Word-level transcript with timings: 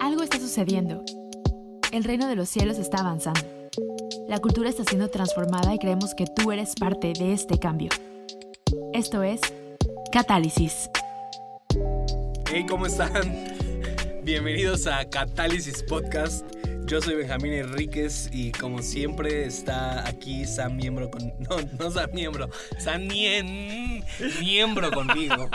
Algo 0.00 0.22
está 0.24 0.40
sucediendo. 0.40 1.04
El 1.92 2.02
reino 2.02 2.26
de 2.26 2.34
los 2.34 2.48
cielos 2.48 2.78
está 2.78 2.98
avanzando. 2.98 3.40
La 4.28 4.38
cultura 4.38 4.68
está 4.68 4.82
siendo 4.82 5.08
transformada 5.08 5.72
y 5.72 5.78
creemos 5.78 6.14
que 6.14 6.26
tú 6.26 6.50
eres 6.50 6.74
parte 6.74 7.12
de 7.16 7.32
este 7.32 7.58
cambio. 7.60 7.90
Esto 8.92 9.22
es 9.22 9.40
Catálisis. 10.10 10.90
Hey, 12.50 12.66
¿cómo 12.68 12.86
están? 12.86 13.54
Bienvenidos 14.24 14.88
a 14.88 15.04
Catálisis 15.04 15.84
Podcast. 15.84 16.57
Yo 16.88 17.02
soy 17.02 17.16
Benjamín 17.16 17.52
Enríquez 17.52 18.30
y 18.32 18.50
como 18.52 18.80
siempre 18.80 19.44
está 19.44 20.08
aquí 20.08 20.46
Sam 20.46 20.76
Miembro 20.76 21.10
con... 21.10 21.20
No, 21.40 21.58
no 21.78 21.90
Sam 21.90 22.10
Miembro, 22.14 22.48
Nien- 22.98 24.04
Miembro 24.40 24.90
conmigo. 24.90 25.50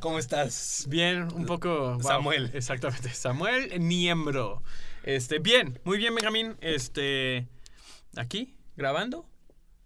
¿Cómo 0.00 0.18
estás? 0.20 0.86
Bien, 0.88 1.22
un 1.34 1.46
poco. 1.46 1.94
wow, 1.94 2.02
Samuel. 2.02 2.50
Exactamente. 2.54 3.10
Samuel 3.10 3.70
Niembro. 3.80 4.62
Este, 5.02 5.40
bien, 5.40 5.80
muy 5.84 5.98
bien, 5.98 6.14
Benjamín. 6.14 6.56
Este. 6.60 7.48
Aquí, 8.16 8.54
grabando. 8.76 9.26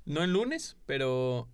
No 0.05 0.23
el 0.23 0.33
lunes, 0.33 0.77
pero. 0.85 1.49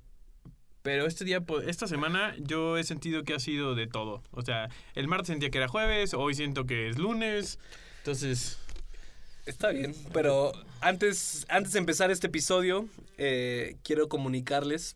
Pero 0.83 1.07
este 1.07 1.25
día, 1.25 1.43
po- 1.43 1.61
esta 1.61 1.87
semana, 1.87 2.35
yo 2.39 2.77
he 2.79 2.83
sentido 2.85 3.23
que 3.23 3.35
ha 3.35 3.41
sido 3.41 3.75
de 3.77 3.87
todo. 3.87 4.23
O 4.33 4.43
sea, 4.43 4.69
el 4.95 5.07
martes 5.07 5.29
sentía 5.29 5.51
que 5.51 5.59
era 5.59 5.69
jueves, 5.69 6.13
hoy 6.15 6.35
siento 6.35 6.67
que 6.67 6.89
es 6.89 6.99
lunes. 6.99 7.59
Entonces. 7.99 8.59
Está 9.49 9.71
bien, 9.71 9.95
pero 10.13 10.53
antes, 10.83 11.47
antes 11.49 11.73
de 11.73 11.79
empezar 11.79 12.11
este 12.11 12.27
episodio, 12.27 12.87
eh, 13.17 13.77
quiero 13.83 14.07
comunicarles 14.07 14.95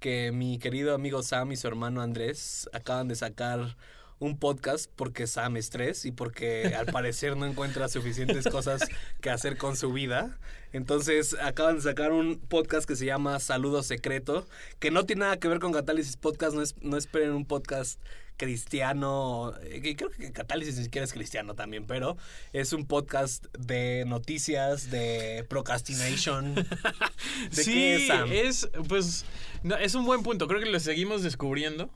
que 0.00 0.32
mi 0.32 0.58
querido 0.58 0.94
amigo 0.94 1.22
Sam 1.22 1.52
y 1.52 1.56
su 1.56 1.66
hermano 1.66 2.02
Andrés 2.02 2.68
acaban 2.74 3.08
de 3.08 3.14
sacar 3.14 3.74
un 4.18 4.38
podcast 4.38 4.90
porque 4.96 5.26
Sam 5.26 5.56
es 5.56 5.70
tres 5.70 6.04
y 6.04 6.12
porque 6.12 6.74
al 6.76 6.84
parecer 6.92 7.38
no 7.38 7.46
encuentra 7.46 7.88
suficientes 7.88 8.46
cosas 8.48 8.82
que 9.22 9.30
hacer 9.30 9.56
con 9.56 9.76
su 9.76 9.90
vida. 9.94 10.38
Entonces 10.74 11.34
acaban 11.40 11.76
de 11.76 11.80
sacar 11.80 12.12
un 12.12 12.38
podcast 12.38 12.86
que 12.86 12.96
se 12.96 13.06
llama 13.06 13.40
Saludo 13.40 13.82
Secreto, 13.82 14.46
que 14.78 14.90
no 14.90 15.06
tiene 15.06 15.20
nada 15.20 15.38
que 15.38 15.48
ver 15.48 15.58
con 15.58 15.72
Catálisis 15.72 16.18
Podcast, 16.18 16.54
no, 16.54 16.60
es, 16.60 16.74
no 16.82 16.98
esperen 16.98 17.32
un 17.32 17.46
podcast 17.46 17.98
cristiano, 18.36 19.54
eh, 19.62 19.80
que 19.80 19.96
creo 19.96 20.10
que 20.10 20.32
Catálisis 20.32 20.76
ni 20.76 20.84
siquiera 20.84 21.04
es 21.04 21.12
cristiano 21.12 21.54
también, 21.54 21.86
pero 21.86 22.16
es 22.52 22.72
un 22.72 22.86
podcast 22.86 23.46
de 23.56 24.04
noticias, 24.06 24.90
de 24.90 25.44
procrastination. 25.48 26.54
¿De 26.54 26.64
sí, 27.50 27.72
qué 27.72 27.96
es, 27.96 28.06
Sam? 28.06 28.28
es, 28.32 28.70
pues, 28.88 29.24
no, 29.62 29.76
es 29.76 29.94
un 29.94 30.04
buen 30.04 30.22
punto. 30.22 30.48
Creo 30.48 30.60
que 30.60 30.70
lo 30.70 30.80
seguimos 30.80 31.22
descubriendo. 31.22 31.90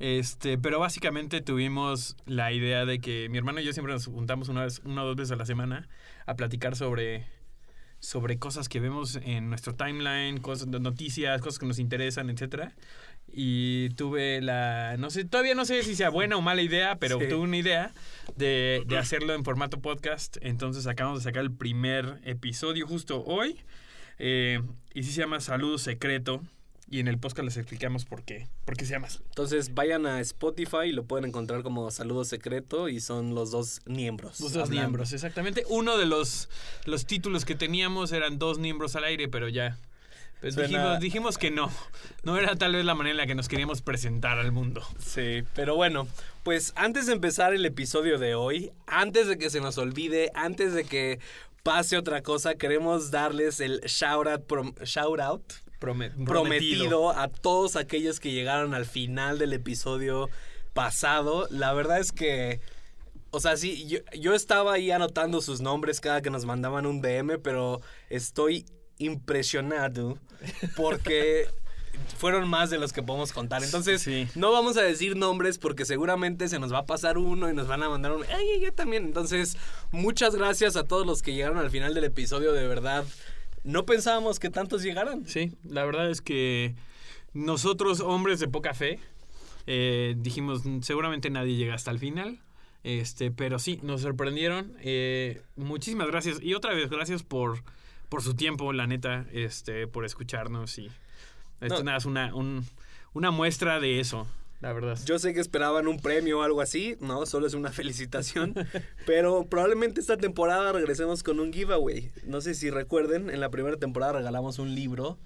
Este, 0.00 0.58
pero 0.58 0.80
básicamente 0.80 1.40
tuvimos 1.40 2.16
la 2.26 2.52
idea 2.52 2.84
de 2.84 2.98
que 3.00 3.28
mi 3.28 3.38
hermano 3.38 3.60
y 3.60 3.64
yo 3.64 3.72
siempre 3.72 3.92
nos 3.92 4.06
juntamos 4.06 4.48
una, 4.48 4.64
vez, 4.64 4.80
una 4.84 5.04
o 5.04 5.06
dos 5.06 5.16
veces 5.16 5.32
a 5.32 5.36
la 5.36 5.46
semana 5.46 5.88
a 6.26 6.34
platicar 6.34 6.74
sobre, 6.74 7.26
sobre 8.04 8.38
cosas 8.38 8.68
que 8.68 8.80
vemos 8.80 9.16
en 9.24 9.48
nuestro 9.48 9.74
timeline, 9.74 10.38
cosas, 10.38 10.68
noticias, 10.68 11.40
cosas 11.40 11.58
que 11.58 11.66
nos 11.66 11.78
interesan, 11.78 12.28
etcétera. 12.28 12.74
Y 13.32 13.88
tuve 13.90 14.42
la, 14.42 14.96
no 14.98 15.10
sé, 15.10 15.24
todavía 15.24 15.54
no 15.54 15.64
sé 15.64 15.82
si 15.82 15.96
sea 15.96 16.10
buena 16.10 16.36
o 16.36 16.42
mala 16.42 16.60
idea, 16.62 16.96
pero 16.96 17.18
Sí. 17.18 17.26
tuve 17.28 17.40
una 17.40 17.56
idea 17.56 17.92
de, 18.36 18.82
de 18.86 18.98
hacerlo 18.98 19.34
en 19.34 19.42
formato 19.42 19.80
podcast. 19.80 20.36
Entonces 20.42 20.86
acabamos 20.86 21.20
de 21.20 21.30
sacar 21.30 21.42
el 21.42 21.50
primer 21.52 22.20
episodio 22.24 22.86
justo 22.86 23.24
hoy. 23.24 23.58
Eh, 24.18 24.60
y 24.92 25.02
sí 25.02 25.10
se 25.10 25.22
llama 25.22 25.40
Saludo 25.40 25.78
Secreto. 25.78 26.42
Y 26.94 27.00
en 27.00 27.08
el 27.08 27.18
podcast 27.18 27.44
les 27.44 27.56
explicamos 27.56 28.04
por 28.04 28.22
qué. 28.22 28.46
¿Por 28.64 28.76
qué 28.76 28.84
se 28.84 28.92
llama? 28.92 29.08
Entonces 29.30 29.74
vayan 29.74 30.06
a 30.06 30.20
Spotify 30.20 30.84
y 30.86 30.92
lo 30.92 31.02
pueden 31.04 31.24
encontrar 31.24 31.64
como 31.64 31.90
Saludo 31.90 32.24
Secreto 32.24 32.88
y 32.88 33.00
son 33.00 33.34
los 33.34 33.50
dos 33.50 33.80
miembros. 33.84 34.38
Los 34.38 34.52
dos 34.52 34.70
miembros, 34.70 35.12
exactamente. 35.12 35.64
Uno 35.68 35.98
de 35.98 36.06
los, 36.06 36.48
los 36.84 37.04
títulos 37.04 37.44
que 37.44 37.56
teníamos 37.56 38.12
eran 38.12 38.38
dos 38.38 38.60
miembros 38.60 38.94
al 38.94 39.02
aire, 39.02 39.26
pero 39.28 39.48
ya. 39.48 39.76
Pues 40.40 40.54
Suena- 40.54 40.68
dijimos, 40.68 41.00
dijimos 41.00 41.38
que 41.38 41.50
no. 41.50 41.68
No 42.22 42.36
era 42.38 42.54
tal 42.54 42.74
vez 42.76 42.84
la 42.84 42.94
manera 42.94 43.10
en 43.10 43.16
la 43.16 43.26
que 43.26 43.34
nos 43.34 43.48
queríamos 43.48 43.82
presentar 43.82 44.38
al 44.38 44.52
mundo. 44.52 44.80
Sí, 45.04 45.42
pero 45.56 45.74
bueno, 45.74 46.06
pues 46.44 46.72
antes 46.76 47.06
de 47.08 47.12
empezar 47.14 47.54
el 47.54 47.66
episodio 47.66 48.18
de 48.20 48.36
hoy, 48.36 48.70
antes 48.86 49.26
de 49.26 49.36
que 49.36 49.50
se 49.50 49.60
nos 49.60 49.78
olvide, 49.78 50.30
antes 50.36 50.72
de 50.74 50.84
que 50.84 51.18
pase 51.64 51.96
otra 51.96 52.22
cosa, 52.22 52.54
queremos 52.54 53.10
darles 53.10 53.58
el 53.58 53.80
shout 53.80 54.28
out, 54.28 54.46
prom- 54.46 54.74
shout 54.84 55.18
out 55.18 55.42
Prome- 55.80 56.10
prometido 56.24 57.10
a 57.10 57.28
todos 57.28 57.76
aquellos 57.76 58.20
que 58.20 58.32
llegaron 58.32 58.74
al 58.74 58.86
final 58.86 59.38
del 59.38 59.52
episodio 59.52 60.30
pasado. 60.72 61.46
La 61.50 61.72
verdad 61.72 61.98
es 62.00 62.10
que, 62.12 62.60
o 63.30 63.40
sea, 63.40 63.56
sí, 63.56 63.86
yo, 63.86 63.98
yo 64.18 64.34
estaba 64.34 64.74
ahí 64.74 64.90
anotando 64.90 65.40
sus 65.42 65.60
nombres 65.60 66.00
cada 66.00 66.22
que 66.22 66.30
nos 66.30 66.44
mandaban 66.46 66.86
un 66.86 67.00
DM, 67.02 67.38
pero 67.42 67.80
estoy 68.10 68.64
impresionado 68.98 70.18
porque 70.76 71.46
fueron 72.18 72.48
más 72.48 72.70
de 72.70 72.78
los 72.78 72.92
que 72.92 73.02
podemos 73.02 73.32
contar. 73.32 73.62
Entonces, 73.62 74.02
Sí. 74.02 74.26
no 74.34 74.52
vamos 74.52 74.76
a 74.76 74.82
decir 74.82 75.16
nombres 75.16 75.58
porque 75.58 75.84
seguramente 75.84 76.48
se 76.48 76.58
nos 76.58 76.72
va 76.72 76.78
a 76.78 76.86
pasar 76.86 77.18
uno 77.18 77.50
y 77.50 77.54
nos 77.54 77.66
van 77.66 77.82
a 77.82 77.88
mandar 77.88 78.12
un... 78.12 78.24
¡Ay, 78.24 78.60
yo 78.62 78.72
también! 78.72 79.04
Entonces, 79.04 79.56
muchas 79.90 80.34
gracias 80.34 80.76
a 80.76 80.84
todos 80.84 81.06
los 81.06 81.22
que 81.22 81.34
llegaron 81.34 81.58
al 81.58 81.70
final 81.70 81.94
del 81.94 82.04
episodio, 82.04 82.52
de 82.52 82.66
verdad. 82.66 83.04
No 83.64 83.84
pensábamos 83.86 84.38
que 84.38 84.50
tantos 84.50 84.82
llegaran. 84.82 85.26
Sí, 85.26 85.52
la 85.64 85.84
verdad 85.84 86.10
es 86.10 86.20
que 86.20 86.74
nosotros, 87.32 88.00
hombres 88.00 88.38
de 88.40 88.48
poca 88.48 88.74
fe, 88.74 89.00
eh, 89.66 90.14
dijimos, 90.18 90.64
"Mm, 90.64 90.80
seguramente 90.82 91.30
nadie 91.30 91.56
llega 91.56 91.74
hasta 91.74 91.90
el 91.90 91.98
final. 91.98 92.40
Este, 92.82 93.30
pero 93.30 93.58
sí, 93.58 93.80
nos 93.82 94.02
sorprendieron. 94.02 94.74
Eh, 94.80 95.40
muchísimas 95.56 96.06
gracias. 96.08 96.38
Y 96.42 96.52
otra 96.52 96.74
vez, 96.74 96.90
gracias 96.90 97.22
por, 97.22 97.62
por 98.10 98.20
su 98.22 98.34
tiempo, 98.34 98.72
la 98.74 98.86
neta, 98.86 99.24
este, 99.32 99.86
por 99.86 100.04
escucharnos. 100.04 100.78
Y 100.78 100.90
esto 101.62 101.78
No. 101.78 101.84
nada, 101.84 101.96
es 101.98 102.04
una, 102.04 102.34
un- 102.34 102.66
una 103.14 103.30
muestra 103.30 103.80
de 103.80 104.00
eso, 104.00 104.26
la 104.60 104.72
verdad. 104.72 104.98
Yo 105.04 105.18
sé 105.18 105.34
que 105.34 105.40
esperaban 105.40 105.88
un 105.88 106.00
premio 106.00 106.38
o 106.38 106.42
algo 106.42 106.60
así, 106.60 106.96
no, 107.00 107.26
solo 107.26 107.46
es 107.46 107.54
una 107.54 107.70
felicitación, 107.72 108.54
pero 109.06 109.44
probablemente 109.44 110.00
esta 110.00 110.16
temporada 110.16 110.72
regresemos 110.72 111.22
con 111.22 111.40
un 111.40 111.52
giveaway. 111.52 112.10
No 112.24 112.40
sé 112.40 112.54
si 112.54 112.70
recuerden, 112.70 113.30
en 113.30 113.40
la 113.40 113.50
primera 113.50 113.76
temporada 113.76 114.12
regalamos 114.14 114.58
un 114.58 114.74
libro 114.74 115.18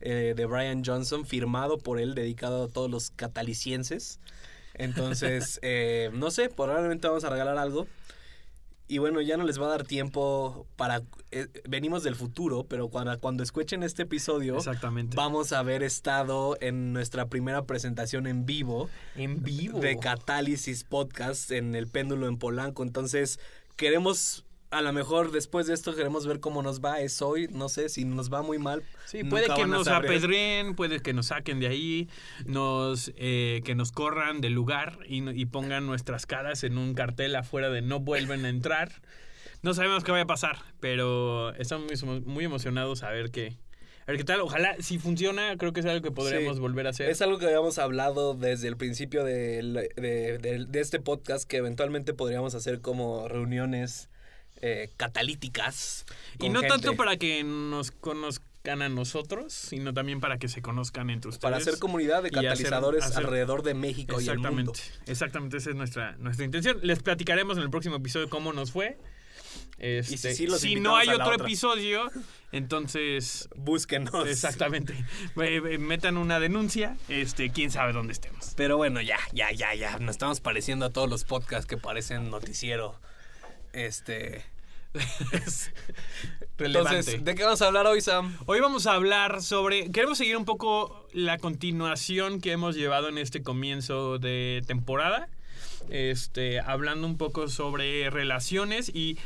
eh, 0.00 0.34
de 0.36 0.46
Brian 0.46 0.84
Johnson 0.84 1.24
firmado 1.24 1.78
por 1.78 1.98
él, 1.98 2.14
dedicado 2.14 2.64
a 2.64 2.68
todos 2.68 2.90
los 2.90 3.10
catalicienses. 3.10 4.20
Entonces, 4.74 5.58
eh, 5.62 6.10
no 6.12 6.30
sé, 6.30 6.48
probablemente 6.48 7.08
vamos 7.08 7.24
a 7.24 7.30
regalar 7.30 7.58
algo. 7.58 7.86
Y 8.86 8.98
bueno, 8.98 9.20
ya 9.22 9.38
no 9.38 9.44
les 9.44 9.58
va 9.60 9.66
a 9.66 9.70
dar 9.70 9.84
tiempo 9.84 10.66
para... 10.76 11.02
eh, 11.30 11.48
venimos 11.66 12.02
del 12.02 12.16
futuro, 12.16 12.66
pero 12.68 12.88
cuando, 12.88 13.18
cuando 13.18 13.42
escuchen 13.42 13.82
este 13.82 14.02
episodio... 14.02 14.56
Exactamente. 14.58 15.16
Vamos 15.16 15.52
a 15.52 15.60
haber 15.60 15.82
estado 15.82 16.58
en 16.60 16.92
nuestra 16.92 17.28
primera 17.28 17.64
presentación 17.64 18.26
en 18.26 18.44
vivo 18.44 18.90
en 19.16 19.42
vivo. 19.42 19.80
de 19.80 19.98
Catálisis 19.98 20.84
Podcast 20.84 21.50
en 21.50 21.74
el 21.74 21.86
péndulo 21.88 22.28
en 22.28 22.36
Polanco. 22.36 22.82
Entonces, 22.82 23.40
queremos, 23.76 24.44
a 24.74 24.82
lo 24.82 24.92
mejor 24.92 25.30
después 25.32 25.66
de 25.66 25.74
esto, 25.74 25.94
queremos 25.94 26.26
ver 26.26 26.40
cómo 26.40 26.62
nos 26.62 26.80
va. 26.80 27.00
Es 27.00 27.22
hoy, 27.22 27.48
no 27.50 27.68
sé, 27.68 27.88
si 27.88 28.04
nos 28.04 28.32
va 28.32 28.42
muy 28.42 28.58
mal. 28.58 28.82
Sí, 29.06 29.24
puede 29.24 29.46
que 29.54 29.66
nos 29.66 29.88
apedreen, 29.88 30.74
puede 30.74 31.00
que 31.00 31.12
nos 31.12 31.26
saquen 31.26 31.60
de 31.60 31.68
ahí, 31.68 32.08
nos 32.44 33.12
eh, 33.16 33.62
que 33.64 33.74
nos 33.74 33.92
corran 33.92 34.40
del 34.40 34.52
lugar 34.52 34.98
y, 35.08 35.28
y 35.30 35.46
pongan 35.46 35.86
nuestras 35.86 36.26
caras 36.26 36.64
en 36.64 36.78
un 36.78 36.94
cartel 36.94 37.34
afuera 37.36 37.70
de 37.70 37.82
no 37.82 38.00
vuelven 38.00 38.44
a 38.44 38.48
entrar. 38.48 38.92
No 39.62 39.72
sabemos 39.74 40.04
qué 40.04 40.10
vaya 40.12 40.24
a 40.24 40.26
pasar, 40.26 40.58
pero 40.80 41.54
estamos 41.54 42.02
muy, 42.26 42.44
emocionados 42.44 43.02
a 43.02 43.08
ver 43.10 43.30
qué, 43.30 43.56
a 44.06 44.10
ver 44.10 44.18
qué 44.18 44.24
tal. 44.24 44.42
Ojalá, 44.42 44.76
si 44.80 44.98
funciona, 44.98 45.56
creo 45.56 45.72
que 45.72 45.80
es 45.80 45.86
algo 45.86 46.02
que 46.02 46.10
podríamos 46.10 46.56
Sí. 46.56 46.60
volver 46.60 46.86
a 46.86 46.90
hacer. 46.90 47.08
Es 47.08 47.22
algo 47.22 47.38
que 47.38 47.46
habíamos 47.46 47.78
hablado 47.78 48.34
desde 48.34 48.68
el 48.68 48.76
principio 48.76 49.24
de- 49.24 50.66
de 50.68 50.80
este 50.80 51.00
podcast, 51.00 51.48
que 51.48 51.56
eventualmente 51.56 52.12
podríamos 52.12 52.54
hacer 52.54 52.80
como 52.82 53.26
reuniones 53.28 54.10
eh, 54.60 54.90
catalíticas. 54.96 56.06
y 56.40 56.48
no 56.48 56.62
tanto 56.62 56.94
para 56.96 57.16
que 57.16 57.42
nos 57.44 57.90
conozcan 57.90 58.80
a 58.82 58.88
nosotros, 58.88 59.52
sino 59.52 59.92
también 59.92 60.20
para 60.20 60.38
que 60.38 60.48
se 60.48 60.62
conozcan 60.62 61.10
entre 61.10 61.28
ustedes. 61.28 61.42
Para 61.42 61.58
hacer 61.58 61.78
comunidad 61.78 62.22
de 62.22 62.30
hacer- 62.30 62.42
catalizadores 62.44 63.04
hacer- 63.04 63.18
alrededor 63.24 63.62
de 63.62 63.74
México 63.74 64.20
y 64.20 64.28
el 64.28 64.38
mundo. 64.38 64.72
Exactamente, 64.72 65.10
exactamente, 65.12 65.56
esa 65.58 65.70
es 65.70 65.76
nuestra, 65.76 66.16
nuestra 66.16 66.44
intención. 66.46 66.78
Les 66.82 67.02
platicaremos 67.02 67.58
en 67.58 67.62
el 67.64 67.70
próximo 67.70 67.96
episodio 67.96 68.30
cómo 68.30 68.52
nos 68.54 68.72
fue. 68.72 68.96
Este, 69.78 70.14
Y 70.14 70.18
si 70.18 70.34
sí, 70.34 70.46
los 70.46 70.60
si 70.60 70.76
no 70.76 70.96
hay 70.96 71.08
otro 71.08 71.32
otra. 71.32 71.44
episodio, 71.44 72.10
entonces 72.52 73.48
Búsquenos. 73.56 74.26
exactamente, 74.28 74.94
metan 75.78 76.16
una 76.16 76.40
denuncia, 76.40 76.96
este, 77.08 77.50
quién 77.50 77.70
sabe 77.70 77.92
dónde 77.92 78.12
estemos. 78.12 78.52
Pero 78.56 78.76
bueno, 78.76 79.00
ya, 79.00 79.18
ya, 79.32 79.50
ya, 79.52 79.74
ya. 79.74 79.98
Nos 79.98 80.12
estamos 80.12 80.40
pareciendo 80.40 80.86
a 80.86 80.90
todos 80.90 81.10
los 81.10 81.24
podcasts 81.24 81.66
que 81.66 81.76
parecen 81.76 82.30
noticiero. 82.30 82.98
Este. 83.74 84.44
relevante. 86.56 86.98
Entonces, 86.98 87.24
¿de 87.24 87.34
qué 87.34 87.42
vamos 87.42 87.60
a 87.62 87.66
hablar 87.66 87.86
hoy, 87.86 88.00
Sam? 88.00 88.36
Hoy 88.46 88.60
vamos 88.60 88.86
a 88.86 88.94
hablar 88.94 89.42
sobre. 89.42 89.90
Queremos 89.90 90.18
seguir 90.18 90.36
un 90.36 90.44
poco 90.44 91.08
la 91.12 91.38
continuación 91.38 92.40
que 92.40 92.52
hemos 92.52 92.76
llevado 92.76 93.08
en 93.08 93.18
este 93.18 93.42
comienzo 93.42 94.18
de 94.18 94.62
temporada. 94.66 95.28
Este, 95.90 96.60
hablando 96.60 97.06
un 97.06 97.18
poco 97.18 97.48
sobre 97.48 98.08
relaciones 98.10 98.88
y 98.88 99.18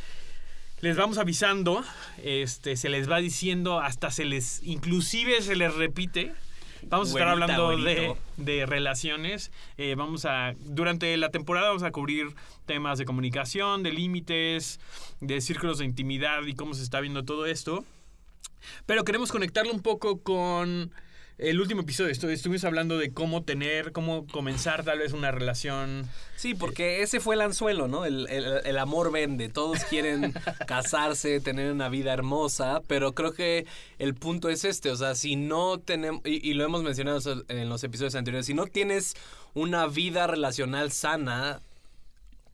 les 0.81 0.97
vamos 0.97 1.19
avisando. 1.19 1.85
Este, 2.23 2.77
se 2.77 2.89
les 2.89 3.11
va 3.11 3.19
diciendo, 3.19 3.81
hasta 3.81 4.11
se 4.11 4.25
les. 4.25 4.63
Inclusive 4.63 5.43
se 5.43 5.57
les 5.57 5.75
repite. 5.75 6.33
Vamos 6.85 7.09
a 7.09 7.13
estar 7.13 7.29
hablando 7.29 7.77
de, 7.77 8.15
de 8.37 8.67
relaciones. 8.67 9.51
Eh, 9.77 9.95
vamos 9.97 10.25
a. 10.25 10.55
Durante 10.61 11.17
la 11.17 11.31
temporada 11.31 11.69
vamos 11.69 11.83
a 11.83 11.91
cubrir 11.91 12.35
temas 12.67 12.99
de 12.99 13.05
comunicación, 13.05 13.83
de 13.83 13.93
límites, 13.93 14.81
de 15.21 15.41
círculos 15.41 15.79
de 15.79 15.85
intimidad 15.85 16.45
y 16.47 16.55
cómo 16.55 16.75
se 16.75 16.83
está 16.83 17.01
viendo 17.01 17.25
todo 17.25 17.47
esto. 17.47 17.85
Pero 18.87 19.05
queremos 19.05 19.31
conectarlo 19.31 19.73
un 19.73 19.83
poco 19.83 20.21
con 20.21 20.93
el 21.39 21.61
último 21.61 21.81
episodio. 21.83 22.11
Estu- 22.13 22.29
Estuvimos 22.31 22.65
hablando 22.65 22.99
de 22.99 23.13
cómo 23.13 23.43
tener, 23.45 23.93
cómo 23.93 24.27
comenzar 24.27 24.85
tal 24.85 24.99
vez 24.99 25.13
una 25.13 25.31
relación. 25.31 26.09
Sí, 26.37 26.55
porque 26.55 27.03
ese 27.03 27.21
fue 27.21 27.35
el 27.37 27.41
anzuelo, 27.41 27.89
¿no? 27.89 28.05
El, 28.05 28.29
el- 28.29 28.61
el 28.65 28.79
amor 28.79 29.11
vende. 29.13 29.49
Todos 29.49 29.85
quieren 29.85 30.33
casarse, 30.67 31.41
tener 31.41 31.73
una 31.73 31.89
vida 31.89 32.13
hermosa, 32.13 32.83
pero 32.87 33.15
creo 33.15 33.33
que 33.33 33.67
el 33.99 34.15
punto 34.15 34.49
es 34.51 34.65
este. 34.65 34.91
O 34.91 34.97
sea, 34.97 35.15
si 35.15 35.37
no 35.37 35.79
tenemos, 35.79 36.21
y, 36.25 36.49
y 36.49 36.55
lo 36.55 36.65
hemos 36.65 36.83
mencionado 36.83 37.45
en 37.49 37.69
los 37.69 37.83
episodios 37.85 38.15
anteriores, 38.15 38.47
si 38.47 38.55
no 38.55 38.67
tienes 38.67 39.15
una 39.55 39.87
vida 39.87 40.27
relacional 40.27 40.93
sana, 40.93 41.61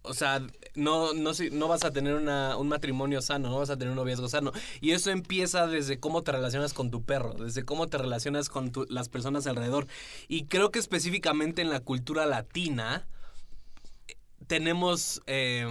o 0.06 0.12
sea, 0.14 0.40
no, 0.74 1.14
no, 1.14 1.32
no 1.52 1.68
vas 1.68 1.84
a 1.84 1.90
tener 1.90 2.14
una- 2.14 2.56
un 2.56 2.68
matrimonio 2.68 3.22
sano, 3.22 3.48
no 3.48 3.58
vas 3.58 3.70
a 3.70 3.76
tener 3.76 3.90
un 3.90 3.96
noviazgo 3.96 4.28
sano. 4.28 4.52
Y 4.80 4.90
eso 4.92 5.10
empieza 5.10 5.66
desde 5.66 5.98
cómo 5.98 6.22
te 6.22 6.30
relacionas 6.32 6.74
con 6.74 6.90
tu 6.90 7.02
perro, 7.04 7.32
desde 7.34 7.64
cómo 7.64 7.86
te 7.88 7.96
relacionas 7.98 8.48
con 8.50 8.70
tu- 8.70 8.86
las 8.90 9.08
personas 9.08 9.46
alrededor. 9.46 9.86
Y 10.28 10.44
creo 10.44 10.70
que 10.70 10.78
específicamente 10.78 11.62
en 11.62 11.70
la 11.70 11.80
cultura 11.80 12.26
latina 12.26 13.06
tenemos 14.46 15.22
eh, 15.26 15.66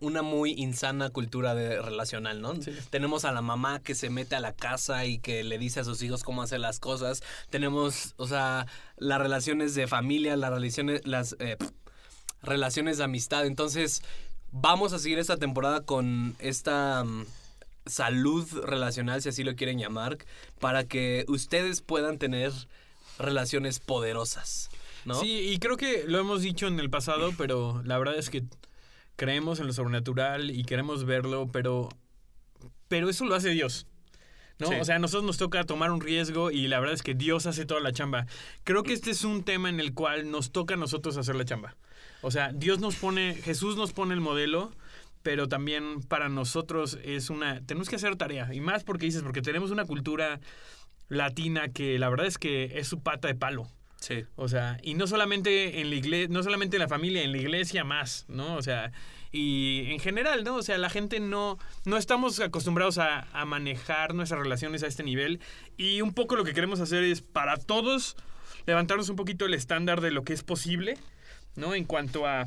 una 0.00 0.20
muy 0.22 0.52
insana 0.52 1.08
cultura 1.08 1.54
de 1.54 1.80
relacional, 1.80 2.42
¿no? 2.42 2.52
Tenemos 2.90 3.24
a 3.24 3.32
la 3.32 3.40
mamá 3.40 3.80
que 3.80 3.94
se 3.94 4.10
mete 4.10 4.36
a 4.36 4.40
la 4.40 4.52
casa 4.52 5.06
y 5.06 5.18
que 5.18 5.44
le 5.44 5.56
dice 5.56 5.80
a 5.80 5.84
sus 5.84 6.02
hijos 6.02 6.22
cómo 6.24 6.42
hacer 6.42 6.60
las 6.60 6.78
cosas. 6.78 7.22
Tenemos, 7.48 8.12
o 8.18 8.26
sea, 8.26 8.66
las 8.98 9.18
relaciones 9.18 9.74
de 9.74 9.86
familia, 9.86 10.36
las 10.36 10.50
relaciones, 10.50 11.06
las 11.06 11.36
eh, 11.38 11.56
relaciones 12.44 12.98
de 12.98 13.04
amistad. 13.04 13.46
Entonces, 13.46 14.02
vamos 14.52 14.92
a 14.92 14.98
seguir 14.98 15.18
esta 15.18 15.36
temporada 15.36 15.82
con 15.82 16.36
esta 16.38 17.04
mm, 17.04 17.26
salud 17.86 18.48
relacional, 18.64 19.20
si 19.22 19.28
así 19.28 19.44
lo 19.44 19.56
quieren 19.56 19.78
llamar, 19.78 20.18
para 20.60 20.84
que 20.84 21.24
ustedes 21.28 21.82
puedan 21.82 22.18
tener 22.18 22.52
relaciones 23.18 23.80
poderosas, 23.80 24.70
¿no? 25.04 25.20
Sí, 25.20 25.50
y 25.50 25.58
creo 25.58 25.76
que 25.76 26.04
lo 26.06 26.18
hemos 26.18 26.42
dicho 26.42 26.66
en 26.66 26.80
el 26.80 26.90
pasado, 26.90 27.32
pero 27.36 27.82
la 27.84 27.98
verdad 27.98 28.16
es 28.16 28.30
que 28.30 28.42
creemos 29.16 29.60
en 29.60 29.66
lo 29.66 29.72
sobrenatural 29.72 30.50
y 30.50 30.64
queremos 30.64 31.04
verlo, 31.04 31.48
pero, 31.52 31.88
pero 32.88 33.08
eso 33.08 33.24
lo 33.24 33.34
hace 33.34 33.50
Dios. 33.50 33.86
¿no? 34.58 34.68
Sí. 34.68 34.74
O 34.80 34.84
sea, 34.84 34.96
a 34.96 34.98
nosotros 34.98 35.24
nos 35.24 35.36
toca 35.36 35.64
tomar 35.64 35.90
un 35.90 36.00
riesgo 36.00 36.50
y 36.50 36.68
la 36.68 36.78
verdad 36.78 36.94
es 36.94 37.02
que 37.02 37.14
Dios 37.14 37.46
hace 37.46 37.66
toda 37.66 37.80
la 37.80 37.92
chamba. 37.92 38.26
Creo 38.62 38.82
que 38.82 38.92
este 38.92 39.10
es 39.10 39.24
un 39.24 39.42
tema 39.42 39.68
en 39.68 39.80
el 39.80 39.94
cual 39.94 40.30
nos 40.30 40.52
toca 40.52 40.74
a 40.74 40.76
nosotros 40.76 41.16
hacer 41.16 41.34
la 41.34 41.44
chamba. 41.44 41.76
O 42.24 42.30
sea, 42.30 42.52
Dios 42.54 42.80
nos 42.80 42.96
pone, 42.96 43.34
Jesús 43.34 43.76
nos 43.76 43.92
pone 43.92 44.14
el 44.14 44.20
modelo, 44.22 44.72
pero 45.22 45.46
también 45.46 46.00
para 46.00 46.30
nosotros 46.30 46.98
es 47.04 47.28
una, 47.28 47.60
tenemos 47.60 47.90
que 47.90 47.96
hacer 47.96 48.16
tarea. 48.16 48.52
Y 48.54 48.60
más 48.60 48.82
porque 48.82 49.04
dices, 49.04 49.22
porque 49.22 49.42
tenemos 49.42 49.70
una 49.70 49.84
cultura 49.84 50.40
latina 51.08 51.68
que 51.68 51.98
la 51.98 52.08
verdad 52.08 52.26
es 52.26 52.38
que 52.38 52.78
es 52.78 52.88
su 52.88 53.02
pata 53.02 53.28
de 53.28 53.34
palo. 53.34 53.68
Sí. 54.00 54.24
O 54.36 54.48
sea, 54.48 54.78
y 54.82 54.94
no 54.94 55.06
solamente 55.06 55.82
en 55.82 55.90
la 55.90 55.96
iglesia, 55.96 56.28
no 56.30 56.42
solamente 56.42 56.76
en 56.76 56.80
la 56.82 56.88
familia, 56.88 57.22
en 57.22 57.32
la 57.32 57.38
iglesia 57.38 57.84
más, 57.84 58.24
¿no? 58.28 58.54
O 58.54 58.62
sea, 58.62 58.90
y 59.30 59.84
en 59.92 60.00
general, 60.00 60.44
¿no? 60.44 60.56
O 60.56 60.62
sea, 60.62 60.78
la 60.78 60.88
gente 60.88 61.20
no, 61.20 61.58
no 61.84 61.98
estamos 61.98 62.40
acostumbrados 62.40 62.96
a, 62.96 63.26
a 63.38 63.44
manejar 63.44 64.14
nuestras 64.14 64.40
relaciones 64.40 64.82
a 64.82 64.86
este 64.86 65.02
nivel. 65.02 65.40
Y 65.76 66.00
un 66.00 66.14
poco 66.14 66.36
lo 66.36 66.44
que 66.44 66.54
queremos 66.54 66.80
hacer 66.80 67.04
es 67.04 67.20
para 67.20 67.58
todos 67.58 68.16
levantarnos 68.66 69.10
un 69.10 69.16
poquito 69.16 69.44
el 69.44 69.52
estándar 69.52 70.00
de 70.00 70.10
lo 70.10 70.24
que 70.24 70.32
es 70.32 70.42
posible, 70.42 70.96
¿no? 71.56 71.74
En 71.74 71.84
cuanto 71.84 72.26
a, 72.26 72.42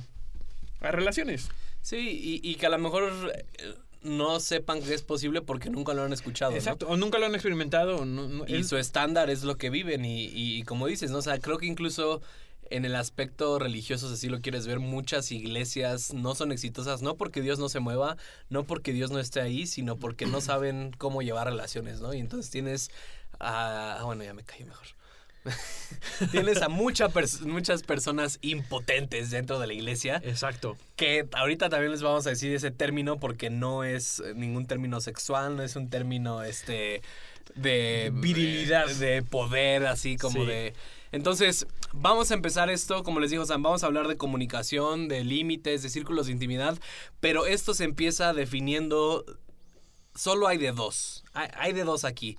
a 0.82 0.92
relaciones. 0.92 1.50
Sí, 1.82 1.98
y, 2.44 2.50
y 2.50 2.56
que 2.56 2.66
a 2.66 2.70
lo 2.70 2.78
mejor 2.80 3.32
eh, 3.34 3.74
no 4.04 4.40
sepan 4.40 4.82
que 4.82 4.94
es 4.94 5.02
posible 5.02 5.42
porque 5.42 5.70
nunca 5.70 5.94
lo 5.94 6.04
han 6.04 6.14
escuchado, 6.14 6.52
¿no? 6.52 6.58
Exacto. 6.58 6.88
O 6.88 6.98
nunca 6.98 7.18
lo 7.18 7.26
han 7.26 7.34
experimentado. 7.36 7.98
o 7.98 8.06
no- 8.06 8.28
no- 8.28 8.46
Y 8.48 8.64
su 8.64 8.78
estándar 8.78 9.30
es 9.30 9.44
lo 9.44 9.56
que 9.58 9.70
viven 9.70 10.04
y, 10.06 10.26
y- 10.26 10.58
y 10.58 10.64
como 10.64 10.88
dices, 10.88 11.12
¿no? 11.12 11.20
O 11.20 11.22
sea, 11.22 11.40
creo 11.40 11.58
que 11.58 11.66
incluso 11.66 12.22
en 12.70 12.84
el 12.84 12.96
aspecto 12.98 13.58
religioso, 13.60 14.10
si 14.10 14.14
así 14.16 14.28
lo 14.28 14.42
quieres 14.42 14.68
ver, 14.68 14.80
muchas 14.80 15.32
iglesias 15.32 16.14
no 16.14 16.36
son 16.36 16.52
exitosas, 16.52 17.02
no 17.02 17.16
porque 17.16 17.42
Dios 17.42 17.60
no 17.60 17.70
se 17.70 17.80
mueva, 17.80 18.18
no 18.50 18.66
porque 18.66 18.92
Dios 18.92 19.10
no 19.10 19.20
esté 19.20 19.40
ahí, 19.40 19.66
sino 19.68 19.96
porque 19.96 20.26
no 20.26 20.42
saben 20.42 20.92
cómo 20.98 21.22
llevar 21.22 21.48
relaciones, 21.48 22.02
¿no? 22.02 22.14
Y 22.14 22.20
entonces 22.20 22.52
tienes 22.52 22.92
a... 23.40 24.00
ah, 24.00 24.04
bueno, 24.04 24.26
ya 24.26 24.34
me 24.34 24.44
callo 24.44 24.66
mejor. 24.66 24.88
tienes 26.32 26.62
a 26.62 26.70
mucha 26.70 27.10
pers- 27.10 27.42
muchas 27.42 27.84
personas 27.84 28.40
impotentes 28.42 29.30
dentro 29.32 29.60
de 29.60 29.68
la 29.68 29.74
iglesia 29.74 30.22
Exacto. 30.24 30.78
que 30.96 31.28
ahorita 31.34 31.70
también 31.70 31.92
les 31.92 32.02
vamos 32.02 32.26
a 32.28 32.32
decir 32.32 32.54
ese 32.54 32.72
término 32.72 33.20
porque 33.20 33.50
no 33.50 33.84
es 33.84 34.22
ningún 34.36 34.66
término 34.66 35.02
sexual, 35.02 35.56
no 35.56 35.64
es 35.64 35.76
un 35.76 35.90
término 35.90 36.44
este 36.44 37.02
de 37.56 38.12
Virilidad. 38.14 38.88
de 38.88 39.24
poder, 39.24 39.86
así 39.86 40.18
como 40.18 40.42
Sí. 40.42 40.46
de 40.46 40.74
entonces, 41.14 41.66
vamos 41.94 42.32
a 42.32 42.34
empezar 42.34 42.70
esto, 42.70 43.02
como 43.02 43.22
les 43.22 43.32
digo, 43.32 43.46
Sam, 43.46 43.64
vamos 43.64 43.82
a 43.82 43.86
hablar 43.86 44.10
de 44.10 44.18
comunicación, 44.18 45.08
de 45.08 45.24
límites, 45.24 45.82
de 45.82 45.90
círculos 45.90 46.26
de 46.26 46.34
intimidad, 46.34 46.78
pero 47.22 47.46
esto 47.46 47.74
se 47.74 47.86
empieza 47.86 48.34
definiendo 48.34 49.24
solo 50.14 50.48
hay 50.48 50.58
de 50.58 50.74
dos. 50.74 51.24
Hay, 51.34 51.48
hay 51.56 51.72
de 51.74 51.86
dos 51.86 52.04
aquí. 52.04 52.38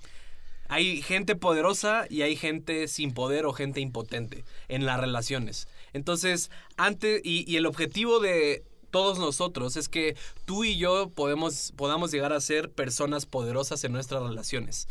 Hay 0.69 1.01
gente 1.01 1.35
poderosa 1.35 2.05
y 2.09 2.21
hay 2.21 2.35
gente 2.35 2.87
sin 2.87 3.13
poder 3.13 3.45
o 3.45 3.53
gente 3.53 3.81
impotente 3.81 4.45
en 4.67 4.85
las 4.85 4.99
relaciones. 4.99 5.67
Entonces, 5.93 6.51
antes, 6.77 7.21
y, 7.23 7.55
el 7.57 7.65
objetivo 7.65 8.19
de 8.19 8.63
todos 8.91 9.17
nosotros 9.17 9.75
es 9.77 9.89
que 9.89 10.15
tú 10.45 10.63
y 10.63 10.77
yo 10.77 11.09
podemos, 11.09 11.73
podamos 11.75 12.11
llegar 12.11 12.33
a 12.33 12.39
ser 12.39 12.69
personas 12.71 13.25
poderosas 13.25 13.83
en 13.83 13.93
nuestras 13.93 14.21
relaciones. 14.21 14.87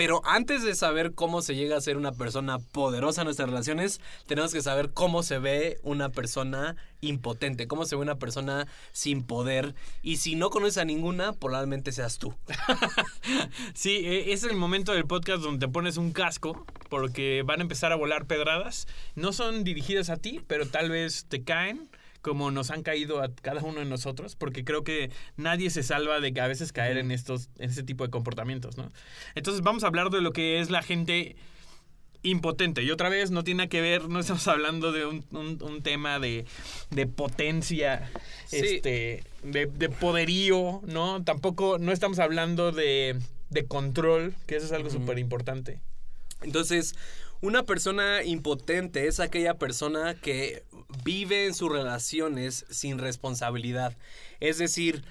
Pero 0.00 0.22
antes 0.24 0.62
de 0.62 0.74
saber 0.74 1.12
cómo 1.12 1.42
se 1.42 1.54
llega 1.54 1.76
a 1.76 1.80
ser 1.82 1.98
una 1.98 2.12
persona 2.12 2.58
poderosa 2.58 3.20
en 3.20 3.26
nuestras 3.26 3.50
relaciones, 3.50 4.00
tenemos 4.26 4.50
que 4.50 4.62
saber 4.62 4.94
cómo 4.94 5.22
se 5.22 5.38
ve 5.38 5.78
una 5.82 6.08
persona 6.08 6.76
impotente, 7.02 7.68
cómo 7.68 7.84
se 7.84 7.96
ve 7.96 8.00
una 8.00 8.18
persona 8.18 8.66
sin 8.92 9.22
poder. 9.22 9.74
Y 10.00 10.16
si 10.16 10.36
no 10.36 10.48
conoces 10.48 10.78
a 10.78 10.86
ninguna, 10.86 11.34
probablemente 11.34 11.92
seas 11.92 12.16
tú. 12.16 12.34
Sí, 13.74 14.06
e- 14.06 14.32
es 14.32 14.42
el 14.44 14.56
momento 14.56 14.92
del 14.94 15.04
podcast 15.04 15.42
donde 15.42 15.66
te 15.66 15.70
pones 15.70 15.98
un 15.98 16.12
casco 16.12 16.64
porque 16.88 17.42
van 17.44 17.60
a 17.60 17.62
empezar 17.62 17.92
a 17.92 17.96
volar 17.96 18.24
pedradas. 18.24 18.88
No 19.16 19.34
son 19.34 19.64
dirigidas 19.64 20.08
a 20.08 20.16
ti, 20.16 20.40
pero 20.46 20.66
tal 20.66 20.88
vez 20.88 21.26
te 21.28 21.44
caen 21.44 21.90
como 22.22 22.50
nos 22.50 22.70
han 22.70 22.82
caído 22.82 23.22
a 23.22 23.32
cada 23.34 23.62
uno 23.62 23.78
de 23.80 23.86
nosotros, 23.86 24.36
porque 24.36 24.64
creo 24.64 24.84
que 24.84 25.10
nadie 25.36 25.70
se 25.70 25.82
salva 25.82 26.20
de 26.20 26.32
que 26.32 26.40
a 26.40 26.46
veces 26.48 26.72
caer 26.72 26.98
en 26.98 27.10
estos, 27.10 27.48
en 27.58 27.70
este 27.70 27.82
tipo 27.82 28.04
de 28.04 28.10
comportamientos, 28.10 28.76
¿no? 28.76 28.90
Entonces 29.34 29.62
vamos 29.62 29.84
a 29.84 29.86
hablar 29.86 30.10
de 30.10 30.20
lo 30.20 30.32
que 30.32 30.60
es 30.60 30.70
la 30.70 30.82
gente 30.82 31.36
impotente. 32.22 32.82
Y 32.82 32.90
otra 32.90 33.08
vez 33.08 33.30
no 33.30 33.44
tiene 33.44 33.68
que 33.70 33.80
ver, 33.80 34.08
no 34.08 34.20
estamos 34.20 34.46
hablando 34.48 34.92
de 34.92 35.06
un, 35.06 35.24
un- 35.30 35.62
un 35.62 35.82
tema 35.82 36.18
de, 36.18 36.44
de 36.90 37.06
potencia, 37.06 38.10
Sí. 38.44 38.56
este, 38.56 39.24
de, 39.42 39.66
de 39.66 39.88
poderío, 39.88 40.82
¿no? 40.84 41.24
Tampoco, 41.24 41.78
no 41.78 41.92
estamos 41.92 42.18
hablando 42.18 42.72
de, 42.72 43.18
de 43.48 43.64
control, 43.64 44.34
que 44.46 44.56
eso 44.56 44.66
es 44.66 44.72
algo 44.72 44.90
súper 44.90 45.18
importante. 45.18 45.80
Entonces, 46.42 46.94
una 47.40 47.62
persona 47.62 48.22
impotente 48.22 49.06
es 49.06 49.18
aquella 49.18 49.54
persona 49.54 50.14
que 50.14 50.64
vive 51.04 51.46
en 51.46 51.54
sus 51.54 51.70
relaciones 51.70 52.66
sin 52.70 52.98
responsabilidad. 52.98 53.96
Es 54.40 54.58
decir, 54.58 55.04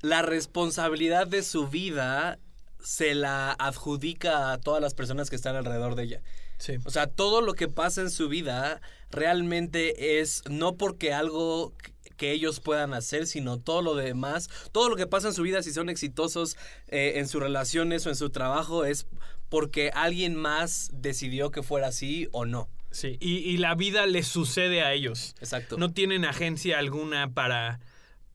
la 0.00 0.22
responsabilidad 0.22 1.26
de 1.26 1.42
su 1.42 1.68
vida 1.68 2.38
se 2.82 3.14
la 3.14 3.52
adjudica 3.52 4.52
a 4.52 4.58
todas 4.58 4.82
las 4.82 4.94
personas 4.94 5.30
que 5.30 5.36
están 5.36 5.56
alrededor 5.56 5.94
de 5.94 6.02
ella. 6.04 6.22
Sí. 6.58 6.74
O 6.84 6.90
sea, 6.90 7.06
todo 7.06 7.40
lo 7.40 7.54
que 7.54 7.68
pasa 7.68 8.00
en 8.00 8.10
su 8.10 8.28
vida 8.28 8.80
realmente 9.10 10.20
es 10.20 10.42
no 10.48 10.76
porque 10.76 11.12
algo 11.12 11.72
que 12.16 12.32
ellos 12.32 12.60
puedan 12.60 12.94
hacer, 12.94 13.26
sino 13.26 13.58
todo 13.58 13.82
lo 13.82 13.94
demás, 13.94 14.48
todo 14.70 14.88
lo 14.88 14.96
que 14.96 15.06
pasa 15.06 15.28
en 15.28 15.34
su 15.34 15.42
vida, 15.42 15.62
si 15.62 15.72
son 15.72 15.88
exitosos 15.88 16.56
eh, 16.88 17.14
en 17.16 17.26
sus 17.26 17.42
relaciones 17.42 18.06
o 18.06 18.10
en 18.10 18.16
su 18.16 18.30
trabajo, 18.30 18.84
es 18.84 19.06
porque 19.48 19.90
alguien 19.92 20.34
más 20.34 20.90
decidió 20.92 21.50
que 21.50 21.62
fuera 21.62 21.88
así 21.88 22.28
o 22.32 22.44
no. 22.44 22.68
Sí, 22.92 23.16
y, 23.20 23.38
y 23.38 23.56
la 23.56 23.74
vida 23.74 24.06
les 24.06 24.26
sucede 24.26 24.82
a 24.82 24.92
ellos. 24.92 25.34
Exacto. 25.40 25.76
No 25.78 25.92
tienen 25.92 26.24
agencia 26.24 26.78
alguna 26.78 27.32
para, 27.32 27.80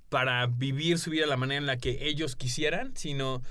para 0.09 0.45
vivir 0.47 0.99
su 0.99 1.11
vida 1.11 1.23
de 1.23 1.29
la 1.29 1.37
manera 1.37 1.59
en 1.59 1.65
la 1.67 1.77
que 1.77 2.07
ellos 2.07 2.35
quisieran, 2.35 2.95
sino 2.97 3.41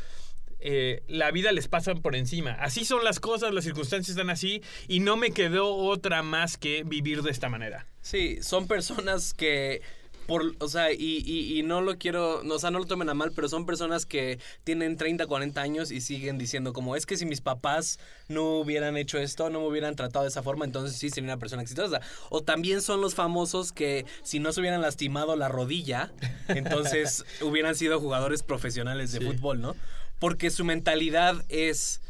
eh, 0.59 1.03
la 1.07 1.31
vida 1.31 1.53
les 1.53 1.69
pasa 1.69 1.95
por 1.95 2.17
encima. 2.17 2.53
Así 2.53 2.85
son 2.85 3.05
las 3.05 3.21
cosas, 3.21 3.53
las 3.53 3.65
circunstancias 3.65 4.11
están 4.11 4.31
así 4.31 4.63
y 4.89 5.01
no 5.01 5.17
me 5.17 5.31
quedó 5.31 5.75
otra 5.75 6.23
más 6.23 6.57
que 6.57 6.83
vivir 6.85 7.23
de 7.23 7.31
esta 7.31 7.49
manera. 7.49 7.87
Sí, 8.01 8.39
son 8.43 8.67
personas 8.67 9.35
que 9.35 9.83
por, 10.27 10.55
o 10.59 10.69
sea, 10.69 10.93
y, 10.93 11.23
y, 11.25 11.59
y, 11.59 11.63
no 11.63 11.81
lo 11.81 11.97
quiero, 11.99 12.43
no, 12.43 12.55
o 12.55 12.59
sea, 12.59 12.71
no 12.71 12.79
lo 12.79 12.87
tomen 12.87 13.09
a 13.09 13.15
mal, 13.15 13.33
pero 13.33 13.49
son 13.49 13.67
personas 13.67 14.07
que 14.07 14.39
tienen 14.65 14.97
30, 14.97 15.27
40 15.27 15.61
años 15.61 15.91
y 15.91 16.01
siguen 16.01 16.39
diciendo 16.39 16.73
como, 16.73 16.97
es 16.97 17.07
que 17.07 17.17
si 17.17 17.27
mis 17.27 17.41
papás 17.41 17.99
no 18.29 18.59
hubieran 18.59 18.97
hecho 18.97 19.19
esto, 19.19 19.51
no 19.51 19.61
me 19.61 19.67
hubieran 19.69 19.95
tratado 19.97 20.25
de 20.25 20.31
esa 20.31 20.43
forma, 20.43 20.65
entonces 20.65 20.99
sí 20.99 21.11
sería 21.11 21.31
una 21.31 21.39
persona 21.39 21.63
exitosa. 21.63 22.01
O 22.31 22.43
también 22.43 22.83
son 22.83 23.01
los 23.01 23.15
famosos 23.15 23.73
que 23.73 24.05
si 24.23 24.39
no 24.39 24.53
se 24.53 24.61
hubieran 24.61 24.83
lastimado 24.83 25.37
la 25.37 25.49
rodilla, 25.49 26.13
entonces 26.49 27.25
hubieran 27.41 27.75
sido 27.75 28.01
jugadores 28.01 28.43
profesionales 28.43 29.13
de 29.13 29.21
sí. 29.21 29.25
fútbol, 29.25 29.61
¿no? 29.61 29.77
Porque 30.19 30.51
su 30.51 30.65
mentalidad 30.65 31.45
es, 31.49 32.01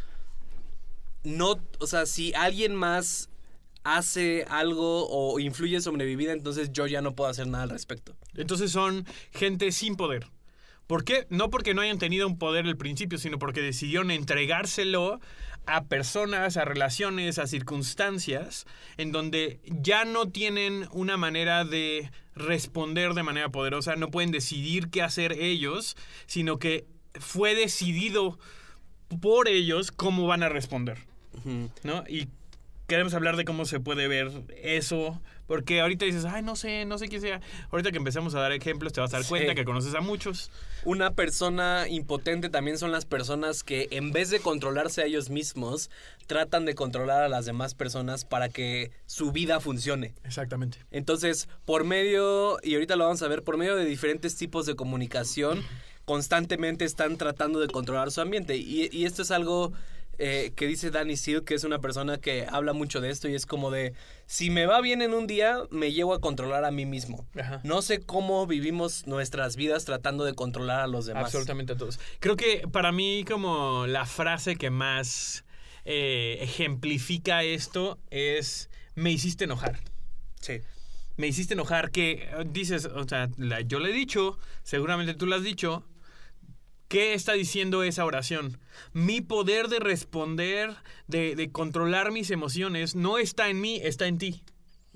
no, 1.24 1.60
o 1.80 1.86
sea, 1.86 2.06
si 2.06 2.32
alguien 2.34 2.74
más 2.74 3.28
hace 3.86 4.44
algo 4.48 5.06
o 5.08 5.38
influye 5.38 5.80
sobre 5.80 6.06
mi 6.06 6.16
vida, 6.16 6.32
entonces 6.32 6.72
yo 6.72 6.88
ya 6.88 7.00
no 7.02 7.14
puedo 7.14 7.30
hacer 7.30 7.46
nada 7.46 7.64
al 7.64 7.70
respecto. 7.70 8.16
Entonces 8.34 8.72
son 8.72 9.06
gente 9.30 9.70
sin 9.70 9.94
poder. 9.94 10.26
¿Por 10.88 11.04
qué? 11.04 11.26
No 11.30 11.50
porque 11.50 11.72
no 11.72 11.82
hayan 11.82 11.98
tenido 11.98 12.26
un 12.26 12.36
poder 12.36 12.66
al 12.66 12.76
principio, 12.76 13.16
sino 13.16 13.38
porque 13.38 13.62
decidieron 13.62 14.10
entregárselo 14.10 15.20
a 15.66 15.84
personas, 15.84 16.56
a 16.56 16.64
relaciones, 16.64 17.38
a 17.38 17.46
circunstancias, 17.46 18.66
en 18.96 19.12
donde 19.12 19.60
ya 19.66 20.04
no 20.04 20.30
tienen 20.30 20.88
una 20.90 21.16
manera 21.16 21.64
de 21.64 22.10
responder 22.34 23.14
de 23.14 23.22
manera 23.22 23.50
poderosa, 23.50 23.94
no 23.94 24.10
pueden 24.10 24.32
decidir 24.32 24.90
qué 24.90 25.02
hacer 25.02 25.32
ellos, 25.32 25.96
sino 26.26 26.58
que 26.58 26.86
fue 27.14 27.54
decidido 27.54 28.38
por 29.20 29.48
ellos 29.48 29.92
cómo 29.92 30.26
van 30.26 30.42
a 30.42 30.48
responder. 30.48 30.98
¿No? 31.84 32.02
Y 32.08 32.28
queremos 32.86 33.14
hablar 33.14 33.36
de 33.36 33.44
cómo 33.44 33.64
se 33.64 33.80
puede 33.80 34.08
ver 34.08 34.30
eso. 34.62 35.20
Porque 35.46 35.80
ahorita 35.80 36.04
dices, 36.04 36.24
ay, 36.24 36.42
no 36.42 36.56
sé, 36.56 36.84
no 36.86 36.98
sé 36.98 37.08
qué 37.08 37.20
sea. 37.20 37.40
Ahorita 37.70 37.92
que 37.92 37.98
empecemos 37.98 38.34
a 38.34 38.40
dar 38.40 38.50
ejemplos, 38.50 38.92
te 38.92 39.00
vas 39.00 39.14
a 39.14 39.18
dar 39.18 39.26
cuenta 39.26 39.50
sí. 39.50 39.54
que 39.54 39.64
conoces 39.64 39.94
a 39.94 40.00
muchos. 40.00 40.50
Una 40.84 41.12
persona 41.12 41.86
impotente 41.88 42.48
también 42.48 42.78
son 42.78 42.90
las 42.90 43.04
personas 43.04 43.62
que, 43.62 43.86
en 43.92 44.10
vez 44.10 44.30
de 44.30 44.40
controlarse 44.40 45.02
a 45.02 45.04
ellos 45.04 45.30
mismos, 45.30 45.88
tratan 46.26 46.64
de 46.64 46.74
controlar 46.74 47.22
a 47.22 47.28
las 47.28 47.46
demás 47.46 47.74
personas 47.74 48.24
para 48.24 48.48
que 48.48 48.90
su 49.06 49.30
vida 49.30 49.60
funcione. 49.60 50.14
Exactamente. 50.24 50.78
Entonces, 50.90 51.48
por 51.64 51.84
medio, 51.84 52.58
y 52.64 52.74
ahorita 52.74 52.96
lo 52.96 53.04
vamos 53.04 53.22
a 53.22 53.28
ver, 53.28 53.44
por 53.44 53.56
medio 53.56 53.76
de 53.76 53.84
diferentes 53.84 54.36
tipos 54.36 54.66
de 54.66 54.74
comunicación, 54.74 55.62
constantemente 56.04 56.84
están 56.84 57.18
tratando 57.18 57.60
de 57.60 57.68
controlar 57.68 58.10
su 58.10 58.20
ambiente. 58.20 58.56
Y, 58.56 58.88
y 58.90 59.04
esto 59.04 59.22
es 59.22 59.30
algo 59.30 59.72
eh, 60.18 60.52
que 60.56 60.66
dice 60.66 60.90
Danny 60.90 61.16
Seal, 61.16 61.44
que 61.44 61.54
es 61.54 61.64
una 61.64 61.78
persona 61.80 62.18
que 62.18 62.46
habla 62.50 62.72
mucho 62.72 63.00
de 63.00 63.10
esto 63.10 63.28
y 63.28 63.34
es 63.34 63.46
como 63.46 63.70
de, 63.70 63.94
si 64.26 64.50
me 64.50 64.66
va 64.66 64.80
bien 64.80 65.02
en 65.02 65.12
un 65.14 65.26
día, 65.26 65.58
me 65.70 65.92
llevo 65.92 66.14
a 66.14 66.20
controlar 66.20 66.64
a 66.64 66.70
mí 66.70 66.86
mismo. 66.86 67.26
Ajá. 67.38 67.60
No 67.64 67.82
sé 67.82 68.00
cómo 68.00 68.46
vivimos 68.46 69.06
nuestras 69.06 69.56
vidas 69.56 69.84
tratando 69.84 70.24
de 70.24 70.34
controlar 70.34 70.80
a 70.80 70.86
los 70.86 71.06
demás. 71.06 71.24
Absolutamente 71.24 71.74
a 71.74 71.76
todos. 71.76 72.00
Creo 72.20 72.36
que 72.36 72.66
para 72.70 72.92
mí 72.92 73.24
como 73.26 73.86
la 73.86 74.06
frase 74.06 74.56
que 74.56 74.70
más 74.70 75.44
eh, 75.84 76.38
ejemplifica 76.40 77.44
esto 77.44 77.98
es, 78.10 78.70
me 78.94 79.12
hiciste 79.12 79.44
enojar. 79.44 79.80
Sí. 80.40 80.60
Me 81.16 81.28
hiciste 81.28 81.54
enojar 81.54 81.90
que 81.90 82.28
dices, 82.46 82.86
o 82.86 83.08
sea, 83.08 83.30
la, 83.36 83.60
yo 83.60 83.78
le 83.78 83.90
he 83.90 83.92
dicho, 83.92 84.38
seguramente 84.62 85.14
tú 85.14 85.26
lo 85.26 85.36
has 85.36 85.42
dicho, 85.42 85.84
¿Qué 86.88 87.14
está 87.14 87.32
diciendo 87.32 87.82
esa 87.82 88.04
oración? 88.04 88.58
Mi 88.92 89.20
poder 89.20 89.68
de 89.68 89.80
responder, 89.80 90.74
de, 91.08 91.34
de, 91.34 91.50
controlar 91.50 92.12
mis 92.12 92.30
emociones, 92.30 92.94
no 92.94 93.18
está 93.18 93.48
en 93.48 93.60
mí, 93.60 93.80
está 93.82 94.06
en 94.06 94.18
ti. 94.18 94.44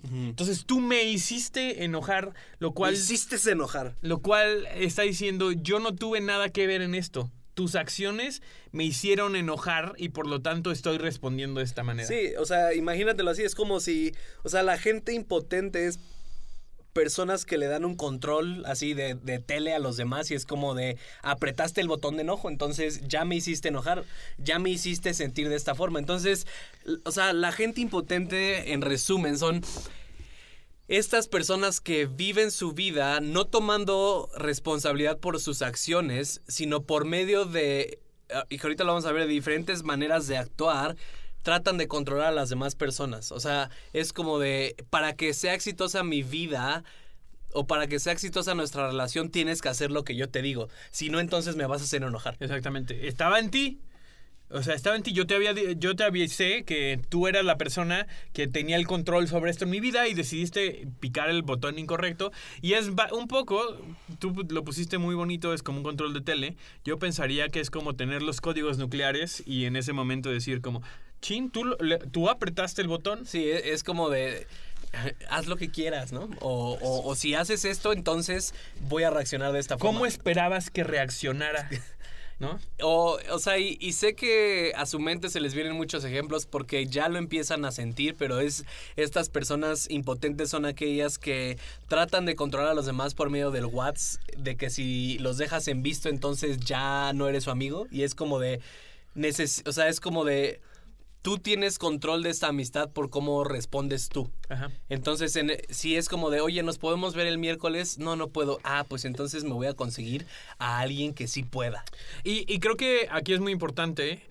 Uh 0.02 0.06
-huh. 0.06 0.28
Entonces 0.30 0.64
tú 0.66 0.80
me 0.80 1.04
hiciste 1.04 1.84
enojar, 1.84 2.32
lo 2.58 2.72
cual... 2.72 2.92
Me 2.92 2.98
hiciste 2.98 3.36
enojar. 3.50 3.96
Lo 4.02 4.20
cual 4.20 4.66
está 4.76 5.02
diciendo, 5.02 5.50
yo 5.52 5.80
no 5.80 5.94
tuve 5.94 6.20
nada 6.20 6.48
que 6.48 6.66
ver 6.66 6.80
en 6.80 6.94
esto. 6.94 7.30
Tus 7.54 7.74
acciones 7.74 8.40
me 8.70 8.84
hicieron 8.84 9.34
enojar 9.34 9.94
y 9.98 10.10
por 10.10 10.28
lo 10.28 10.40
tanto 10.40 10.70
estoy 10.70 10.98
respondiendo 10.98 11.58
de 11.58 11.64
esta 11.64 11.82
manera. 11.82 12.08
Sí, 12.08 12.34
o 12.38 12.46
sea, 12.46 12.72
imagínatelo 12.72 13.30
así, 13.30 13.42
es 13.42 13.56
como 13.56 13.80
si, 13.80 14.12
o 14.44 14.48
sea, 14.48 14.62
la 14.62 14.78
gente 14.78 15.12
impotente 15.12 15.86
es 15.86 15.98
personas 17.00 17.46
que 17.46 17.56
le 17.56 17.66
dan 17.66 17.86
un 17.86 17.96
control 17.96 18.62
así 18.66 18.92
de, 18.92 19.14
tele 19.46 19.72
a 19.72 19.78
los 19.78 19.96
demás 19.96 20.30
y 20.30 20.34
es 20.34 20.44
como 20.44 20.74
de 20.74 20.98
apretaste 21.22 21.80
el 21.80 21.88
botón 21.88 22.16
de 22.16 22.22
enojo, 22.24 22.50
entonces 22.50 23.00
ya 23.08 23.24
me 23.24 23.36
hiciste 23.36 23.68
enojar, 23.68 24.04
ya 24.36 24.58
me 24.58 24.68
hiciste 24.68 25.14
sentir 25.14 25.48
de 25.48 25.56
esta 25.56 25.74
forma. 25.74 25.98
Entonces, 25.98 26.46
o 27.06 27.10
sea, 27.10 27.32
la 27.32 27.52
gente 27.52 27.80
impotente, 27.80 28.74
en 28.74 28.82
resumen, 28.82 29.38
son 29.38 29.62
estas 30.88 31.26
personas 31.26 31.80
que 31.80 32.04
viven 32.04 32.50
su 32.50 32.74
vida 32.74 33.20
no 33.20 33.46
tomando 33.46 34.28
responsabilidad 34.36 35.16
por 35.16 35.40
sus 35.40 35.62
acciones, 35.62 36.42
sino 36.48 36.82
por 36.82 37.06
medio 37.06 37.46
de, 37.46 37.98
y 38.50 38.60
ahorita 38.60 38.84
lo 38.84 38.92
vamos 38.92 39.06
a 39.06 39.12
ver, 39.12 39.26
de 39.26 39.32
diferentes 39.32 39.84
maneras 39.84 40.26
de 40.26 40.36
actuar 40.36 40.96
tratan 41.42 41.78
de 41.78 41.88
controlar 41.88 42.28
a 42.28 42.32
las 42.32 42.50
demás 42.50 42.74
personas. 42.74 43.32
O 43.32 43.40
sea, 43.40 43.70
es 43.92 44.12
como 44.12 44.38
de, 44.38 44.76
para 44.90 45.14
que 45.14 45.34
sea 45.34 45.54
exitosa 45.54 46.04
mi 46.04 46.22
vida 46.22 46.84
o 47.52 47.66
para 47.66 47.86
que 47.86 47.98
sea 47.98 48.12
exitosa 48.12 48.54
nuestra 48.54 48.86
relación, 48.86 49.30
tienes 49.30 49.60
que 49.60 49.68
hacer 49.68 49.90
lo 49.90 50.04
que 50.04 50.14
yo 50.14 50.28
te 50.28 50.42
digo. 50.42 50.68
Si 50.90 51.10
no, 51.10 51.20
entonces 51.20 51.56
me 51.56 51.66
vas 51.66 51.80
a 51.80 51.84
hacer 51.84 52.02
enojar. 52.02 52.36
Exactamente. 52.40 53.08
Estaba 53.08 53.38
en 53.38 53.50
ti. 53.50 53.80
O 54.52 54.62
sea, 54.64 54.74
estaba 54.74 54.96
en 54.96 55.04
ti. 55.04 55.12
Yo 55.12 55.26
te, 55.26 55.34
había, 55.34 55.52
yo 55.52 55.94
te 55.94 56.02
avisé 56.02 56.64
que 56.64 57.00
tú 57.08 57.28
eras 57.28 57.44
la 57.44 57.56
persona 57.56 58.08
que 58.32 58.48
tenía 58.48 58.76
el 58.76 58.86
control 58.86 59.28
sobre 59.28 59.50
esto 59.50 59.64
en 59.64 59.70
mi 59.70 59.78
vida 59.78 60.08
y 60.08 60.14
decidiste 60.14 60.88
picar 60.98 61.30
el 61.30 61.42
botón 61.42 61.78
incorrecto. 61.78 62.32
Y 62.60 62.72
es 62.72 62.90
un 63.12 63.28
poco, 63.28 63.78
tú 64.18 64.34
lo 64.48 64.64
pusiste 64.64 64.98
muy 64.98 65.14
bonito, 65.14 65.54
es 65.54 65.62
como 65.62 65.78
un 65.78 65.84
control 65.84 66.14
de 66.14 66.20
tele. 66.20 66.56
Yo 66.84 66.98
pensaría 66.98 67.48
que 67.48 67.60
es 67.60 67.70
como 67.70 67.94
tener 67.94 68.22
los 68.22 68.40
códigos 68.40 68.76
nucleares 68.78 69.42
y 69.46 69.66
en 69.66 69.76
ese 69.76 69.92
momento 69.92 70.30
decir 70.30 70.60
como, 70.60 70.82
chin, 71.20 71.50
¿tú, 71.50 71.76
tú 72.10 72.28
apretaste 72.28 72.82
el 72.82 72.88
botón. 72.88 73.26
Sí, 73.26 73.48
es 73.48 73.84
como 73.84 74.10
de 74.10 74.46
haz 75.30 75.46
lo 75.46 75.56
que 75.56 75.70
quieras, 75.70 76.12
¿no? 76.12 76.28
O, 76.40 76.78
o, 76.80 77.08
o, 77.08 77.14
si 77.14 77.34
haces 77.34 77.64
esto, 77.64 77.92
entonces 77.92 78.54
voy 78.88 79.04
a 79.04 79.10
reaccionar 79.10 79.52
de 79.52 79.60
esta 79.60 79.78
forma. 79.78 79.92
¿Cómo 79.92 80.06
esperabas 80.06 80.70
que 80.70 80.84
reaccionara? 80.84 81.68
¿No? 82.38 82.58
O, 82.80 83.18
o 83.30 83.38
sea, 83.38 83.58
y, 83.58 83.76
y, 83.82 83.92
sé 83.92 84.14
que 84.14 84.72
a 84.74 84.86
su 84.86 84.98
mente 84.98 85.28
se 85.28 85.40
les 85.40 85.52
vienen 85.52 85.74
muchos 85.74 86.04
ejemplos 86.04 86.46
porque 86.46 86.86
ya 86.86 87.10
lo 87.10 87.18
empiezan 87.18 87.66
a 87.66 87.70
sentir, 87.70 88.14
pero 88.18 88.40
es 88.40 88.64
estas 88.96 89.28
personas 89.28 89.90
impotentes 89.90 90.48
son 90.48 90.64
aquellas 90.64 91.18
que 91.18 91.58
tratan 91.86 92.24
de 92.24 92.36
controlar 92.36 92.70
a 92.70 92.74
los 92.74 92.86
demás 92.86 93.12
por 93.12 93.28
medio 93.28 93.50
del 93.50 93.66
WhatsApp, 93.66 94.22
de 94.38 94.56
que 94.56 94.70
si 94.70 95.18
los 95.18 95.36
dejas 95.36 95.68
en 95.68 95.82
visto, 95.82 96.08
entonces 96.08 96.56
ya 96.60 97.12
no 97.12 97.28
eres 97.28 97.44
su 97.44 97.50
amigo. 97.50 97.86
Y 97.90 98.04
es 98.04 98.14
como 98.14 98.38
de. 98.38 98.60
Neces 99.12 99.62
o 99.66 99.72
sea, 99.72 99.88
es 99.88 100.00
como 100.00 100.24
de 100.24 100.62
tú 101.22 101.38
tienes 101.38 101.78
control 101.78 102.22
de 102.22 102.30
esta 102.30 102.48
amistad 102.48 102.90
por 102.90 103.10
cómo 103.10 103.44
respondes 103.44 104.08
tú. 104.08 104.30
Ajá. 104.48 104.70
Entonces, 104.88 105.36
en, 105.36 105.52
si 105.68 105.96
es 105.96 106.08
como 106.08 106.30
de, 106.30 106.40
oye, 106.40 106.62
¿nos 106.62 106.78
podemos 106.78 107.14
ver 107.14 107.26
el 107.26 107.38
miércoles? 107.38 107.98
No, 107.98 108.16
no 108.16 108.28
puedo. 108.28 108.58
Ah, 108.64 108.84
pues 108.88 109.04
entonces 109.04 109.44
me 109.44 109.52
voy 109.52 109.66
a 109.66 109.74
conseguir 109.74 110.26
a 110.58 110.80
alguien 110.80 111.14
que 111.14 111.28
sí 111.28 111.42
pueda. 111.42 111.84
Y, 112.24 112.50
y 112.52 112.58
creo 112.60 112.76
que 112.76 113.08
aquí 113.10 113.32
es 113.32 113.40
muy 113.40 113.52
importante 113.52 114.22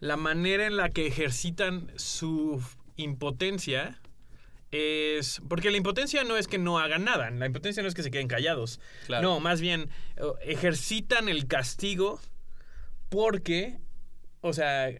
la 0.00 0.16
manera 0.16 0.66
en 0.66 0.76
la 0.76 0.90
que 0.90 1.06
ejercitan 1.06 1.90
su 1.96 2.62
impotencia. 2.96 4.00
Es. 4.70 5.40
Porque 5.48 5.70
la 5.70 5.76
impotencia 5.76 6.24
no 6.24 6.36
es 6.36 6.48
que 6.48 6.58
no 6.58 6.78
hagan 6.78 7.04
nada. 7.04 7.30
La 7.30 7.46
impotencia 7.46 7.82
no 7.82 7.88
es 7.88 7.94
que 7.94 8.02
se 8.02 8.10
queden 8.10 8.28
callados. 8.28 8.80
Claro. 9.06 9.22
No, 9.22 9.40
más 9.40 9.60
bien 9.60 9.88
ejercitan 10.42 11.28
el 11.28 11.46
castigo 11.46 12.20
porque. 13.08 13.78
O 14.40 14.52
sea, 14.52 14.90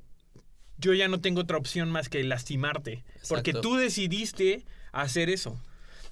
yo 0.85 0.93
ya 0.93 1.09
no 1.09 1.21
tengo 1.21 1.41
otra 1.41 1.57
opción 1.57 1.91
más 1.91 2.11
que 2.11 2.23
lastimarte. 2.23 3.05
Exacto. 3.15 3.29
Porque 3.29 3.53
tú 3.55 3.77
decidiste 3.77 4.67
hacer 4.93 5.31
eso. 5.31 5.59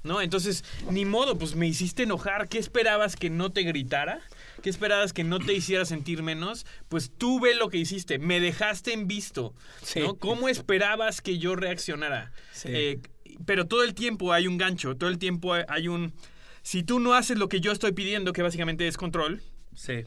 ¿No? 0.03 0.21
Entonces, 0.21 0.65
ni 0.91 1.05
modo, 1.05 1.39
pues 1.39 1.55
me 1.55 1.69
hiciste 1.69 2.03
enojar. 2.03 2.49
¿Qué 2.49 2.59
esperabas 2.59 3.15
que 3.15 3.31
no 3.31 3.53
te 3.53 3.63
gritara? 3.63 4.21
¿Qué 4.61 4.69
esperabas 4.69 5.13
que 5.13 5.23
no 5.23 5.39
te 5.39 5.53
hiciera 5.53 5.85
sentir 5.85 6.25
menos? 6.25 6.67
Pues 6.89 7.13
tú 7.17 7.39
ve 7.39 7.55
lo 7.55 7.69
que 7.69 7.79
hiciste. 7.79 8.19
Me 8.19 8.41
dejaste 8.41 8.95
en 8.95 9.07
visto. 9.07 9.55
Sí. 9.83 10.01
¿no? 10.01 10.17
¿Cómo 10.17 10.49
esperabas 10.49 11.21
que 11.21 11.39
yo 11.39 11.55
reaccionara? 11.55 12.33
Sí. 12.53 12.69
Eh, 12.73 13.01
pero 13.47 13.69
todo 13.69 13.85
el 13.85 13.95
tiempo 13.95 14.33
hay 14.33 14.49
un 14.49 14.59
gancho. 14.59 14.97
Todo 14.97 15.11
el 15.11 15.19
tiempo 15.19 15.55
hay 15.69 15.87
un. 15.87 16.15
Si 16.63 16.83
tú 16.83 16.99
no 16.99 17.15
haces 17.15 17.39
lo 17.39 17.49
que 17.49 17.61
yo 17.61 17.71
estoy 17.71 17.93
pidiendo, 17.93 18.33
que 18.33 18.43
básicamente 18.43 18.89
es 18.89 18.97
control. 18.97 19.41
Sí 19.77 20.05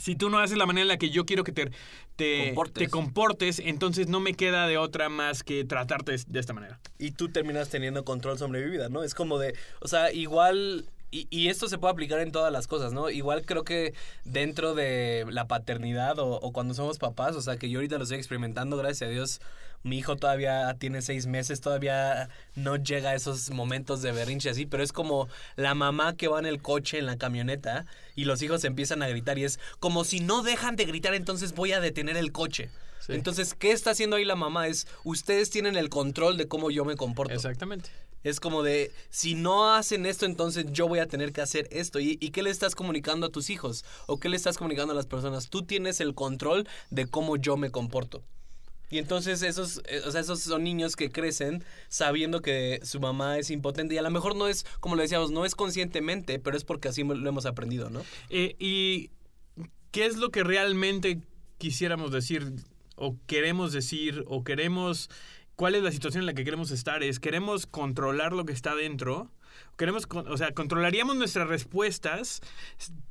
si 0.00 0.16
tú 0.16 0.30
no 0.30 0.38
haces 0.38 0.56
la 0.56 0.64
manera 0.64 0.82
en 0.82 0.88
la 0.88 0.96
que 0.96 1.10
yo 1.10 1.26
quiero 1.26 1.44
que 1.44 1.52
te, 1.52 1.70
te, 2.16 2.46
comportes. 2.46 2.84
te, 2.84 2.90
comportes. 2.90 3.58
entonces 3.58 4.08
no 4.08 4.18
me 4.18 4.32
queda 4.32 4.66
de 4.66 4.78
otra 4.78 5.10
más 5.10 5.42
que 5.42 5.62
tratarte 5.64 6.16
de 6.26 6.40
esta 6.40 6.54
manera. 6.54 6.80
Y 6.98 7.10
tú 7.10 7.28
terminas 7.28 7.68
teniendo 7.68 8.02
control 8.02 8.38
sobre 8.38 8.64
mi 8.64 8.70
vida, 8.70 8.88
¿no? 8.88 9.02
Es 9.02 9.14
como 9.14 9.38
de, 9.38 9.54
o 9.80 9.88
sea, 9.88 10.10
igual 10.10 10.88
y, 11.10 11.26
y 11.30 11.48
esto 11.48 11.68
se 11.68 11.78
puede 11.78 11.92
aplicar 11.92 12.20
en 12.20 12.32
todas 12.32 12.52
las 12.52 12.66
cosas, 12.66 12.92
¿no? 12.92 13.10
Igual 13.10 13.44
creo 13.44 13.64
que 13.64 13.94
dentro 14.24 14.74
de 14.74 15.26
la 15.30 15.46
paternidad 15.46 16.18
o, 16.18 16.28
o 16.28 16.52
cuando 16.52 16.74
somos 16.74 16.98
papás, 16.98 17.36
o 17.36 17.42
sea, 17.42 17.56
que 17.56 17.68
yo 17.68 17.78
ahorita 17.78 17.96
lo 17.96 18.04
estoy 18.04 18.18
experimentando, 18.18 18.76
gracias 18.76 19.08
a 19.08 19.10
Dios, 19.10 19.40
mi 19.82 19.98
hijo 19.98 20.16
todavía 20.16 20.74
tiene 20.78 21.02
seis 21.02 21.26
meses, 21.26 21.60
todavía 21.60 22.28
no 22.54 22.76
llega 22.76 23.10
a 23.10 23.14
esos 23.14 23.50
momentos 23.50 24.02
de 24.02 24.12
berrinche 24.12 24.50
así, 24.50 24.66
pero 24.66 24.82
es 24.82 24.92
como 24.92 25.28
la 25.56 25.74
mamá 25.74 26.16
que 26.16 26.28
va 26.28 26.38
en 26.38 26.46
el 26.46 26.60
coche, 26.60 26.98
en 26.98 27.06
la 27.06 27.16
camioneta, 27.16 27.86
y 28.14 28.24
los 28.24 28.42
hijos 28.42 28.64
empiezan 28.64 29.02
a 29.02 29.08
gritar 29.08 29.38
y 29.38 29.44
es 29.44 29.58
como 29.78 30.04
si 30.04 30.20
no 30.20 30.42
dejan 30.42 30.76
de 30.76 30.84
gritar, 30.84 31.14
entonces 31.14 31.54
voy 31.54 31.72
a 31.72 31.80
detener 31.80 32.16
el 32.16 32.32
coche. 32.32 32.70
Sí. 33.00 33.14
Entonces, 33.14 33.54
¿qué 33.54 33.72
está 33.72 33.92
haciendo 33.92 34.16
ahí 34.16 34.26
la 34.26 34.36
mamá? 34.36 34.68
Es, 34.68 34.86
ustedes 35.04 35.48
tienen 35.48 35.76
el 35.76 35.88
control 35.88 36.36
de 36.36 36.46
cómo 36.46 36.70
yo 36.70 36.84
me 36.84 36.96
comporto. 36.96 37.32
Exactamente. 37.32 37.90
Es 38.22 38.40
como 38.40 38.62
de, 38.62 38.92
si 39.08 39.34
no 39.34 39.72
hacen 39.72 40.06
esto, 40.06 40.26
entonces 40.26 40.66
yo 40.72 40.88
voy 40.88 40.98
a 40.98 41.06
tener 41.06 41.32
que 41.32 41.40
hacer 41.40 41.68
esto. 41.70 42.00
¿Y, 42.00 42.18
¿Y 42.20 42.30
qué 42.30 42.42
le 42.42 42.50
estás 42.50 42.74
comunicando 42.74 43.26
a 43.26 43.30
tus 43.30 43.50
hijos? 43.50 43.84
¿O 44.06 44.18
qué 44.18 44.28
le 44.28 44.36
estás 44.36 44.58
comunicando 44.58 44.92
a 44.92 44.96
las 44.96 45.06
personas? 45.06 45.48
Tú 45.48 45.62
tienes 45.62 46.00
el 46.00 46.14
control 46.14 46.68
de 46.90 47.06
cómo 47.06 47.36
yo 47.36 47.56
me 47.56 47.70
comporto. 47.70 48.22
Y 48.90 48.98
entonces 48.98 49.42
esos, 49.42 49.80
eh, 49.86 50.02
o 50.04 50.10
sea, 50.10 50.20
esos 50.20 50.40
son 50.40 50.64
niños 50.64 50.96
que 50.96 51.10
crecen 51.10 51.64
sabiendo 51.88 52.42
que 52.42 52.80
su 52.82 52.98
mamá 52.98 53.38
es 53.38 53.50
impotente 53.50 53.94
y 53.94 53.98
a 53.98 54.02
lo 54.02 54.10
mejor 54.10 54.34
no 54.34 54.48
es, 54.48 54.66
como 54.80 54.96
le 54.96 55.02
decíamos, 55.02 55.30
no 55.30 55.44
es 55.44 55.54
conscientemente, 55.54 56.40
pero 56.40 56.56
es 56.56 56.64
porque 56.64 56.88
así 56.88 57.04
lo 57.04 57.28
hemos 57.28 57.46
aprendido, 57.46 57.88
¿no? 57.88 58.02
Eh, 58.30 58.56
¿Y 58.58 59.10
qué 59.92 60.06
es 60.06 60.16
lo 60.16 60.30
que 60.30 60.42
realmente 60.42 61.20
quisiéramos 61.58 62.10
decir 62.10 62.52
o 62.96 63.16
queremos 63.26 63.72
decir 63.72 64.24
o 64.26 64.42
queremos... 64.42 65.08
¿Cuál 65.60 65.74
es 65.74 65.82
la 65.82 65.92
situación 65.92 66.22
en 66.22 66.26
la 66.26 66.32
que 66.32 66.42
queremos 66.42 66.70
estar? 66.70 67.02
Es 67.02 67.20
queremos 67.20 67.66
controlar 67.66 68.32
lo 68.32 68.46
que 68.46 68.52
está 68.54 68.74
dentro. 68.74 69.30
Queremos, 69.76 70.08
o 70.10 70.36
sea, 70.38 70.52
controlaríamos 70.52 71.16
nuestras 71.16 71.48
respuestas 71.48 72.40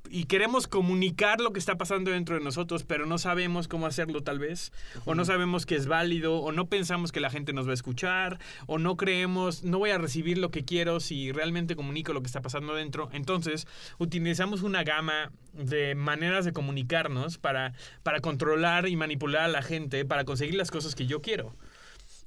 y 0.09 0.23
queremos 0.23 0.67
comunicar 0.67 1.41
lo 1.41 1.53
que 1.53 1.59
está 1.59 1.77
pasando 1.77 2.09
dentro 2.09 2.33
de 2.33 2.43
nosotros, 2.43 2.83
pero 2.83 3.05
no 3.05 3.19
sabemos 3.19 3.67
cómo 3.67 3.85
hacerlo 3.85 4.23
tal 4.23 4.39
vez, 4.39 4.71
o 5.05 5.13
no 5.13 5.25
sabemos 5.25 5.67
que 5.67 5.75
es 5.75 5.85
válido, 5.85 6.39
o 6.39 6.51
no 6.51 6.65
pensamos 6.65 7.11
que 7.11 7.19
la 7.19 7.29
gente 7.29 7.53
nos 7.53 7.67
va 7.67 7.71
a 7.71 7.75
escuchar, 7.75 8.39
o 8.65 8.79
no 8.79 8.97
creemos, 8.97 9.63
no 9.63 9.77
voy 9.77 9.91
a 9.91 9.99
recibir 9.99 10.39
lo 10.39 10.49
que 10.49 10.65
quiero 10.65 10.99
si 11.01 11.31
realmente 11.31 11.75
comunico 11.75 12.13
lo 12.13 12.21
que 12.21 12.27
está 12.27 12.41
pasando 12.41 12.73
dentro. 12.73 13.09
Entonces, 13.13 13.67
utilizamos 13.99 14.63
una 14.63 14.83
gama 14.83 15.31
de 15.53 15.93
maneras 15.93 16.45
de 16.45 16.51
comunicarnos 16.51 17.37
para, 17.37 17.73
para 18.01 18.21
controlar 18.21 18.87
y 18.87 18.95
manipular 18.95 19.43
a 19.43 19.49
la 19.49 19.61
gente, 19.61 20.03
para 20.03 20.25
conseguir 20.25 20.55
las 20.55 20.71
cosas 20.71 20.95
que 20.95 21.05
yo 21.05 21.21
quiero. 21.21 21.55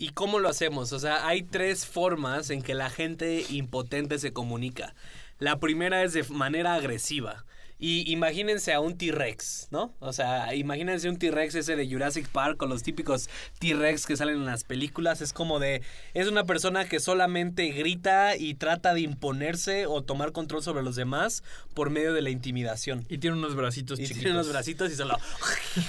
¿Y 0.03 0.09
cómo 0.09 0.41
lo 0.41 0.49
hacemos? 0.49 0.93
O 0.93 0.99
sea, 0.99 1.29
hay 1.29 1.45
tres 1.45 1.87
formas 1.87 2.51
en 2.51 2.61
que 2.61 2.75
la 2.75 2.91
gente 2.91 3.47
impotente 3.51 4.19
se 4.19 4.33
comunica. 4.33 4.97
La 5.39 5.61
primera 5.61 6.03
es 6.03 6.13
de 6.13 6.25
manera 6.25 6.75
agresiva. 6.75 7.45
Y 7.85 8.09
imagínense 8.13 8.73
a 8.73 8.79
un 8.79 8.97
T-Rex, 8.97 9.67
¿no? 9.73 9.93
O 9.99 10.13
sea, 10.13 10.55
imagínense 10.55 11.09
un 11.09 11.17
T-Rex 11.19 11.57
ese 11.57 11.75
de 11.75 11.91
Jurassic 11.91 12.29
Park 12.29 12.57
con 12.57 12.69
los 12.69 12.85
típicos 12.85 13.29
T-Rex 13.59 14.07
que 14.07 14.17
salen 14.17 14.37
en 14.37 14.47
las 14.47 14.63
películas. 14.63 15.21
Es 15.21 15.33
como 15.33 15.59
de... 15.59 15.83
Es 16.15 16.29
una 16.29 16.45
persona 16.45 16.89
que 16.89 17.01
solamente 17.01 17.67
grita 17.73 18.37
y 18.37 18.55
trata 18.55 18.95
de 18.95 19.01
imponerse 19.01 19.87
o 19.87 20.01
tomar 20.01 20.31
control 20.31 20.63
sobre 20.63 20.85
los 20.85 20.95
demás 20.95 21.43
por 21.75 21.91
medio 21.91 22.13
de 22.13 22.23
la 22.23 22.31
intimidación. 22.31 23.05
Y 23.09 23.19
tiene 23.19 23.37
unos 23.37 23.57
bracitos 23.57 23.99
Y 23.99 24.05
chiquitos. 24.05 24.23
tiene 24.23 24.37
unos 24.37 24.49
bracitos 24.49 24.93
y 24.93 24.95
solo... 24.95 25.19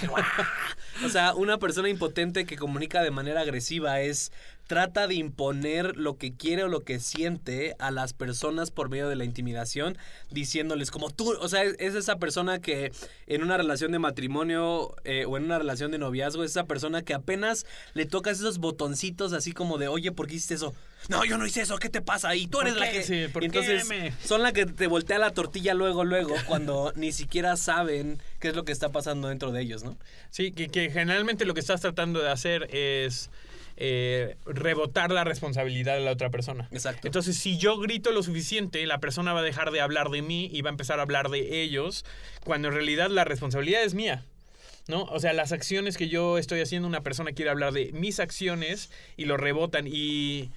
o 1.06 1.10
sea, 1.10 1.36
una 1.36 1.60
persona 1.60 1.90
impotente 1.90 2.48
que 2.48 2.56
comunica 2.58 3.04
de 3.04 3.12
manera 3.12 3.42
agresiva 3.42 4.02
es... 4.02 4.32
Trata 4.74 5.06
de 5.06 5.14
imponer 5.14 5.98
lo 5.98 6.18
que 6.18 6.34
quiere 6.34 6.64
o 6.64 6.68
lo 6.68 6.80
que 6.80 7.00
siente 7.00 7.76
a 7.78 7.92
las 7.92 8.14
personas 8.14 8.72
por 8.72 8.90
medio 8.90 9.08
de 9.08 9.16
la 9.16 9.24
intimidación, 9.24 10.00
diciéndoles 10.32 10.90
como 10.90 11.12
tú, 11.12 11.32
o 11.40 11.48
sea, 11.48 11.62
es, 11.62 11.76
es 11.78 11.94
esa 11.94 12.16
persona 12.18 12.58
que 12.60 12.92
en 13.28 13.44
una 13.44 13.56
relación 13.56 13.92
de 13.92 14.00
matrimonio 14.00 14.96
eh, 15.04 15.26
o 15.28 15.38
en 15.38 15.44
una 15.44 15.60
relación 15.60 15.92
de 15.92 16.00
noviazgo, 16.00 16.44
es 16.44 16.50
esa 16.50 16.64
persona 16.66 17.04
que 17.04 17.14
apenas 17.14 17.68
le 17.94 18.08
tocas 18.08 18.40
esos 18.40 18.58
botoncitos 18.58 19.32
así 19.34 19.52
como 19.52 19.78
de, 19.78 19.88
oye, 19.90 20.12
¿por 20.12 20.26
qué 20.28 20.34
hiciste 20.36 20.56
eso? 20.56 20.74
No, 21.08 21.24
yo 21.24 21.38
no 21.38 21.46
hice 21.46 21.62
eso, 21.62 21.78
¿qué 21.78 21.90
te 21.90 22.02
pasa? 22.02 22.34
Y 22.36 22.48
tú 22.48 22.58
¿Por 22.58 22.68
eres 22.68 22.80
la 22.80 22.90
qué? 22.90 22.98
que... 22.98 23.04
Sí, 23.04 23.26
¿por 23.32 23.42
qué 23.42 23.46
Entonces, 23.46 23.88
me- 23.88 24.12
son 24.26 24.42
la 24.42 24.54
que 24.54 24.66
te 24.66 24.88
voltea 24.88 25.20
la 25.20 25.32
tortilla 25.34 25.76
luego, 25.76 26.04
luego, 26.04 26.34
cuando 26.48 26.94
ni 26.96 27.12
siquiera 27.12 27.58
saben 27.58 28.20
qué 28.40 28.48
es 28.48 28.56
lo 28.56 28.66
que 28.66 28.72
está 28.72 28.90
pasando 28.90 29.28
dentro 29.28 29.52
de 29.52 29.62
ellos, 29.62 29.84
¿no? 29.84 29.98
Sí, 30.32 30.52
que, 30.52 30.70
que 30.70 30.90
generalmente 30.90 31.46
lo 31.46 31.54
que 31.54 31.60
estás 31.60 31.82
tratando 31.82 32.22
de 32.22 32.32
hacer 32.32 32.70
es 32.74 33.30
eh, 33.76 34.38
rebotar 34.46 35.12
la 35.12 35.24
responsabilidad 35.24 35.96
de 35.96 36.02
la 36.02 36.12
otra 36.12 36.30
persona. 36.30 36.68
Exacto. 36.72 37.08
Entonces, 37.08 37.38
si 37.38 37.58
yo 37.58 37.78
grito 37.80 38.12
lo 38.12 38.24
suficiente, 38.24 38.86
la 38.86 39.00
persona 39.00 39.34
va 39.34 39.40
a 39.40 39.44
dejar 39.44 39.72
de 39.72 39.82
hablar 39.82 40.10
de 40.10 40.22
mí 40.22 40.50
y 40.52 40.62
va 40.62 40.70
a 40.70 40.72
empezar 40.72 41.00
a 41.00 41.04
hablar 41.04 41.30
de 41.30 41.62
ellos, 41.62 42.06
cuando 42.44 42.68
en 42.68 42.76
realidad 42.76 43.10
la 43.10 43.24
responsabilidad 43.24 43.84
es 43.84 43.94
mía. 43.94 44.26
¿No? 44.90 45.04
O 45.04 45.20
sea, 45.20 45.32
las 45.32 45.54
acciones 45.54 45.96
que 45.96 46.10
yo 46.10 46.38
estoy 46.38 46.60
haciendo, 46.60 46.90
una 46.90 47.04
persona 47.04 47.32
quiere 47.32 47.50
hablar 47.50 47.72
de 47.72 47.94
mis 47.94 48.20
acciones 48.20 48.92
y 49.16 49.24
lo 49.24 49.38
rebotan. 49.38 49.88
Y, 49.88 50.52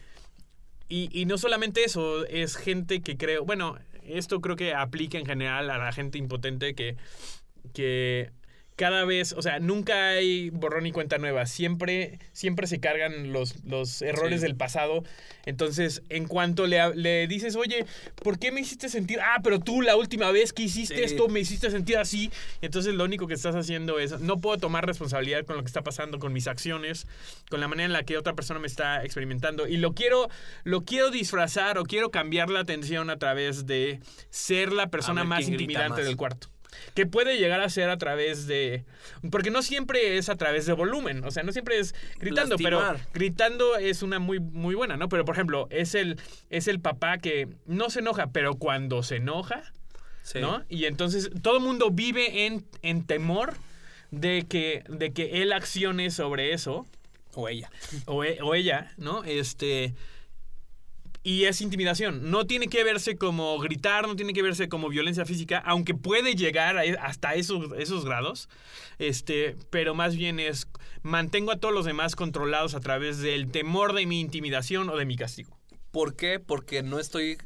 y, 0.88 1.08
y 1.12 1.26
no 1.26 1.38
solamente 1.38 1.84
eso, 1.84 2.26
es 2.26 2.56
gente 2.56 3.02
que 3.02 3.16
creo, 3.16 3.44
bueno, 3.44 3.78
esto 4.04 4.40
creo 4.40 4.56
que 4.56 4.74
aplica 4.74 5.18
en 5.18 5.26
general 5.26 5.70
a 5.70 5.78
la 5.78 5.92
gente 5.92 6.18
impotente 6.18 6.74
que, 6.74 6.96
que 7.72 8.30
cada 8.76 9.04
vez, 9.06 9.32
o 9.32 9.40
sea, 9.42 9.58
nunca 9.58 10.08
hay 10.10 10.50
borrón 10.50 10.86
y 10.86 10.92
cuenta 10.92 11.16
nueva. 11.18 11.46
Siempre, 11.46 12.18
siempre 12.32 12.66
se 12.66 12.78
cargan 12.78 13.32
los, 13.32 13.64
los 13.64 14.02
errores 14.02 14.40
Sí. 14.40 14.46
del 14.46 14.54
pasado. 14.56 15.02
Entonces, 15.46 16.02
en 16.10 16.26
cuanto 16.26 16.66
le, 16.66 16.94
le 16.94 17.26
dices, 17.26 17.56
oye, 17.56 17.86
¿por 18.22 18.38
qué 18.38 18.52
me 18.52 18.60
hiciste 18.60 18.88
sentir? 18.88 19.18
Ah, 19.20 19.40
pero 19.42 19.60
tú 19.60 19.80
la 19.80 19.96
última 19.96 20.30
vez 20.30 20.52
que 20.52 20.64
hiciste 20.64 20.96
Sí. 20.96 21.02
esto 21.04 21.28
me 21.28 21.40
hiciste 21.40 21.70
sentir 21.70 21.96
así. 21.96 22.30
Entonces, 22.60 22.94
lo 22.94 23.04
único 23.04 23.26
que 23.26 23.34
estás 23.34 23.54
haciendo 23.54 23.98
es, 23.98 24.20
no 24.20 24.40
puedo 24.40 24.58
tomar 24.58 24.84
responsabilidad 24.86 25.44
con 25.46 25.56
lo 25.56 25.62
que 25.62 25.68
está 25.68 25.82
pasando, 25.82 26.18
con 26.18 26.32
mis 26.34 26.46
acciones, 26.46 27.06
con 27.48 27.60
la 27.60 27.68
manera 27.68 27.86
en 27.86 27.92
la 27.92 28.02
que 28.02 28.18
otra 28.18 28.34
persona 28.34 28.60
me 28.60 28.66
está 28.66 29.02
experimentando. 29.04 29.66
Y 29.66 29.78
lo 29.78 29.94
quiero, 29.94 30.28
lo 30.64 30.84
quiero 30.84 31.10
disfrazar 31.10 31.78
o 31.78 31.84
quiero 31.84 32.10
cambiar 32.10 32.50
la 32.50 32.60
atención 32.60 33.08
a 33.08 33.16
través 33.18 33.66
de 33.66 34.00
ser 34.28 34.72
la 34.72 34.88
persona 34.90 35.22
ver 35.22 35.28
más 35.28 35.48
intimidante 35.48 36.00
más. 36.00 36.04
del 36.04 36.16
cuarto. 36.16 36.48
Que 36.94 37.06
puede 37.06 37.38
llegar 37.38 37.60
a 37.60 37.68
ser 37.68 37.90
a 37.90 37.98
través 37.98 38.46
de. 38.46 38.84
Porque 39.30 39.50
no 39.50 39.62
siempre 39.62 40.16
es 40.18 40.28
a 40.28 40.36
través 40.36 40.66
de 40.66 40.72
volumen. 40.72 41.24
O 41.24 41.30
sea, 41.30 41.42
no 41.42 41.52
siempre 41.52 41.78
es 41.78 41.94
gritando, 42.18 42.56
Lastimar. 42.56 42.96
pero 42.96 43.06
gritando 43.14 43.76
es 43.76 44.02
una 44.02 44.18
muy, 44.18 44.40
muy 44.40 44.74
buena, 44.74 44.96
¿no? 44.96 45.08
Pero 45.08 45.24
por 45.24 45.34
ejemplo, 45.34 45.66
es 45.70 45.94
el, 45.94 46.18
es 46.50 46.68
el 46.68 46.80
papá 46.80 47.18
que 47.18 47.48
no 47.66 47.90
se 47.90 48.00
enoja, 48.00 48.28
pero 48.28 48.54
cuando 48.56 49.02
se 49.02 49.16
enoja, 49.16 49.72
Sí. 50.22 50.40
¿no? 50.40 50.64
Y 50.68 50.86
entonces 50.86 51.30
todo 51.42 51.58
el 51.58 51.62
mundo 51.62 51.90
vive 51.92 52.46
en, 52.46 52.64
en 52.82 53.06
temor 53.06 53.54
de 54.10 54.44
que, 54.48 54.82
de 54.88 55.12
que 55.12 55.40
él 55.42 55.52
accione 55.52 56.10
sobre 56.10 56.52
eso 56.52 56.84
O 57.34 57.48
ella. 57.48 57.70
o, 58.06 58.24
e- 58.24 58.38
o 58.42 58.54
ella, 58.56 58.92
¿no? 58.96 59.22
Este. 59.22 59.94
Y 61.26 61.46
es 61.46 61.60
intimidación. 61.60 62.30
No 62.30 62.46
tiene 62.46 62.68
que 62.68 62.84
verse 62.84 63.16
como 63.16 63.58
gritar, 63.58 64.06
no 64.06 64.14
tiene 64.14 64.32
que 64.32 64.42
verse 64.42 64.68
como 64.68 64.88
violencia 64.88 65.24
física, 65.26 65.58
aunque 65.58 65.92
puede 65.92 66.36
llegar 66.36 66.76
e- 66.76 66.96
hasta 67.00 67.34
esos, 67.34 67.72
esos 67.76 68.04
grados. 68.04 68.48
Este, 69.00 69.56
pero 69.70 69.92
más 69.92 70.14
bien 70.14 70.38
es 70.38 70.68
mantengo 71.02 71.50
a 71.50 71.56
todos 71.56 71.74
los 71.74 71.84
demás 71.84 72.14
controlados 72.14 72.76
a 72.76 72.80
través 72.80 73.18
del 73.18 73.50
temor 73.50 73.92
de 73.92 74.06
mi 74.06 74.20
intimidación 74.20 74.88
o 74.88 74.96
de 74.96 75.04
mi 75.04 75.16
castigo. 75.16 75.58
¿Por 75.90 76.14
qué? 76.14 76.38
Porque 76.38 76.84
no 76.84 77.00
estoy 77.00 77.38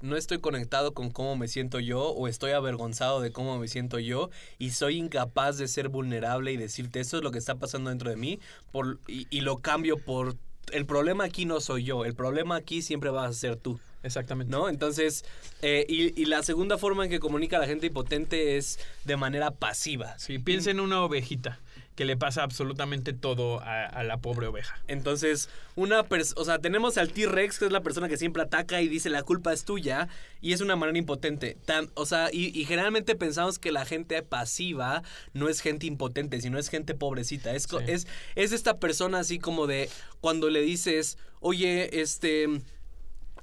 no 0.00 0.16
estoy 0.16 0.40
conectado 0.40 0.92
con 0.92 1.10
cómo 1.10 1.36
me 1.36 1.46
siento 1.46 1.78
yo 1.78 2.08
o 2.08 2.26
estoy 2.26 2.52
avergonzado 2.52 3.20
de 3.20 3.30
cómo 3.30 3.56
me 3.58 3.68
siento 3.68 4.00
yo 4.00 4.30
y 4.58 4.70
soy 4.70 4.96
incapaz 4.96 5.58
de 5.58 5.68
ser 5.68 5.90
vulnerable 5.90 6.52
y 6.52 6.56
decirte 6.56 6.98
esto 6.98 7.18
es 7.18 7.22
lo 7.22 7.30
que 7.30 7.38
está 7.38 7.54
pasando 7.54 7.90
dentro 7.90 8.10
de 8.10 8.16
mí 8.16 8.40
por, 8.72 8.98
y, 9.06 9.28
y 9.30 9.42
lo 9.42 9.58
cambio 9.58 9.96
por 9.96 10.36
el 10.72 10.86
problema 10.86 11.24
aquí 11.24 11.44
no 11.44 11.60
soy 11.60 11.84
yo, 11.84 12.04
el 12.04 12.14
problema 12.14 12.56
aquí 12.56 12.82
siempre 12.82 13.10
vas 13.10 13.30
a 13.30 13.32
ser 13.32 13.56
tú. 13.56 13.80
Exactamente. 14.02 14.50
¿No? 14.50 14.68
Entonces, 14.68 15.24
eh, 15.60 15.84
y, 15.88 16.20
y 16.20 16.26
la 16.26 16.42
segunda 16.42 16.78
forma 16.78 17.04
en 17.04 17.10
que 17.10 17.18
comunica 17.18 17.58
la 17.58 17.66
gente 17.66 17.88
impotente 17.88 18.56
es 18.56 18.78
de 19.04 19.16
manera 19.16 19.50
pasiva. 19.50 20.16
Sí, 20.18 20.38
piensa 20.38 20.70
en 20.70 20.80
una 20.80 21.02
ovejita 21.02 21.58
que 21.98 22.04
le 22.04 22.16
pasa 22.16 22.44
absolutamente 22.44 23.12
todo 23.12 23.58
a, 23.60 23.84
a 23.84 24.04
la 24.04 24.18
pobre 24.18 24.46
oveja. 24.46 24.78
Entonces, 24.86 25.50
una 25.74 26.04
persona, 26.04 26.40
o 26.40 26.44
sea, 26.44 26.60
tenemos 26.60 26.96
al 26.96 27.10
T-Rex, 27.12 27.58
que 27.58 27.64
es 27.64 27.72
la 27.72 27.80
persona 27.80 28.08
que 28.08 28.16
siempre 28.16 28.40
ataca 28.40 28.80
y 28.80 28.86
dice 28.86 29.10
la 29.10 29.24
culpa 29.24 29.52
es 29.52 29.64
tuya, 29.64 30.08
y 30.40 30.52
es 30.52 30.60
una 30.60 30.76
manera 30.76 30.96
impotente. 30.96 31.56
Tan- 31.64 31.90
o 31.94 32.06
sea, 32.06 32.30
y, 32.32 32.56
y 32.56 32.64
generalmente 32.66 33.16
pensamos 33.16 33.58
que 33.58 33.72
la 33.72 33.84
gente 33.84 34.22
pasiva 34.22 35.02
no 35.32 35.48
es 35.48 35.60
gente 35.60 35.86
impotente, 35.86 36.40
sino 36.40 36.56
es 36.60 36.68
gente 36.68 36.94
pobrecita. 36.94 37.52
Es, 37.52 37.64
Sí. 37.64 37.76
es, 37.88 38.06
es 38.36 38.52
esta 38.52 38.78
persona 38.78 39.18
así 39.18 39.40
como 39.40 39.66
de 39.66 39.90
cuando 40.20 40.50
le 40.50 40.60
dices, 40.62 41.18
oye, 41.40 42.00
este... 42.00 42.62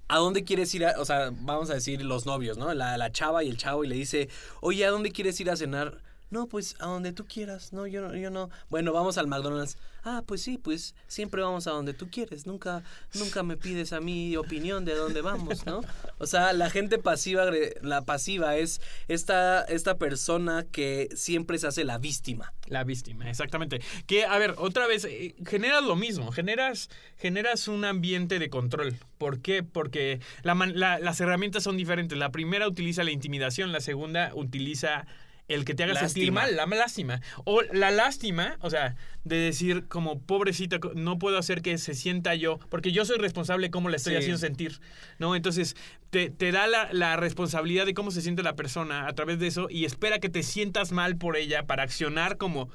¿A 0.08 0.18
dónde 0.20 0.44
quieres 0.44 0.74
ir 0.76 0.86
a.? 0.86 1.02
O 1.02 1.04
sea, 1.06 1.32
vamos 1.34 1.72
a 1.72 1.74
decir 1.74 2.00
los 2.04 2.28
novios, 2.28 2.60
¿no? 2.60 2.72
La, 2.76 2.96
la 2.96 3.12
chava 3.12 3.44
y 3.44 3.50
el 3.50 3.58
chavo 3.58 3.84
y 3.84 3.88
le 3.88 3.96
dice, 3.96 4.30
oye, 4.62 4.86
¿a 4.86 4.92
dónde 4.92 5.12
quieres 5.12 5.40
ir 5.42 5.50
a 5.50 5.56
cenar? 5.56 5.98
No, 6.36 6.48
pues 6.48 6.76
a 6.80 6.88
donde 6.88 7.14
tú 7.14 7.26
quieras, 7.26 7.72
no, 7.72 7.88
yo 7.88 8.02
no, 8.02 8.14
yo 8.14 8.30
no. 8.30 8.50
Bueno, 8.70 8.92
vamos 8.92 9.18
al 9.18 9.26
McDonald's. 9.26 9.78
Ah, 10.04 10.22
pues 10.28 10.42
sí, 10.42 10.58
pues 10.58 10.94
siempre 11.08 11.42
vamos 11.42 11.66
a 11.66 11.72
donde 11.72 11.94
tú 11.94 12.10
quieres, 12.12 12.46
nunca, 12.46 12.84
nunca 13.14 13.42
me 13.42 13.56
pides 13.56 13.94
a 13.94 14.02
mi 14.02 14.36
opinión 14.36 14.84
de 14.84 14.96
dónde 14.96 15.22
vamos, 15.22 15.66
¿no? 15.66 15.82
O 16.20 16.28
sea, 16.28 16.52
la 16.52 16.70
gente 16.70 17.00
pasiva, 17.00 17.46
la 17.82 18.02
pasiva 18.04 18.58
es 18.58 18.82
esta, 19.08 19.64
esta 19.64 19.98
persona 19.98 20.66
que 20.70 21.08
siempre 21.16 21.58
se 21.58 21.68
hace 21.68 21.86
la 21.86 21.98
víctima. 21.98 22.54
La 22.68 22.84
víctima, 22.84 23.30
exactamente. 23.30 23.82
Que, 24.06 24.26
a 24.26 24.38
ver, 24.38 24.56
otra 24.58 24.88
vez, 24.88 25.06
eh, 25.06 25.36
generas 25.46 25.84
lo 25.84 25.96
mismo, 25.96 26.32
generas, 26.32 26.90
generas 27.18 27.70
un 27.70 27.86
ambiente 27.86 28.40
de 28.40 28.50
control. 28.50 28.96
¿Por 29.18 29.40
qué? 29.40 29.64
Porque 29.64 30.20
las 30.44 31.22
herramientas 31.22 31.64
son 31.64 31.78
diferentes. 31.78 32.18
La 32.18 32.30
primera 32.30 32.68
utiliza 32.68 33.06
la 33.06 33.12
intimidación, 33.12 33.72
la 33.72 33.80
segunda 33.80 34.32
utiliza 34.36 35.08
el 35.48 35.64
que 35.66 35.76
te 35.76 35.84
haga 35.84 35.94
sentir 35.96 36.34
Lástima. 36.34 36.42
mal, 36.42 36.56
la 36.56 36.66
lástima. 36.78 37.22
O 37.44 37.62
la 37.72 37.92
lástima, 37.92 38.58
o 38.62 38.70
sea, 38.70 38.96
de 39.24 39.36
decir 39.38 39.86
como 39.88 40.20
pobrecita, 40.20 40.80
no 40.96 41.20
puedo 41.20 41.38
hacer 41.38 41.62
que 41.62 41.78
se 41.78 41.94
sienta 41.94 42.34
yo, 42.36 42.60
porque 42.70 42.92
yo 42.92 43.06
soy 43.06 43.18
responsable 43.18 43.68
de 43.68 43.72
cómo 43.72 43.90
la 43.90 43.98
estoy 43.98 44.14
Sí. 44.14 44.18
haciendo 44.18 44.38
sentir, 44.40 44.80
¿no? 45.20 45.36
Entonces, 45.36 45.76
te, 46.10 46.30
te 46.30 46.52
da 46.52 46.66
la, 46.68 46.90
la 46.94 47.16
responsabilidad 47.18 47.86
de 47.86 47.94
cómo 47.94 48.10
se 48.12 48.22
siente 48.22 48.42
la 48.42 48.56
persona 48.56 49.08
a 49.08 49.14
través 49.14 49.38
de 49.40 49.48
eso 49.48 49.68
y 49.70 49.86
espera 49.86 50.20
que 50.20 50.30
te 50.30 50.42
sientas 50.44 50.92
mal 50.92 51.18
por 51.18 51.36
ella 51.38 51.68
para 51.68 51.84
accionar 51.84 52.38
como, 52.38 52.70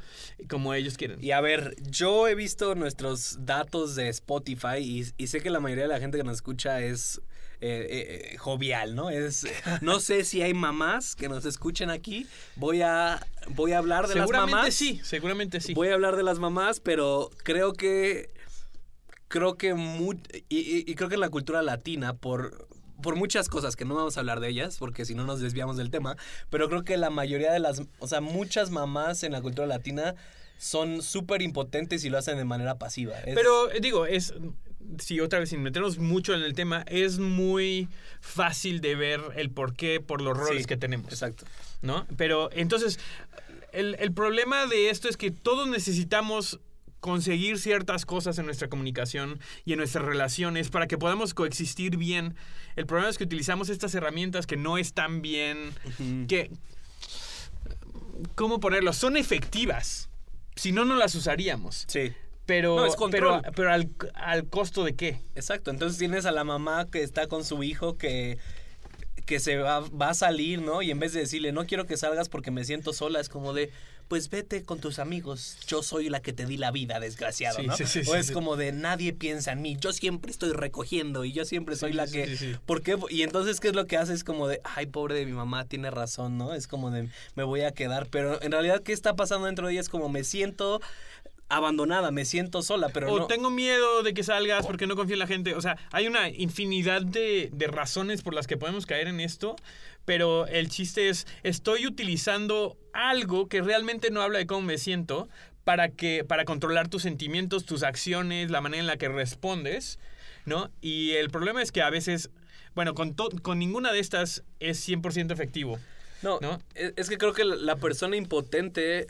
como 0.49 0.75
ellos 0.75 0.97
quieren. 0.97 1.23
Y 1.23 1.31
a 1.33 1.41
ver, 1.41 1.75
yo 1.91 2.29
he 2.29 2.35
visto 2.35 2.75
nuestros 2.75 3.39
datos 3.47 3.95
de 3.97 4.09
Spotify 4.11 4.79
y, 4.79 5.07
y 5.17 5.27
sé 5.29 5.41
que 5.41 5.51
la 5.51 5.59
mayoría 5.61 5.85
de 5.85 5.89
la 5.95 6.01
gente 6.01 6.19
que 6.19 6.25
nos 6.25 6.37
escucha 6.37 6.81
es 6.81 7.21
eh, 7.63 7.87
eh, 7.91 8.31
eh, 8.33 8.37
jovial, 8.39 8.95
¿no? 8.95 9.11
Es, 9.11 9.47
no 9.83 10.01
sé 10.01 10.25
si 10.25 10.43
hay 10.43 10.55
mamás 10.55 11.15
que 11.17 11.29
nos 11.29 11.45
escuchen 11.45 11.91
aquí. 11.91 12.27
Voy 12.57 12.83
a, 12.83 13.25
voy 13.49 13.73
a 13.73 13.79
hablar 13.79 14.09
de 14.09 14.15
las 14.15 14.25
seguramente 14.25 14.57
mamás. 14.57 14.75
sí, 14.75 15.01
seguramente 15.05 15.61
sí. 15.61 15.75
Voy 15.75 15.89
a 15.89 15.95
hablar 15.95 16.17
de 16.17 16.23
las 16.23 16.39
mamás, 16.39 16.81
pero 16.81 17.31
creo 17.45 17.73
que 17.75 18.31
creo 19.29 19.57
que 19.57 19.69
y, 20.49 20.59
y- 20.59 20.85
y 20.87 20.95
creo 20.95 21.09
que 21.09 21.15
en 21.15 21.21
la 21.21 21.31
cultura 21.31 21.63
latina 21.63 22.15
por 22.15 22.67
por 23.03 23.17
muchas 23.17 23.49
cosas 23.49 23.77
que 23.77 23.87
no 23.87 23.95
vamos 23.95 24.19
a 24.19 24.21
hablar 24.21 24.41
de 24.41 24.49
ellas 24.49 24.77
porque 24.79 25.07
si 25.07 25.15
no 25.15 25.25
nos 25.25 25.41
desviamos 25.41 25.79
del 25.79 25.91
tema, 25.91 26.17
pero 26.51 26.69
creo 26.69 26.85
que 26.85 26.99
la 26.99 27.09
mayoría 27.09 27.51
de 27.51 27.59
las, 27.59 27.81
o 27.99 28.07
sea, 28.07 28.21
muchas 28.21 28.69
mamás 28.71 29.23
en 29.23 29.33
la 29.33 29.41
cultura 29.41 29.67
latina 29.67 30.17
son 30.59 31.01
súper 31.01 31.41
impotentes 31.41 32.05
y 32.05 32.11
lo 32.11 32.19
hacen 32.19 32.37
de 32.37 32.45
manera 32.45 32.77
pasiva. 32.77 33.19
Es- 33.21 33.35
Pero 33.35 33.69
digo, 33.81 34.05
es. 34.05 34.35
Sí, 34.99 35.21
otra 35.21 35.39
vez, 35.39 35.51
sin 35.51 35.63
meternos 35.63 35.99
mucho 35.99 36.35
en 36.35 36.43
el 36.43 36.55
tema, 36.55 36.85
es 36.89 37.19
muy 37.19 37.89
fácil 38.21 38.81
de 38.81 38.95
ver 38.97 39.21
el 39.37 39.51
por 39.51 39.75
qué 39.75 40.01
por 40.01 40.21
los 40.21 40.37
roles 40.37 40.63
Sí, 40.63 40.65
que 40.65 40.77
tenemos. 40.77 41.13
Exacto. 41.13 41.45
¿no? 41.83 42.07
Pero 42.17 42.51
entonces, 42.53 42.99
el, 43.73 43.97
el 43.99 44.13
problema 44.13 44.67
de 44.67 44.91
esto 44.91 45.09
es 45.09 45.17
que 45.17 45.31
todos 45.31 45.69
necesitamos 45.69 46.61
conseguir 47.01 47.59
ciertas 47.59 48.05
cosas 48.05 48.39
en 48.39 48.47
nuestra 48.47 48.69
comunicación 48.69 49.41
y 49.65 49.73
en 49.73 49.79
nuestras 49.79 50.05
relaciones 50.05 50.69
para 50.69 50.87
que 50.87 50.99
podamos 50.99 51.35
coexistir 51.35 51.97
bien. 51.97 52.35
El 52.77 52.87
problema 52.87 53.11
es 53.11 53.19
que 53.19 53.25
utilizamos 53.25 53.69
estas 53.71 53.95
herramientas 53.95 54.47
que 54.47 54.57
no 54.57 54.79
están 54.79 55.23
bien, 55.23 55.73
que... 56.29 56.51
¿Cómo 58.35 58.61
ponerlo? 58.61 58.93
Son 58.93 59.17
efectivas. 59.17 60.11
Si 60.55 60.73
no, 60.73 60.85
no 60.85 60.95
las 60.95 61.15
usaríamos. 61.15 61.85
Sí. 61.89 62.13
Pero, 62.47 62.77
No, 62.77 62.87
es 62.87 62.97
pero, 63.11 63.43
pero 63.55 63.73
al, 63.73 63.91
al 64.15 64.49
costo 64.49 64.85
de 64.85 64.95
qué? 64.95 65.21
Exacto, 65.35 65.71
entonces 65.71 65.99
tienes 65.99 66.27
a 66.27 66.33
la 66.33 66.45
mamá 66.45 66.87
que 66.91 67.03
está 67.03 67.27
con 67.29 67.45
su 67.45 67.63
hijo 67.63 67.97
que, 67.97 68.39
que 69.27 69.39
se 69.39 69.57
va, 69.59 69.81
va 69.81 70.11
a 70.11 70.15
salir, 70.15 70.61
¿no? 70.61 70.83
Y 70.83 70.91
en 70.91 70.99
vez 70.99 71.13
de 71.13 71.21
decirle, 71.21 71.53
no 71.53 71.67
quiero 71.67 71.87
que 71.87 71.97
salgas 71.97 72.29
porque 72.29 72.51
me 72.51 72.65
siento 72.65 72.93
sola, 72.93 73.21
es 73.21 73.29
como 73.29 73.53
de, 73.53 73.71
pues 74.09 74.29
vete 74.29 74.65
con 74.65 74.81
tus 74.81 74.99
amigos, 74.99 75.59
yo 75.69 75.85
soy 75.85 76.09
la 76.09 76.21
que 76.21 76.33
te 76.33 76.45
di 76.45 76.57
la 76.57 76.73
vida, 76.73 76.99
desgraciado, 76.99 77.61
Sí, 77.61 77.67
¿no? 77.69 77.77
sí, 77.77 77.87
sí, 77.87 78.03
o 78.09 78.17
es 78.17 78.33
como 78.33 78.57
de, 78.57 78.73
nadie 78.73 79.13
piensa 79.13 79.53
en 79.53 79.63
mí, 79.63 79.77
yo 79.79 79.93
siempre 79.93 80.33
estoy 80.33 80.51
recogiendo 80.51 81.25
y 81.25 81.31
yo 81.31 81.45
siempre 81.45 81.77
soy 81.77 81.93
la 81.93 82.09
sí, 82.09 82.15
que... 82.15 82.27
sí, 82.27 82.37
sí. 82.37 82.57
¿Por 82.67 82.83
qué? 82.83 82.99
Y 83.11 83.23
entonces, 83.23 83.61
¿qué 83.61 83.69
es 83.69 83.77
lo 83.77 83.87
que 83.87 83.97
hace? 83.97 84.13
Es 84.13 84.25
como 84.25 84.49
de, 84.49 84.61
ay, 84.65 84.87
pobre 84.87 85.15
de 85.15 85.27
mi 85.27 85.33
mamá, 85.33 85.67
tiene 85.67 85.93
razón, 85.93 86.37
¿no? 86.37 86.53
Es 86.55 86.67
como 86.67 86.91
de, 86.91 87.09
me 87.37 87.45
voy 87.45 87.61
a 87.61 87.71
quedar, 87.71 88.09
pero 88.09 88.43
en 88.43 88.51
realidad, 88.51 88.83
¿qué 88.83 88.93
está 88.93 89.15
pasando 89.15 89.47
dentro 89.47 89.69
de 89.69 89.75
ella? 89.75 89.81
Es 89.83 89.89
como, 89.89 90.09
me 90.09 90.25
siento 90.25 90.81
abandonada, 91.51 92.11
me 92.11 92.25
siento 92.25 92.63
sola, 92.63 92.89
pero 92.89 93.13
o 93.13 93.19
no... 93.21 93.27
tengo 93.27 93.51
miedo 93.51 94.03
de 94.03 94.15
que 94.15 94.23
salgas 94.23 94.67
porque 94.67 94.87
no 94.87 94.97
confío 94.97 95.15
en 95.15 95.19
la 95.21 95.27
gente. 95.27 95.55
O 95.55 95.61
sea, 95.61 95.77
hay 95.93 96.07
una 96.07 96.29
infinidad 96.31 97.03
de, 97.03 97.51
de 97.53 97.67
razones 97.67 98.23
por 98.23 98.33
las 98.35 98.47
que 98.47 98.57
podemos 98.57 98.87
caer 98.87 99.09
en 99.09 99.21
esto, 99.21 99.57
pero 100.05 100.47
el 100.47 100.69
chiste 100.71 101.09
es, 101.09 101.27
estoy 101.43 101.87
utilizando 101.87 102.77
algo 102.93 103.49
que 103.49 103.61
realmente 103.63 104.11
no 104.11 104.23
habla 104.23 104.39
de 104.39 104.47
cómo 104.47 104.63
me 104.63 104.79
siento 104.79 105.29
para, 105.65 105.91
que, 105.91 106.25
para 106.25 106.45
controlar 106.45 106.89
tus 106.89 107.03
sentimientos, 107.03 107.67
tus 107.67 107.83
acciones, 107.83 108.51
la 108.51 108.61
manera 108.61 108.81
en 108.81 108.87
la 108.87 108.97
que 108.97 109.09
respondes, 109.09 109.99
¿no? 110.47 110.71
Y 110.81 111.11
el 111.13 111.31
problema 111.31 111.63
es 111.63 111.71
que 111.71 111.83
a 111.83 111.91
veces, 111.91 112.31
bueno, 112.75 112.95
con, 112.95 113.15
to- 113.15 113.29
con 113.43 113.59
ninguna 113.59 113.93
de 113.93 113.99
estas 114.01 114.43
es 114.59 114.89
100% 114.89 115.33
efectivo. 115.33 115.79
No, 116.23 116.39
¿no? 116.41 116.61
Es, 116.75 117.09
que 117.09 117.19
creo 117.19 117.33
que 117.33 117.45
la 117.45 117.77
persona 117.77 118.15
impotente 118.17 119.07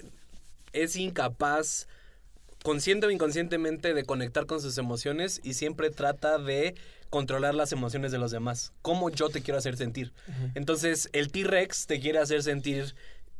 es 0.72 0.96
incapaz, 0.96 1.88
consciente 2.62 3.06
o 3.06 3.10
inconscientemente, 3.10 3.94
de 3.94 4.04
conectar 4.04 4.46
con 4.46 4.60
sus 4.60 4.76
emociones 4.78 5.40
y 5.42 5.54
siempre 5.54 5.90
trata 5.90 6.38
de 6.38 6.74
controlar 7.08 7.54
las 7.54 7.72
emociones 7.72 8.12
de 8.12 8.18
los 8.18 8.30
demás. 8.30 8.72
Cómo 8.82 9.10
yo 9.10 9.28
te 9.28 9.42
quiero 9.42 9.58
hacer 9.58 9.76
sentir. 9.76 10.12
Entonces, 10.54 11.08
el 11.12 11.30
T-Rex 11.30 11.86
te 11.86 12.00
quiere 12.00 12.18
hacer 12.18 12.42
sentir 12.42 12.94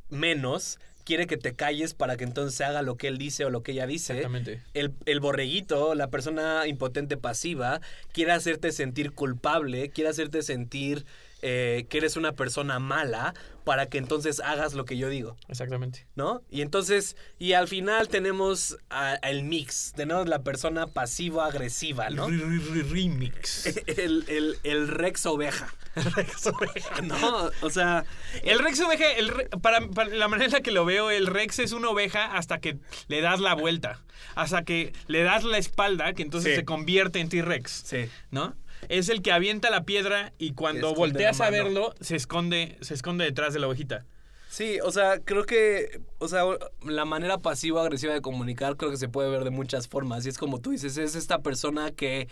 menos, 0.09 0.78
quiere 1.04 1.26
que 1.26 1.37
te 1.37 1.54
calles 1.54 1.94
para 1.94 2.16
que 2.16 2.24
entonces 2.24 2.56
se 2.56 2.64
haga 2.64 2.83
lo 2.83 2.96
que 2.96 3.09
él 3.09 3.18
dice 3.18 3.44
o 3.44 3.50
lo 3.50 3.62
que 3.62 3.72
ella 3.72 3.87
dice. 3.87 4.14
Exactamente. 4.14 4.62
El, 4.74 4.92
el 5.06 5.20
borreguito, 5.20 5.94
la 5.94 6.09
persona 6.09 6.66
impotente 6.66 7.16
pasiva, 7.16 7.80
quiere 8.12 8.33
hacerte 8.33 8.72
sentir 8.72 9.12
culpable, 9.12 9.90
quiere 9.90 10.11
hacerte 10.11 10.42
sentir 10.42 11.04
eh, 11.42 11.87
que 11.88 11.98
eres 11.98 12.16
una 12.16 12.33
persona 12.33 12.79
mala 12.79 13.35
para 13.64 13.87
que 13.87 13.98
entonces 13.98 14.40
hagas 14.40 14.72
lo 14.74 14.85
que 14.85 14.96
yo 14.96 15.09
digo, 15.09 15.37
Exactamente. 15.48 16.07
¿no? 16.16 16.42
Y 16.50 16.62
entonces, 16.62 17.14
y 17.38 17.53
al 17.53 17.68
final 17.68 18.09
tenemos 18.09 18.79
a- 18.88 19.14
el 19.16 19.42
mix, 19.44 19.92
tenemos 19.94 20.29
la 20.29 20.42
persona 20.42 20.87
pasivo-agresiva, 21.31 22.11
¿no? 22.11 22.29
Re- 22.29 22.37
re- 22.38 22.59
re- 22.59 22.83
Remix. 22.83 23.66
El, 23.87 24.24
el, 24.29 24.59
el 24.64 24.88
Rex 24.88 25.26
oveja, 25.26 25.72
Rex 25.94 26.46
Oveja. 26.46 27.03
¿no? 27.03 27.50
O 27.61 27.70
sea, 27.70 28.05
El 28.42 28.59
Rex 28.59 28.81
oveja, 28.81 29.12
el 29.12 29.29
re- 29.29 29.48
para, 29.62 29.87
para 29.88 30.09
la 30.11 30.29
manera 30.29 30.46
en 30.46 30.53
la 30.53 30.61
que 30.62 30.70
lo 30.70 30.85
veo, 30.85 31.11
el 31.11 31.26
Rex 31.26 31.59
es 31.61 31.72
una 31.72 31.90
oveja 31.90 32.37
hasta 32.37 32.59
que 32.61 32.79
le 33.09 33.20
das 33.20 33.40
la 33.40 33.55
vuelta. 33.55 34.00
Hasta 34.35 34.64
que 34.64 34.92
le 35.07 35.22
das 35.22 35.44
la 35.44 35.59
espalda, 35.59 36.12
que 36.12 36.22
entonces 36.22 36.53
Sí. 36.53 36.57
se 36.61 36.64
convierte 36.64 37.20
en 37.20 37.29
T-Rex. 37.29 37.70
sí. 37.87 38.09
¿No? 38.31 38.55
Es 38.88 39.09
el 39.09 39.23
que 39.23 39.33
avienta 39.33 39.71
la 39.71 39.85
piedra 39.85 40.33
y 40.38 40.53
cuando 40.53 40.95
volteas 40.95 41.40
a 41.40 41.51
verlo, 41.51 41.95
se 42.01 42.16
esconde, 42.16 42.77
se 42.81 42.95
esconde 42.95 43.25
detrás 43.25 43.53
de 43.53 43.61
la 43.61 43.66
ovejita. 43.66 44.07
Sí, 44.49 44.81
o 44.81 44.90
sea, 44.90 45.21
creo 45.21 45.45
que, 45.45 46.01
o 46.19 46.27
sea, 46.27 46.43
la 46.85 47.05
manera 47.05 47.38
pasivo-agresiva 47.38 48.14
de 48.14 48.21
comunicar 48.21 48.77
creo 48.77 48.90
que 48.90 48.97
se 48.97 49.09
puede 49.09 49.31
ver 49.31 49.45
de 49.45 49.51
muchas 49.51 49.87
formas. 49.87 50.27
Y 50.27 50.29
es 50.29 50.38
como 50.38 50.61
tú 50.61 50.73
dices, 50.73 50.97
es 50.97 51.14
esta 51.14 51.38
persona 51.38 51.93
que 51.93 52.27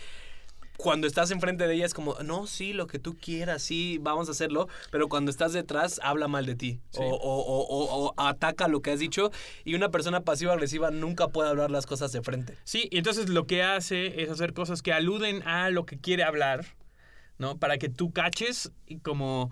cuando 0.81 1.07
estás 1.07 1.29
enfrente 1.31 1.67
de 1.67 1.75
ella 1.75 1.85
es 1.85 1.93
como, 1.93 2.15
no, 2.23 2.47
sí, 2.47 2.71
lo 2.71 2.87
que 2.87 2.99
tú 2.99 3.17
quieras, 3.17 3.61
sí, 3.61 3.97
vamos 4.01 4.29
a 4.29 4.31
hacerlo. 4.31 4.69
Pero 4.91 5.09
cuando 5.09 5.29
estás 5.29 5.51
detrás, 5.51 5.99
habla 6.01 6.29
mal 6.29 6.45
de 6.45 6.55
ti. 6.55 6.79
Sí. 6.91 7.01
O, 7.01 7.05
o- 7.15 7.65
o- 7.67 8.05
o- 8.07 8.13
ataca 8.15 8.69
lo 8.69 8.81
que 8.81 8.91
has 8.91 8.99
dicho. 8.99 9.29
Y 9.65 9.75
una 9.75 9.89
persona 9.91 10.21
pasivo-agresiva 10.21 10.89
nunca 10.89 11.27
puede 11.27 11.49
hablar 11.49 11.69
las 11.69 11.85
cosas 11.85 12.13
de 12.13 12.21
frente. 12.21 12.57
Sí, 12.63 12.87
y 12.91 12.97
entonces 12.97 13.27
lo 13.27 13.45
que 13.45 13.61
hace 13.61 14.21
es 14.23 14.29
hacer 14.29 14.53
cosas 14.53 14.81
que 14.81 14.93
aluden 14.93 15.45
a 15.45 15.69
lo 15.69 15.85
que 15.85 15.99
quiere 15.99 16.23
hablar, 16.23 16.65
¿no? 17.37 17.57
Para 17.57 17.77
que 17.77 17.89
tú 17.89 18.11
caches 18.13 18.71
y 18.87 18.99
como 18.99 19.51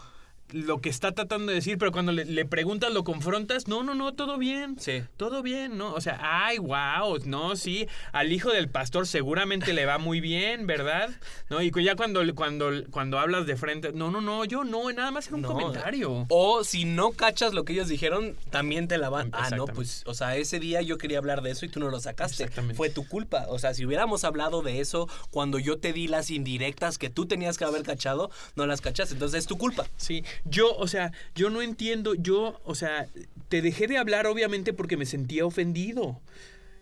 lo 0.52 0.80
que 0.82 0.90
está 0.90 1.12
tratando 1.12 1.48
de 1.48 1.56
decir, 1.56 1.78
pero 1.78 1.92
cuando 1.92 2.12
le, 2.12 2.26
le 2.26 2.46
preguntas, 2.46 2.94
lo 2.94 3.04
confrontas, 3.04 3.68
no, 3.68 3.84
no, 3.84 3.96
no, 3.96 4.14
todo 4.14 4.38
bien. 4.38 4.78
Sí. 4.80 5.04
Todo 5.18 5.42
bien, 5.44 5.78
¿no? 5.78 5.94
O 5.94 6.02
sea, 6.02 6.20
ay, 6.22 6.58
wow, 6.58 7.20
no, 7.26 7.56
sí, 7.56 7.88
al 8.12 8.32
hijo 8.32 8.52
del 8.52 8.70
pastor 8.70 9.08
seguramente 9.08 9.74
le 9.74 9.86
va 9.86 9.98
muy 9.98 10.22
bien, 10.22 10.68
¿verdad? 10.68 11.10
¿No? 11.50 11.62
Y 11.62 11.72
ya 11.84 11.96
cuando, 11.96 12.22
cuando, 12.36 12.72
cuando 12.92 13.20
hablas 13.20 13.46
de 13.46 13.56
frente, 13.58 13.92
no, 13.94 14.12
no, 14.12 14.22
no, 14.22 14.46
yo 14.46 14.64
no, 14.64 14.92
nada 14.92 15.12
más 15.12 15.28
era 15.28 15.36
un 15.36 15.42
No. 15.42 15.50
comentario. 15.50 16.26
O 16.30 16.64
si 16.64 16.86
no 16.86 17.12
cachas 17.12 17.54
lo 17.54 17.66
que 17.66 17.74
ellos 17.74 17.88
dijeron, 17.88 18.36
también 18.50 18.88
te 18.88 18.98
la 18.98 19.10
van. 19.10 19.30
Ah, 19.34 19.50
no, 19.52 19.66
pues, 19.66 20.04
o 20.06 20.14
sea, 20.14 20.36
ese 20.38 20.60
día 20.60 20.82
yo 20.82 20.98
quería 20.98 21.18
hablar 21.18 21.42
de 21.42 21.52
eso 21.52 21.66
y 21.66 21.70
tú 21.70 21.80
no 21.80 21.90
lo 21.90 22.00
sacaste. 22.00 22.44
Exactamente. 22.44 22.76
Fue 22.76 22.90
tu 22.90 23.08
culpa. 23.08 23.46
O 23.50 23.60
sea, 23.60 23.74
si 23.74 23.86
hubiéramos 23.86 24.24
hablado 24.24 24.62
de 24.62 24.80
eso 24.80 25.08
cuando 25.32 25.60
yo 25.60 25.78
te 25.78 25.94
di 25.94 26.08
las 26.08 26.32
indirectas 26.32 26.98
que 26.98 27.10
tú 27.10 27.26
tenías 27.26 27.58
que 27.58 27.66
haber 27.66 27.84
cachado, 27.84 28.32
no 28.56 28.66
las 28.66 28.82
cachaste. 28.82 29.14
Entonces 29.14 29.40
es 29.40 29.48
tu 29.48 29.58
culpa. 29.58 29.88
Sí, 29.98 30.24
yo, 30.46 30.76
o 30.76 30.88
sea, 30.88 31.12
yo 31.36 31.50
no 31.50 31.62
entiendo, 31.62 32.14
yo, 32.16 32.62
o 32.64 32.76
sea, 32.76 33.08
te 33.50 33.62
dejé 33.62 33.88
de 33.88 33.98
hablar 33.98 34.28
obviamente 34.28 34.74
porque 34.74 34.98
me 34.98 35.06
sentía 35.06 35.46
ofendido. 35.46 36.22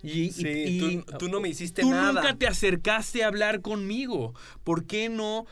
Y, 0.03 0.23
y- 0.25 0.31
Sí, 0.31 0.47
y- 0.47 0.79
tú, 1.01 1.17
tú 1.17 1.29
no 1.29 1.39
me 1.39 1.49
hiciste 1.49 1.81
Tú 1.81 1.89
nada. 1.89 2.11
nunca 2.13 2.35
te 2.35 2.45
acercaste 2.47 3.23
a 3.23 3.27
hablar 3.27 3.61
conmigo. 3.61 4.35
¿Por 4.63 4.85
qué 4.85 5.09
no? 5.09 5.47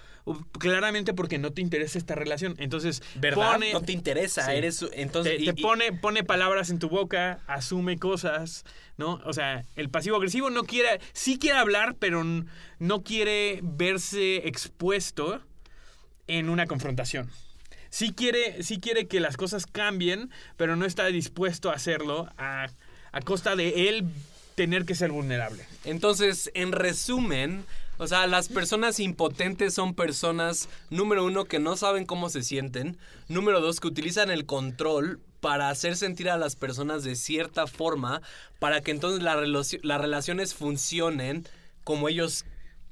Claramente 0.59 1.13
porque 1.13 1.37
no 1.37 1.51
te 1.51 1.61
interesa 1.61 1.97
esta 1.97 2.15
relación. 2.15 2.55
Entonces, 2.59 3.01
¿Verdad? 3.15 3.53
pone, 3.53 3.73
no 3.73 3.81
te 3.81 3.91
interesa, 3.91 4.45
Sí. 4.45 4.51
eres 4.53 4.85
entonces 4.93 5.37
te, 5.37 5.41
y- 5.41 5.45
te 5.47 5.53
pone, 5.61 5.91
pone 5.91 6.23
palabras 6.23 6.69
en 6.69 6.79
tu 6.79 6.87
boca, 6.87 7.41
asume 7.47 7.97
cosas, 7.97 8.63
¿no? 8.95 9.19
O 9.25 9.33
sea, 9.33 9.65
el 9.75 9.89
pasivo 9.89 10.15
agresivo 10.17 10.49
no 10.49 10.63
quiere, 10.63 11.01
sí 11.13 11.39
quiere 11.39 11.57
hablar, 11.57 11.95
pero 11.99 12.23
no 12.23 13.03
quiere 13.03 13.59
verse 13.63 14.47
expuesto 14.47 15.41
en 16.27 16.47
una 16.49 16.67
confrontación. 16.67 17.29
Sí 17.93 18.11
quiere, 18.11 18.63
sí 18.63 18.79
quiere 18.79 19.05
que 19.05 19.19
las 19.19 19.37
cosas 19.37 19.67
cambien, 19.67 20.31
pero 20.57 20.75
no 20.75 20.83
está 20.83 21.05
dispuesto 21.05 21.69
a 21.69 21.75
hacerlo 21.75 22.27
a, 22.39 22.65
a 23.11 23.21
costa 23.21 23.55
de 23.55 23.87
él 23.87 24.05
tener 24.55 24.85
que 24.85 24.95
ser 24.95 25.11
vulnerable. 25.11 25.63
Entonces, 25.85 26.49
en 26.55 26.71
resumen, 26.71 27.63
o 27.99 28.07
sea, 28.07 28.25
las 28.25 28.49
personas 28.49 28.99
impotentes 28.99 29.75
son 29.75 29.93
personas, 29.93 30.69
número 30.89 31.23
uno, 31.23 31.45
que 31.45 31.59
no 31.59 31.77
saben 31.77 32.07
cómo 32.07 32.29
se 32.29 32.41
sienten, 32.41 32.97
número 33.27 33.61
dos, 33.61 33.79
que 33.79 33.89
utilizan 33.89 34.31
el 34.31 34.47
control 34.47 35.19
para 35.39 35.69
hacer 35.69 35.95
sentir 35.95 36.31
a 36.31 36.37
las 36.37 36.55
personas 36.55 37.03
de 37.03 37.15
cierta 37.15 37.67
forma, 37.67 38.23
para 38.57 38.81
que 38.81 38.89
entonces 38.89 39.21
las 39.21 40.01
relaciones 40.01 40.55
funcionen 40.55 41.47
como 41.83 42.09
ellos 42.09 42.43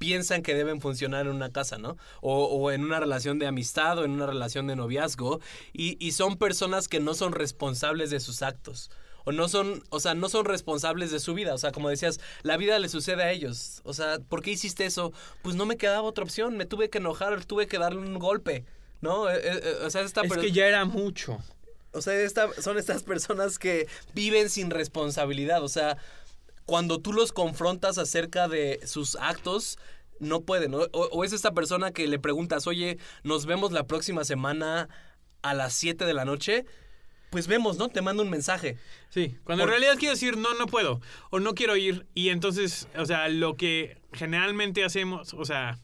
piensan 0.01 0.41
que 0.41 0.55
deben 0.55 0.81
funcionar 0.81 1.27
en 1.27 1.31
una 1.31 1.51
casa, 1.51 1.77
¿no? 1.77 1.95
O, 2.21 2.45
o 2.45 2.71
en 2.71 2.83
una 2.83 2.99
relación 2.99 3.37
de 3.37 3.45
amistad 3.45 3.99
o 3.99 4.03
en 4.03 4.11
una 4.11 4.25
relación 4.25 4.65
de 4.65 4.75
noviazgo. 4.75 5.39
Y, 5.73 5.95
y 6.05 6.13
son 6.13 6.37
personas 6.37 6.87
que 6.87 6.99
no 6.99 7.13
son 7.13 7.33
responsables 7.33 8.09
de 8.09 8.19
sus 8.19 8.41
actos. 8.41 8.89
O 9.25 9.31
no 9.31 9.47
son, 9.47 9.83
o 9.91 9.99
sea, 9.99 10.15
no 10.15 10.27
son 10.29 10.45
responsables 10.45 11.11
de 11.11 11.19
su 11.19 11.35
vida. 11.35 11.53
O 11.53 11.57
sea, 11.59 11.71
como 11.71 11.89
decías, 11.89 12.19
la 12.41 12.57
vida 12.57 12.79
le 12.79 12.89
sucede 12.89 13.21
a 13.21 13.31
ellos. 13.31 13.81
O 13.83 13.93
sea, 13.93 14.17
¿por 14.27 14.41
qué 14.41 14.49
hiciste 14.49 14.85
eso? 14.85 15.13
Pues 15.43 15.55
no 15.55 15.67
me 15.67 15.77
quedaba 15.77 16.01
otra 16.01 16.23
opción. 16.23 16.57
Me 16.57 16.65
tuve 16.65 16.89
que 16.89 16.97
enojar, 16.97 17.45
tuve 17.45 17.67
que 17.67 17.77
darle 17.77 17.99
un 17.99 18.17
golpe. 18.17 18.65
¿No? 19.01 19.29
Eh, 19.29 19.37
eh, 19.37 19.59
eh, 19.63 19.85
o 19.85 19.89
sea, 19.91 20.01
esta 20.01 20.21
es 20.21 20.33
que 20.37 20.51
ya 20.51 20.65
era 20.67 20.85
mucho. 20.85 21.37
o 21.93 22.01
sea, 22.01 22.13
esta- 22.19 22.51
son 22.61 22.77
estas 22.79 23.03
personas 23.03 23.59
que 23.59 23.87
viven 24.15 24.49
sin 24.49 24.69
responsabilidad. 24.71 25.63
O 25.63 25.69
sea, 25.69 25.97
cuando 26.65 26.99
tú 26.99 27.13
los 27.13 27.31
confrontas 27.31 27.97
acerca 27.97 28.47
de 28.47 28.79
sus 28.85 29.15
actos, 29.15 29.77
no 30.19 30.41
pueden. 30.41 30.73
O, 30.75 30.87
o- 30.93 31.23
es 31.23 31.33
esta 31.33 31.51
persona 31.53 31.91
que 31.91 32.07
le 32.07 32.19
preguntas, 32.19 32.67
oye, 32.67 32.97
nos 33.23 33.45
vemos 33.45 33.71
la 33.71 33.87
próxima 33.87 34.23
semana 34.23 34.87
a 35.41 35.53
las 35.53 35.73
7 35.73 36.05
de 36.05 36.13
la 36.13 36.25
noche. 36.25 36.65
Pues 37.31 37.47
vemos, 37.47 37.77
¿no? 37.77 37.87
Te 37.87 38.01
mando 38.01 38.23
un 38.23 38.29
mensaje. 38.29 38.77
Sí, 39.09 39.37
cuando 39.45 39.63
Por- 39.63 39.73
en 39.73 39.79
realidad 39.79 39.97
quiero 39.97 40.13
decir 40.13 40.37
no, 40.37 40.53
no 40.55 40.65
puedo 40.67 40.99
o 41.29 41.39
no 41.39 41.53
quiero 41.55 41.77
ir 41.77 42.05
y 42.13 42.27
entonces, 42.29 42.87
o 42.97 43.05
sea, 43.05 43.29
lo 43.29 43.55
que 43.55 43.97
generalmente 44.11 44.83
hacemos, 44.83 45.33
o 45.33 45.45
sea, 45.45 45.79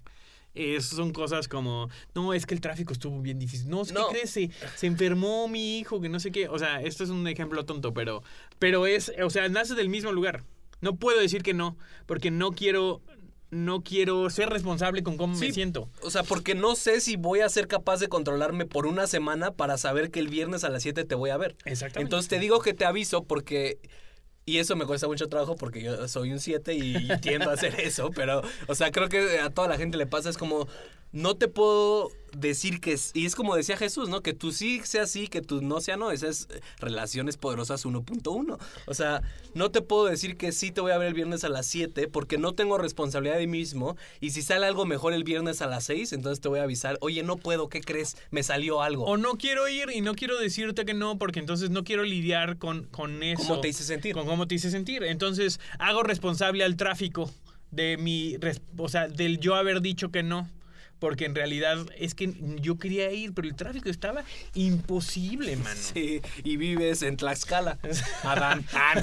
eh, 0.55 0.81
son 0.81 1.13
cosas 1.13 1.47
como, 1.47 1.89
no, 2.15 2.33
es 2.33 2.45
que 2.45 2.53
el 2.53 2.59
tráfico 2.61 2.91
estuvo 2.91 3.21
bien 3.21 3.39
difícil. 3.39 3.69
No, 3.69 3.85
¿qué 3.85 3.93
No. 3.93 4.09
crees? 4.09 4.29
Se, 4.31 4.49
se 4.75 4.87
enfermó 4.87 5.47
mi 5.47 5.79
hijo, 5.79 6.01
que 6.01 6.09
no 6.09 6.19
sé 6.19 6.31
qué. 6.31 6.49
O 6.49 6.59
sea, 6.59 6.81
esto 6.81 7.03
es 7.05 7.09
un 7.11 7.25
ejemplo 7.27 7.63
tonto, 7.63 7.93
pero, 7.93 8.23
pero 8.59 8.85
es, 8.85 9.11
o 9.23 9.29
sea, 9.29 9.47
nace 9.49 9.73
del 9.75 9.87
mismo 9.87 10.11
lugar. 10.11 10.43
No 10.81 10.95
puedo 10.95 11.19
decir 11.19 11.43
que 11.43 11.53
no, 11.53 11.77
porque 12.05 12.31
no 12.31 12.51
quiero, 12.51 13.01
no 13.49 13.83
quiero 13.83 14.29
ser 14.29 14.49
responsable 14.49 15.03
con 15.03 15.17
cómo 15.17 15.35
me 15.37 15.51
siento. 15.51 15.89
O 16.01 16.11
sea, 16.11 16.23
porque 16.23 16.55
no 16.55 16.75
sé 16.75 17.01
si 17.01 17.15
voy 17.15 17.39
a 17.41 17.49
ser 17.49 17.67
capaz 17.67 17.99
de 17.99 18.07
controlarme 18.07 18.65
por 18.65 18.85
una 18.85 19.07
semana 19.07 19.51
para 19.51 19.77
saber 19.77 20.11
que 20.11 20.19
el 20.19 20.27
viernes 20.27 20.63
a 20.63 20.69
las 20.69 20.83
7 20.83 21.03
te 21.05 21.15
voy 21.15 21.29
a 21.29 21.37
ver. 21.37 21.55
Exactamente. 21.65 22.01
Entonces 22.01 22.29
te 22.29 22.39
digo 22.39 22.61
que 22.61 22.73
te 22.73 22.85
aviso 22.85 23.23
porque... 23.23 23.79
Y 24.45 24.59
eso 24.59 24.77
me 24.77 24.85
cuesta 24.85 25.07
mucho 25.07 25.27
trabajo 25.27 25.57
porque 25.57 25.81
yo 25.81 26.07
soy 26.07 26.31
un 26.31 26.39
7 26.39 26.73
y 26.73 27.09
tiendo 27.19 27.49
a 27.49 27.53
hacer 27.53 27.75
eso, 27.81 28.11
pero, 28.11 28.41
o 28.67 28.75
sea, 28.75 28.91
creo 28.91 29.09
que 29.09 29.41
a 29.41 29.49
toda 29.49 29.67
la 29.67 29.77
gente 29.77 29.97
le 29.97 30.07
pasa, 30.07 30.29
es 30.29 30.37
como, 30.37 30.69
no 31.11 31.35
te 31.35 31.47
puedo 31.47 32.09
decir 32.35 32.79
que... 32.81 32.93
es- 32.93 33.11
Y 33.15 33.25
es 33.25 33.35
como 33.35 33.55
decía 33.55 33.77
Jesús, 33.77 34.09
¿no? 34.09 34.21
Que 34.21 34.33
tú 34.33 34.51
sí 34.51 34.81
sea 34.83 35.07
sí, 35.07 35.27
que 35.27 35.41
tú 35.41 35.61
no 35.61 35.81
sea 35.81 35.97
no. 35.97 36.11
Esas 36.11 36.47
es 36.51 36.61
relaciones 36.79 37.37
poderosas 37.37 37.85
1.1. 37.85 38.57
O 38.85 38.93
sea, 38.93 39.21
no 39.55 39.71
te 39.71 39.81
puedo 39.81 40.05
decir 40.05 40.37
que 40.37 40.51
sí 40.51 40.71
te 40.71 40.81
voy 40.81 40.91
a 40.91 40.97
ver 40.97 41.07
el 41.07 41.13
viernes 41.13 41.43
a 41.43 41.49
las 41.49 41.65
7 41.65 42.07
porque 42.09 42.37
no 42.37 42.53
tengo 42.53 42.77
responsabilidad 42.77 43.37
de 43.37 43.47
mí 43.47 43.57
mismo. 43.59 43.95
Y 44.19 44.31
si 44.31 44.41
sale 44.41 44.65
algo 44.67 44.85
mejor 44.85 45.13
el 45.13 45.23
viernes 45.23 45.61
a 45.61 45.67
las 45.67 45.85
6, 45.85 46.13
entonces 46.13 46.41
te 46.41 46.49
voy 46.49 46.59
a 46.59 46.63
avisar, 46.63 46.97
oye, 47.01 47.23
no 47.23 47.37
puedo, 47.37 47.69
¿qué 47.69 47.81
crees? 47.81 48.17
Me 48.29 48.43
salió 48.43 48.81
algo. 48.83 49.05
O 49.05 49.17
no 49.17 49.31
quiero 49.37 49.67
ir 49.69 49.89
y 49.93 50.01
no 50.01 50.13
quiero 50.13 50.37
decirte 50.37 50.85
que 50.85 50.93
no, 50.93 51.17
porque 51.17 51.39
entonces 51.39 51.69
no 51.71 51.83
quiero 51.83 52.03
lidiar 52.03 52.57
con, 52.57 52.83
con 52.85 53.23
eso. 53.23 53.41
¿Cómo 53.47 53.61
te 53.61 53.69
hice 53.69 53.83
sentir? 53.83 54.13
Con 54.13 54.25
cómo 54.27 54.47
te 54.47 54.55
hice 54.55 54.69
sentir. 54.69 55.03
Entonces 55.03 55.59
hago 55.79 56.03
responsable 56.03 56.63
al 56.63 56.75
tráfico 56.75 57.31
de 57.71 57.97
mi. 57.97 58.35
O 58.77 58.89
sea, 58.89 59.07
del 59.07 59.39
yo 59.39 59.55
haber 59.55 59.81
dicho 59.81 60.11
que 60.11 60.21
no. 60.23 60.47
Porque 60.99 61.25
en 61.25 61.35
realidad 61.35 61.77
es 61.97 62.15
que 62.15 62.33
yo 62.59 62.79
quería 62.79 63.11
ir, 63.11 63.33
pero 63.33 63.47
el 63.47 63.55
tráfico 63.55 63.89
estaba 63.89 64.23
imposible, 64.55 65.55
mano. 65.57 65.79
Sí, 65.79 66.21
y 66.43 66.57
vives 66.57 67.03
en 67.03 67.17
Tlaxcala. 67.17 67.77
Adán. 68.23 68.65
Ah. 68.73 68.95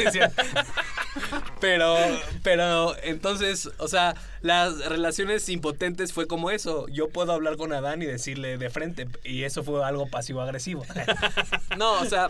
Pero, 1.61 1.97
pero, 2.43 2.97
entonces, 3.03 3.71
o 3.79 3.89
sea, 3.89 4.15
las 4.43 4.85
relaciones 4.87 5.49
impotentes 5.49 6.13
fue 6.13 6.27
como 6.27 6.51
eso. 6.51 6.89
Yo 6.89 7.09
puedo 7.09 7.33
hablar 7.33 7.57
con 7.57 7.73
Adán 7.73 8.03
y 8.03 8.07
decirle 8.07 8.59
de 8.59 8.71
frente. 8.71 9.07
Y 9.23 9.45
eso 9.45 9.63
fue 9.63 9.85
algo 9.85 10.07
pasivo-agresivo. 10.09 10.85
No, 11.79 12.01
o 12.01 12.05
sea, 12.05 12.29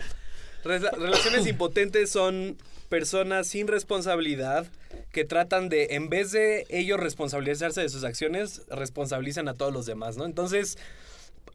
re- 0.63 0.79
relaciones 0.79 1.45
impotentes 1.47 2.09
son 2.11 2.57
personas 2.85 3.47
sin 3.47 3.67
responsabilidad 3.67 4.67
que 5.11 5.25
tratan 5.25 5.69
de, 5.69 5.87
en 5.91 6.09
vez 6.09 6.31
de 6.31 6.65
ellos 6.69 6.99
responsabilizarse 6.99 7.81
de 7.81 7.89
sus 7.89 8.03
acciones, 8.03 8.63
responsabilizan 8.69 9.47
a 9.47 9.53
todos 9.53 9.73
los 9.73 9.85
demás, 9.85 10.17
¿no? 10.17 10.25
Entonces, 10.25 10.77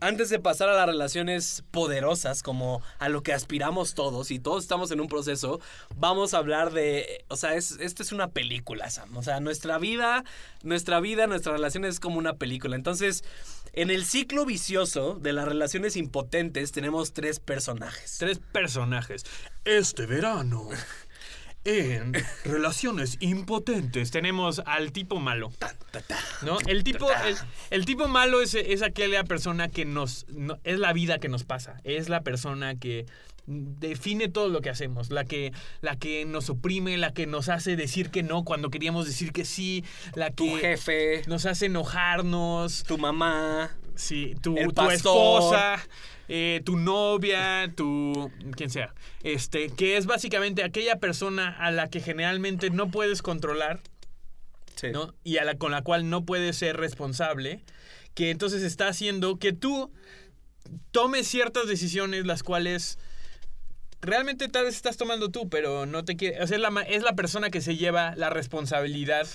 antes 0.01 0.31
de 0.31 0.39
pasar 0.39 0.69
a 0.69 0.75
las 0.75 0.87
relaciones 0.87 1.63
poderosas, 1.71 2.43
como 2.43 2.83
a 2.99 3.09
lo 3.09 3.23
que 3.23 3.33
aspiramos 3.33 3.95
todos, 3.95 4.31
y 4.31 4.39
todos 4.39 4.65
estamos 4.65 4.91
en 4.91 5.01
un 5.01 5.09
proceso, 5.09 5.61
vamos 5.97 6.33
a 6.33 6.39
hablar 6.39 6.73
de, 6.73 7.25
o 7.29 7.37
sea, 7.37 7.55
es, 7.55 7.73
es 7.73 8.13
una 8.13 8.29
película, 8.29 8.89
Sam. 8.89 9.17
O 9.17 9.23
sea, 9.23 9.41
nuestra 9.41 9.79
vida, 9.79 10.25
nuestra 10.63 11.01
vida, 11.01 11.27
nuestra 11.27 11.53
relación 11.53 11.85
es 11.85 12.01
como 12.01 12.19
una 12.19 12.35
película. 12.35 12.77
Entonces, 12.77 13.25
en 13.73 13.91
el 13.91 14.05
ciclo 14.05 14.47
vicioso 14.47 15.19
de 15.21 15.33
las 15.33 15.47
relaciones 15.47 15.97
impotentes 15.97 16.73
tenemos 16.73 17.13
tres 17.13 17.39
personajes. 17.39 18.17
Tres 18.19 18.41
personajes. 18.53 19.25
Este 19.65 20.07
verano. 20.07 20.71
En 21.65 22.15
relaciones 22.45 23.19
impotentes 23.21 24.11
tenemos 24.11 24.63
al 24.65 24.93
tipo 24.93 25.21
malo. 25.21 25.53
¿No? 26.43 26.59
El 26.67 26.85
tipo, 26.85 27.11
el, 27.11 27.37
el 27.71 27.85
tipo 27.85 28.09
malo 28.09 28.41
es, 28.41 28.55
es 28.55 28.83
aquella 28.83 29.25
persona 29.25 29.69
que 29.69 29.85
nos. 29.85 30.27
no- 30.29 30.59
es 30.65 30.79
la 30.79 30.93
vida 30.95 31.19
que 31.19 31.29
nos 31.29 31.45
pasa. 31.45 31.77
Es 31.85 32.09
la 32.09 32.23
persona 32.23 32.77
que 32.77 33.05
define 33.47 34.29
todo 34.29 34.49
lo 34.49 34.61
que 34.63 34.71
hacemos. 34.71 35.11
La 35.11 35.25
que, 35.25 35.53
la 35.83 35.97
que 35.97 36.25
nos 36.25 36.49
oprime, 36.51 36.97
la 36.97 37.13
que 37.13 37.27
nos 37.27 37.49
hace 37.51 37.77
decir 37.77 38.11
que 38.11 38.23
no 38.23 38.45
cuando 38.45 38.71
queríamos 38.71 39.07
decir 39.07 39.33
que 39.33 39.45
sí. 39.45 39.85
La 40.15 40.31
Tu 40.31 40.47
que 40.47 40.61
jefe, 40.61 41.23
nos 41.27 41.45
hace 41.47 41.67
enojarnos. 41.67 42.85
tu 42.85 42.97
mamá, 42.97 43.71
Sí, 43.97 44.35
tu, 44.41 44.57
El 44.57 44.73
tu 44.73 44.91
esposa, 44.91 45.79
eh, 46.33 46.63
tu 46.65 46.77
novia, 46.77 47.73
tu. 47.77 48.31
quien 48.57 48.71
sea. 48.71 48.95
Este, 49.25 49.69
que 49.71 49.97
es 49.97 50.07
básicamente 50.07 50.63
aquella 50.63 51.01
persona 51.01 51.49
a 51.59 51.73
la 51.73 51.89
que 51.89 51.99
generalmente 52.01 52.71
no 52.71 52.89
puedes 52.93 53.21
controlar, 53.21 53.81
sí. 54.77 54.93
¿no? 54.93 55.13
Y 55.25 55.39
a 55.39 55.45
la 55.45 55.57
con 55.57 55.73
la 55.73 55.83
cual 55.83 56.09
no 56.09 56.25
puedes 56.25 56.57
ser 56.57 56.77
responsable. 56.77 57.65
Que 58.15 58.31
entonces 58.31 58.63
está 58.63 58.87
haciendo 58.87 59.41
que 59.41 59.53
tú 59.53 59.93
tomes 60.93 61.27
ciertas 61.27 61.67
decisiones 61.67 62.25
las 62.25 62.45
cuales. 62.45 63.01
Realmente 64.01 64.47
tal 64.47 64.67
vez 64.67 64.77
estás 64.77 64.97
tomando 64.97 65.31
tú, 65.31 65.49
pero 65.49 65.85
no 65.85 66.05
te 66.05 66.17
quiere. 66.17 66.41
O 66.45 66.47
sea, 66.47 66.59
es 66.59 66.63
la, 66.63 66.83
es 66.83 67.03
la 67.03 67.17
persona 67.17 67.51
que 67.51 67.61
se 67.61 67.77
lleva 67.77 68.15
la 68.15 68.31
responsabilidad 68.31 69.27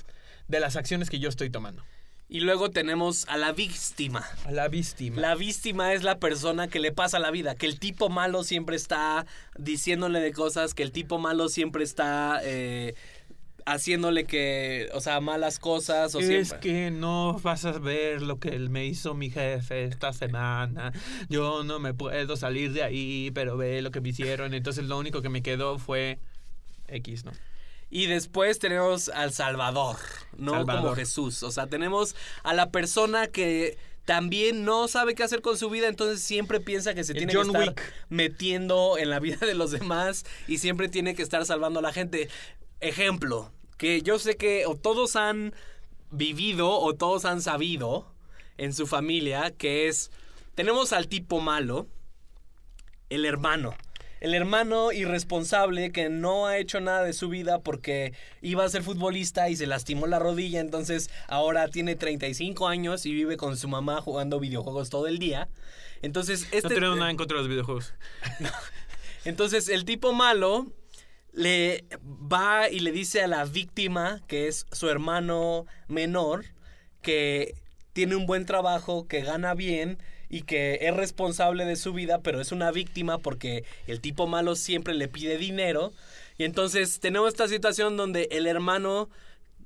de 0.48 0.60
las 0.62 0.78
acciones 0.78 1.10
que 1.10 1.20
yo 1.20 1.28
estoy 1.28 1.50
tomando. 1.50 1.84
Y 2.28 2.40
luego 2.40 2.72
tenemos 2.72 3.28
a 3.28 3.38
la 3.38 3.52
víctima. 3.52 4.26
A 4.46 4.52
la 4.52 4.68
víctima. 4.68 5.22
La 5.22 5.36
víctima 5.36 5.94
es 5.94 6.04
la 6.04 6.18
persona 6.18 6.68
que 6.68 6.80
le 6.80 6.92
pasa 6.92 7.20
la 7.20 7.30
vida, 7.30 7.56
que 7.56 7.68
el 7.68 7.80
tipo 7.80 8.10
malo 8.10 8.44
siempre 8.44 8.76
está 8.76 9.28
diciéndole 9.58 10.20
de 10.20 10.32
cosas, 10.34 10.74
que 10.74 10.82
el 10.82 10.92
tipo 10.92 11.20
malo 11.20 11.50
siempre 11.50 11.84
está 11.84 12.40
eh, 12.44 12.96
haciéndole 13.68 14.26
que, 14.26 14.90
o 14.94 15.02
sea, 15.02 15.22
malas 15.22 15.60
cosas 15.60 16.16
o 16.16 16.20
es 16.20 16.28
siempre. 16.28 16.60
que 16.60 16.92
no 16.92 17.40
vas 17.44 17.66
a 17.66 17.74
ver 17.74 18.24
lo 18.24 18.40
que 18.40 18.58
me 18.58 18.86
hizo 18.86 19.14
mi 19.14 19.30
jefe 19.30 19.86
esta 19.86 20.12
semana. 20.12 20.94
Yo 21.30 21.64
no 21.64 21.80
me 21.80 21.94
puedo 21.94 22.38
salir 22.38 22.74
de 22.74 22.82
ahí, 22.82 23.32
pero 23.36 23.56
ve 23.56 23.84
lo 23.84 23.92
que 23.92 24.02
me 24.02 24.10
hicieron. 24.10 24.56
Entonces 24.56 24.86
lo 24.86 24.98
único 24.98 25.22
que 25.22 25.30
me 25.30 25.44
quedó 25.44 25.78
fue 25.78 26.20
X, 26.88 27.24
¿no? 27.24 27.32
Y 27.96 28.08
después 28.08 28.60
tenemos 28.60 29.08
al 29.08 29.32
Salvador, 29.32 29.96
no 30.36 30.66
como. 30.66 30.94
Jesús. 30.96 31.44
O 31.44 31.52
sea, 31.52 31.68
tenemos 31.68 32.14
a 32.44 32.54
la 32.54 32.70
persona 32.70 33.28
que 33.28 33.78
también 34.04 34.66
no 34.66 34.90
sabe 34.90 35.16
qué 35.16 35.24
hacer 35.24 35.42
con 35.42 35.58
su 35.58 35.70
vida, 35.70 35.88
entonces 35.88 36.22
siempre 36.22 36.60
piensa 36.60 36.94
que 36.94 37.06
se 37.06 37.14
El 37.14 37.20
tiene 37.20 37.34
John 37.34 37.54
que 37.54 37.58
estar 37.58 37.70
Wick. 37.70 37.94
metiendo 38.10 38.98
en 38.98 39.10
la 39.10 39.22
vida 39.22 39.38
de 39.38 39.54
los 39.54 39.72
demás 39.72 40.26
y 40.46 40.58
siempre 40.58 40.90
tiene 40.90 41.16
que 41.16 41.22
estar 41.24 41.46
salvando 41.46 41.80
a 41.80 41.84
la 41.84 41.94
gente. 41.94 42.28
ejemplo, 42.82 43.54
que 43.78 44.02
yo 44.02 44.20
sé 44.20 44.36
que 44.36 44.66
o 44.66 44.76
todos 44.76 45.16
han 45.16 45.54
vivido 46.12 46.70
o 46.78 46.96
todos 46.96 47.24
han 47.24 47.42
sabido 47.42 48.12
en 48.58 48.74
su 48.74 48.88
familia, 48.88 49.52
que 49.52 49.88
es, 49.88 50.12
tenemos 50.54 50.92
al 50.92 51.08
tipo 51.08 51.40
malo, 51.40 51.88
el 53.10 53.24
hermano. 53.24 53.74
El 54.26 54.34
hermano 54.34 54.92
irresponsable 54.92 55.92
que 55.92 56.10
no 56.10 56.48
ha 56.48 56.58
hecho 56.58 56.82
nada 56.82 57.04
de 57.04 57.14
su 57.14 57.30
vida 57.30 57.60
porque 57.60 58.12
iba 58.42 58.66
a 58.66 58.70
ser 58.70 58.82
futbolista 58.82 59.50
y 59.50 59.56
se 59.56 59.68
lastimó 59.68 60.08
la 60.08 60.18
rodilla, 60.18 60.62
entonces 60.62 61.12
ahora 61.28 61.68
tiene 61.68 61.96
35 61.96 62.68
años 62.68 63.06
y 63.06 63.14
vive 63.14 63.38
con 63.38 63.56
su 63.56 63.68
mamá 63.68 64.02
jugando 64.02 64.40
videojuegos 64.40 64.90
todo 64.90 65.06
el 65.06 65.20
día. 65.20 65.48
Entonces, 66.02 66.48
este 66.52 66.64
No 66.64 66.70
tenemos 66.70 66.98
nada 66.98 67.12
en 67.12 67.18
contra 67.18 67.38
de 67.38 67.44
los 67.44 67.50
videojuegos. 67.50 67.94
entonces 69.26 69.70
el 69.70 69.86
tipo 69.86 70.12
malo 70.12 70.72
le 71.32 71.86
va 72.02 72.68
y 72.72 72.80
le 72.80 72.92
dice 72.92 73.22
a 73.22 73.28
la 73.28 73.46
víctima, 73.46 74.24
que 74.26 74.48
es 74.48 74.66
su 74.72 74.90
hermano 74.90 75.68
menor, 75.88 76.46
que 77.04 77.54
tiene 77.94 78.16
un 78.16 78.26
buen 78.26 78.48
trabajo, 78.48 79.08
que 79.08 79.22
gana 79.22 79.54
bien 79.54 80.00
y 80.30 80.42
que 80.42 80.80
es 80.82 80.96
responsable 80.96 81.66
de 81.66 81.76
su 81.76 81.94
vida, 81.94 82.20
pero 82.20 82.42
es 82.42 82.52
una 82.52 82.72
víctima 82.72 83.18
porque 83.18 83.64
el 83.88 84.02
tipo 84.02 84.28
malo 84.28 84.56
siempre 84.56 84.94
le 84.94 85.08
pide 85.08 85.38
dinero. 85.38 85.94
Y 86.38 86.44
entonces 86.44 87.00
tenemos 87.00 87.30
esta 87.30 87.48
situación 87.48 87.98
donde 87.98 88.28
el 88.32 88.48
hermano 88.48 89.10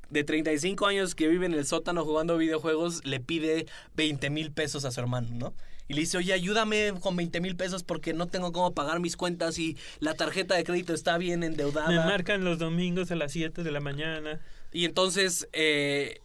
de 0.09 0.23
35 0.23 0.87
años 0.87 1.15
que 1.15 1.27
vive 1.27 1.45
en 1.45 1.53
el 1.53 1.65
sótano 1.65 2.03
jugando 2.03 2.37
videojuegos 2.37 3.05
le 3.05 3.19
pide 3.19 3.67
20 3.95 4.29
mil 4.29 4.51
pesos 4.51 4.85
a 4.85 4.91
su 4.91 4.99
hermano, 4.99 5.29
¿no? 5.31 5.53
Y 5.87 5.95
le 5.95 6.01
dice, 6.01 6.17
oye, 6.17 6.33
ayúdame 6.33 6.93
con 7.01 7.15
20 7.15 7.41
mil 7.41 7.55
pesos 7.55 7.83
porque 7.83 8.13
no 8.13 8.27
tengo 8.27 8.51
cómo 8.51 8.73
pagar 8.75 8.99
mis 8.99 9.17
cuentas 9.17 9.57
y 9.57 9.75
la 9.99 10.13
tarjeta 10.13 10.55
de 10.55 10.63
crédito 10.63 10.93
está 10.93 11.17
bien 11.17 11.43
endeudada. 11.43 11.89
Me 11.89 11.97
marcan 11.97 12.43
los 12.43 12.59
domingos 12.59 13.09
a 13.09 13.15
las 13.15 13.31
7 13.31 13.63
de 13.63 13.71
la 13.71 13.79
mañana. 13.79 14.39
Y 14.71 14.85
entonces 14.85 15.49
eh, 15.51 16.21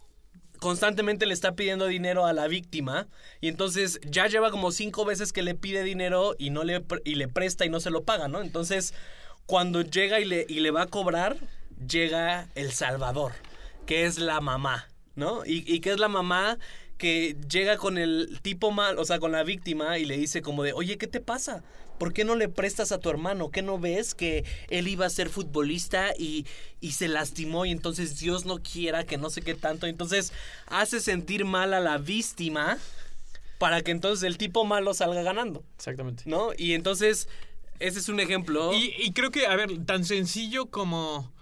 constantemente 0.59 1.25
le 1.25 1.33
está 1.33 1.55
pidiendo 1.55 1.87
dinero 1.87 2.25
a 2.25 2.33
la 2.33 2.47
víctima. 2.47 3.07
Y 3.41 3.47
entonces 3.47 3.99
ya 4.05 4.27
lleva 4.27 4.51
como 4.51 4.71
cinco 4.71 5.05
veces 5.05 5.33
que 5.33 5.43
le 5.43 5.55
pide 5.55 5.83
dinero 5.83 6.35
y, 6.37 6.49
no 6.49 6.63
le, 6.63 6.83
y 7.03 7.15
le 7.15 7.27
presta 7.27 7.65
y 7.65 7.69
no 7.69 7.79
se 7.79 7.89
lo 7.89 8.03
paga, 8.03 8.27
¿no? 8.27 8.41
Entonces 8.41 8.93
cuando 9.45 9.81
llega 9.81 10.19
y 10.19 10.25
le, 10.25 10.45
y 10.49 10.59
le 10.59 10.71
va 10.71 10.83
a 10.83 10.87
cobrar, 10.87 11.37
llega 11.87 12.49
El 12.55 12.71
Salvador, 12.71 13.33
que 13.85 14.05
es 14.05 14.17
la 14.17 14.41
mamá, 14.41 14.87
¿no? 15.15 15.45
Y, 15.45 15.63
y 15.71 15.79
que 15.81 15.91
es 15.91 15.99
la 15.99 16.07
mamá 16.07 16.57
que 16.97 17.35
llega 17.49 17.77
con 17.77 17.97
el 17.97 18.39
tipo 18.41 18.71
mal, 18.71 18.97
o 18.97 19.05
sea, 19.05 19.19
con 19.19 19.31
la 19.31 19.43
víctima 19.43 19.99
y 19.99 20.05
le 20.05 20.17
dice 20.17 20.41
como 20.41 20.63
de, 20.63 20.73
oye, 20.73 20.97
¿qué 20.97 21.07
te 21.07 21.19
pasa? 21.19 21.63
¿Por 21.97 22.13
qué 22.13 22.25
no 22.25 22.35
le 22.35 22.49
prestas 22.49 22.91
a 22.91 22.99
tu 22.99 23.09
hermano? 23.09 23.51
¿Qué 23.51 23.61
no 23.61 23.79
ves 23.79 24.15
que 24.15 24.43
él 24.69 24.87
iba 24.87 25.05
a 25.05 25.09
ser 25.09 25.29
futbolista 25.29 26.13
y, 26.17 26.45
y 26.81 26.91
se 26.93 27.07
lastimó 27.07 27.65
y 27.65 27.71
entonces 27.71 28.19
Dios 28.19 28.45
no 28.45 28.61
quiera 28.61 29.05
que 29.05 29.17
no 29.17 29.29
sé 29.29 29.41
qué 29.41 29.55
tanto? 29.55 29.87
Entonces 29.87 30.33
hace 30.67 30.99
sentir 30.99 31.45
mal 31.45 31.73
a 31.73 31.79
la 31.79 31.97
víctima 31.97 32.77
para 33.57 33.81
que 33.81 33.91
entonces 33.91 34.23
el 34.23 34.37
tipo 34.37 34.65
malo 34.65 34.93
salga 34.93 35.23
ganando, 35.23 35.63
Exactamente. 35.77 36.23
¿no? 36.25 36.49
Y 36.57 36.73
entonces 36.73 37.29
ese 37.79 37.99
es 37.99 38.09
un 38.09 38.19
ejemplo. 38.19 38.73
Y, 38.73 38.93
y 38.97 39.11
creo 39.13 39.31
que, 39.31 39.47
a 39.47 39.55
ver, 39.55 39.85
tan 39.85 40.05
sencillo 40.05 40.67
como 40.67 41.33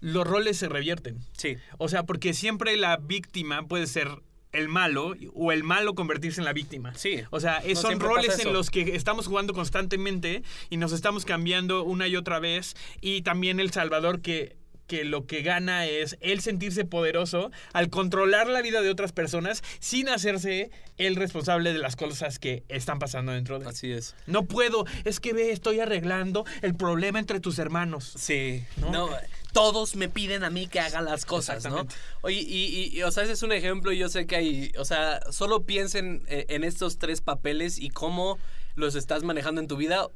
los 0.00 0.26
roles 0.26 0.58
se 0.58 0.68
revierten. 0.68 1.18
sí, 1.36 1.56
O 1.78 1.88
sea, 1.88 2.02
porque 2.02 2.34
siempre 2.34 2.76
la 2.76 2.96
víctima 2.96 3.66
puede 3.66 3.86
ser 3.86 4.08
el 4.52 4.68
malo 4.68 5.14
o 5.34 5.52
el 5.52 5.64
malo 5.64 5.94
convertirse 5.94 6.40
en 6.40 6.44
la 6.44 6.52
víctima. 6.52 6.94
Sí. 6.94 7.20
O 7.30 7.40
sea, 7.40 7.56
es- 7.58 7.74
No, 7.82 7.90
son 7.90 8.00
roles 8.00 8.38
en 8.40 8.52
los 8.52 8.70
que 8.70 8.94
estamos 8.96 9.26
jugando 9.26 9.54
constantemente 9.54 10.42
y 10.70 10.76
nos 10.76 10.92
estamos 10.92 11.24
cambiando 11.24 11.82
una 11.84 12.06
y 12.08 12.16
otra 12.16 12.38
vez. 12.38 12.74
Y 13.00 13.22
también 13.22 13.60
el 13.60 13.70
Salvador 13.72 14.20
que 14.20 14.60
que 14.88 15.04
lo 15.04 15.26
que 15.26 15.40
gana 15.40 15.86
es 15.86 16.18
él 16.20 16.42
sentirse 16.42 16.84
poderoso 16.84 17.50
al 17.72 17.88
controlar 17.88 18.46
la 18.48 18.60
vida 18.60 18.82
de 18.82 18.90
otras 18.90 19.12
personas 19.12 19.62
sin 19.80 20.10
hacerse 20.10 20.70
el 20.98 21.16
responsable 21.16 21.72
de 21.72 21.78
las 21.78 21.96
cosas 21.96 22.38
que 22.38 22.64
están 22.68 22.98
pasando 22.98 23.32
dentro 23.32 23.58
de 23.58 23.64
él. 23.64 23.70
así 23.70 23.90
es. 23.90 24.14
No 24.26 24.44
puedo, 24.44 24.84
es 25.04 25.18
que 25.18 25.32
ve, 25.32 25.50
estoy 25.50 25.80
arreglando 25.80 26.44
el 26.60 26.74
problema 26.74 27.18
entre 27.20 27.40
tus 27.40 27.58
hermanos. 27.58 28.12
Sí, 28.18 28.64
¿No? 28.76 28.90
¿no? 28.90 29.08
Todos 29.52 29.96
me 29.96 30.08
piden 30.08 30.44
a 30.44 30.50
mí 30.50 30.66
que 30.66 30.80
haga 30.80 31.00
las 31.02 31.24
cosas, 31.24 31.64
¿no? 31.64 31.86
Oye, 32.22 32.40
y, 32.40 32.64
y- 32.64 32.98
y, 32.98 33.02
o 33.02 33.10
sea, 33.12 33.24
ese 33.24 33.32
es 33.34 33.42
un 33.42 33.52
ejemplo, 33.52 33.92
y 33.92 33.98
yo 33.98 34.08
sé 34.08 34.26
que 34.26 34.36
hay, 34.36 34.72
o 34.78 34.84
sea, 34.84 35.20
solo 35.30 35.62
piensen 35.62 36.22
eh, 36.28 36.46
en 36.48 36.64
estos 36.64 36.98
tres 36.98 37.20
papeles 37.20 37.78
y 37.78 37.90
cómo 37.90 38.38
los 38.74 38.94
estás 38.94 39.22
manejando 39.22 39.60
en 39.60 39.68
tu 39.68 39.76
vida, 39.76 40.06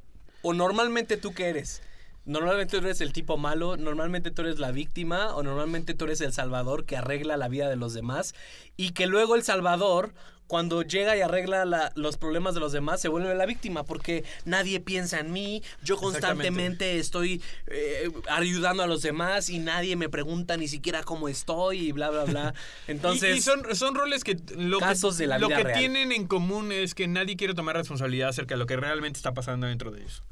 o 0.42 0.54
normalmente 0.54 1.16
tú 1.16 1.32
qué 1.34 1.48
eres. 1.50 1.82
Normalmente 2.24 2.72
tú 2.80 2.84
eres 2.84 3.00
el 3.00 3.12
tipo 3.12 3.36
malo, 3.36 3.76
normalmente 3.76 4.32
tú 4.32 4.42
eres 4.42 4.58
la 4.58 4.72
víctima, 4.72 5.36
o 5.36 5.44
normalmente 5.44 5.94
tú 5.94 6.06
eres 6.06 6.20
el 6.22 6.32
salvador 6.32 6.84
que 6.84 6.96
arregla 6.96 7.36
la 7.36 7.46
vida 7.48 7.68
de 7.68 7.76
los 7.76 7.94
demás, 7.94 8.34
y 8.76 8.90
que 8.90 9.06
luego 9.06 9.36
el 9.36 9.44
salvador, 9.44 10.12
cuando 10.46 10.82
llega 10.82 11.16
y 11.16 11.20
arregla 11.20 11.64
la- 11.64 11.92
los 11.96 12.16
problemas 12.16 12.54
de 12.54 12.60
los 12.60 12.72
demás, 12.72 13.00
se 13.00 13.08
vuelve 13.08 13.34
la 13.34 13.46
víctima, 13.46 13.84
porque 13.84 14.24
nadie 14.44 14.80
piensa 14.80 15.18
en 15.20 15.32
mí, 15.32 15.62
yo 15.82 15.96
constantemente 15.96 16.98
estoy 16.98 17.42
eh, 17.66 18.10
ayudando 18.30 18.82
a 18.82 18.86
los 18.86 19.02
demás 19.02 19.50
y 19.50 19.58
nadie 19.58 19.96
me 19.96 20.08
pregunta 20.08 20.56
ni 20.56 20.68
siquiera 20.68 21.02
cómo 21.02 21.28
estoy 21.28 21.88
y 21.88 21.92
bla, 21.92 22.10
bla, 22.10 22.24
bla. 22.24 22.54
Entonces, 22.86 23.34
y, 23.34 23.38
y 23.38 23.42
son, 23.42 23.74
son 23.74 23.94
roles 23.94 24.22
que 24.24 24.36
lo 24.56 24.78
Casos 24.78 25.16
que, 25.16 25.24
de 25.24 25.26
la 25.28 25.38
lo 25.38 25.48
vida 25.48 25.58
que 25.58 25.64
real. 25.64 25.78
tienen 25.80 26.12
en 26.12 26.26
común 26.26 26.70
es 26.72 26.94
que 26.94 27.08
nadie 27.08 27.36
quiere 27.36 27.54
tomar 27.54 27.76
responsabilidad 27.76 28.28
acerca 28.28 28.54
de 28.54 28.58
lo 28.58 28.66
que 28.66 28.76
realmente 28.76 29.16
está 29.18 29.34
pasando 29.34 29.66
dentro 29.66 29.90
de 29.90 30.00
ellos. 30.02 30.22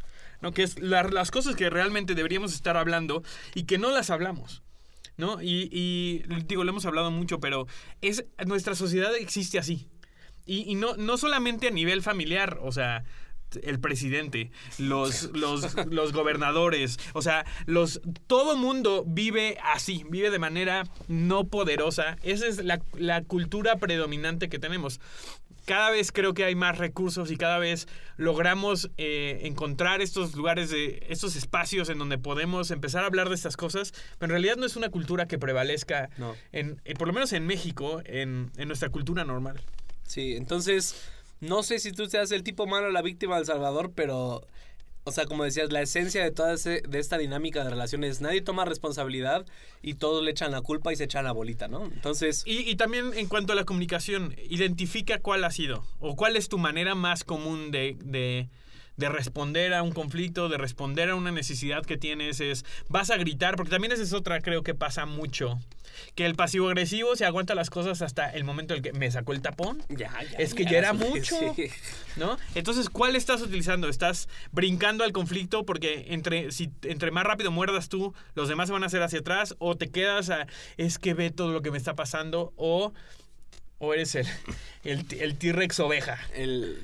¿No? 0.41 0.53
Que 0.53 0.63
es 0.63 0.79
la- 0.79 1.05
las 1.05 1.31
cosas 1.31 1.57
que 1.57 1.71
realmente 1.71 2.15
deberíamos 2.15 2.53
estar 2.55 2.77
hablando 2.77 3.23
y 3.55 3.65
que 3.65 3.79
no 3.79 3.91
las 3.91 4.11
hablamos. 4.11 4.63
¿No? 5.17 5.41
Y, 5.41 5.69
y, 5.71 6.25
digo, 6.47 6.65
lo 6.65 6.71
hemos 6.71 6.87
hablado 6.87 7.11
mucho, 7.13 7.39
pero 7.39 7.69
es 8.03 8.25
nuestra 8.47 8.75
sociedad 8.75 9.15
existe 9.15 9.59
así. 9.61 9.87
Y, 10.47 10.71
y 10.71 10.75
no, 10.75 10.97
no 10.97 11.17
solamente 11.17 11.69
a 11.69 11.71
nivel 11.71 12.03
familiar, 12.03 12.59
o 12.63 12.73
sea, 12.73 13.05
el 13.63 13.79
presidente, 13.79 14.51
los, 14.79 15.31
los, 15.33 15.75
los 15.87 16.13
gobernadores, 16.13 16.99
o 17.13 17.23
sea, 17.23 17.47
los, 17.67 18.01
todo 18.27 18.57
mundo 18.57 19.05
vive 19.07 19.59
así, 19.63 20.05
vive 20.11 20.31
de 20.31 20.39
manera 20.39 20.85
no 21.09 21.45
poderosa. 21.45 22.17
Esa 22.23 22.47
es 22.47 22.65
la, 22.65 22.81
la 22.99 23.23
cultura 23.23 23.77
predominante 23.77 24.49
que 24.49 24.59
tenemos. 24.59 25.01
Cada 25.67 25.91
vez 25.91 26.13
creo 26.13 26.35
que 26.35 26.45
hay 26.45 26.55
más 26.55 26.77
recursos 26.77 27.31
y 27.31 27.39
cada 27.39 27.59
vez 27.59 27.89
logramos 28.19 28.91
eh, 28.99 29.41
encontrar 29.45 30.03
estos 30.03 30.35
lugares, 30.35 30.69
de, 30.71 31.07
estos 31.09 31.37
espacios 31.37 31.89
en 31.89 31.97
donde 31.99 32.19
podemos 32.19 32.71
empezar 32.71 33.03
a 33.05 33.07
hablar 33.07 33.31
de 33.31 33.35
estas 33.35 33.57
cosas, 33.57 33.93
pero 34.19 34.27
en 34.27 34.43
realidad 34.43 34.57
no 34.57 34.67
es 34.67 34.77
una 34.77 34.91
cultura 34.91 35.27
que 35.27 35.39
prevalezca, 35.39 36.11
No. 36.19 36.35
en, 36.53 36.83
eh, 36.85 36.95
por 36.95 37.07
lo 37.07 37.15
menos 37.15 37.33
en 37.33 37.47
México, 37.47 38.03
en, 38.05 38.51
en 38.59 38.69
nuestra 38.69 38.91
cultura 38.91 39.25
normal. 39.25 39.59
Sí, 40.15 40.35
entonces, 40.37 40.95
no 41.41 41.63
sé 41.63 41.79
si 41.79 41.93
tú 41.93 42.07
seas 42.07 42.31
el 42.33 42.43
tipo 42.43 42.67
malo, 42.67 42.91
la 42.91 43.03
víctima 43.03 43.37
del 43.37 43.47
Salvador, 43.47 43.93
pero, 43.95 44.47
o 45.07 45.13
sea, 45.13 45.27
como 45.27 45.45
decías, 45.45 45.71
la 45.73 45.83
esencia 45.83 46.23
de 46.23 46.31
toda 46.31 46.55
ese- 46.55 46.83
de 46.89 46.99
esta 46.99 47.19
dinámica 47.19 47.63
de 47.65 47.71
relaciones, 47.71 48.21
nadie 48.21 48.41
toma 48.41 48.65
responsabilidad 48.65 49.45
y 49.83 49.95
todos 49.95 50.23
le 50.25 50.31
echan 50.31 50.53
la 50.53 50.63
culpa 50.63 50.93
y 50.93 50.97
se 50.97 51.05
echan 51.05 51.25
la 51.25 51.33
bolita, 51.33 51.69
¿no? 51.69 51.85
Entonces, 51.85 52.43
Y, 52.47 52.59
y 52.71 52.77
también 52.77 53.13
en 53.15 53.27
cuanto 53.29 53.53
a 53.53 53.57
la 53.57 53.65
comunicación, 53.65 54.35
identifica 54.49 55.19
cuál 55.19 55.45
ha 55.45 55.51
sido 55.51 55.85
o 56.01 56.17
cuál 56.17 56.37
es 56.37 56.49
tu 56.49 56.57
manera 56.59 56.95
más 56.95 57.25
común 57.25 57.71
de, 57.71 57.97
de, 58.03 58.49
de 58.97 59.09
responder 59.09 59.75
a 59.75 59.83
un 59.83 59.93
conflicto, 59.93 60.49
de 60.49 60.59
responder 60.59 61.11
a 61.11 61.15
una 61.15 61.31
necesidad 61.33 61.85
que 61.85 61.97
tienes. 61.97 62.41
Es, 62.41 62.65
vas 62.89 63.11
a 63.11 63.17
gritar, 63.17 63.57
porque 63.57 63.71
también 63.71 63.93
esa 63.93 64.03
es 64.03 64.13
otra, 64.13 64.41
creo 64.41 64.63
que 64.63 64.75
pasa 64.75 65.07
mucho. 65.07 65.59
Que 66.15 66.27
el 66.27 66.35
pasivo 66.35 66.69
agresivo 66.69 67.15
se 67.15 67.25
aguanta 67.25 67.55
las 67.55 67.71
cosas 67.71 68.03
hasta 68.03 68.29
el 68.31 68.45
momento 68.45 68.75
en 68.75 68.79
el 68.79 68.83
que 68.83 68.93
me 68.93 69.11
sacó 69.11 69.33
el 69.33 69.43
tapón. 69.43 69.83
ya, 69.89 70.13
ya. 70.23 70.39
Es 70.39 70.55
que 70.55 70.65
ya 70.65 70.79
era 70.79 70.93
mucho. 70.93 71.37
sí. 71.55 71.69
¿No? 72.17 72.37
Entonces, 72.55 72.89
¿cuál 72.89 73.17
estás 73.17 73.43
utilizando? 73.43 73.89
¿Estás 73.89 74.29
brincando 74.53 75.05
al 75.05 75.13
conflicto 75.13 75.65
porque 75.65 76.07
entre, 76.09 76.51
si, 76.53 76.71
entre 76.83 77.11
más 77.11 77.25
rápido 77.25 77.51
muerdas 77.51 77.89
tú, 77.89 78.15
los 78.35 78.49
demás 78.49 78.69
se 78.69 78.73
van 78.73 78.83
a 78.83 78.87
hacer 78.87 79.03
hacia 79.03 79.21
atrás? 79.21 79.55
¿O 79.59 79.77
te 79.77 79.91
quedas 79.91 80.31
a, 80.31 80.47
es 80.77 80.99
que 80.99 81.15
ve 81.15 81.31
todo 81.31 81.53
lo 81.53 81.63
que 81.63 81.71
me 81.71 81.79
está 81.79 81.95
pasando? 81.95 82.53
¿O, 82.57 82.93
o 83.79 83.95
eres 83.95 84.15
el, 84.15 84.27
el, 84.85 85.07
el 85.21 85.37
T-Rex 85.37 85.79
oveja? 85.81 86.19
El 86.35 86.83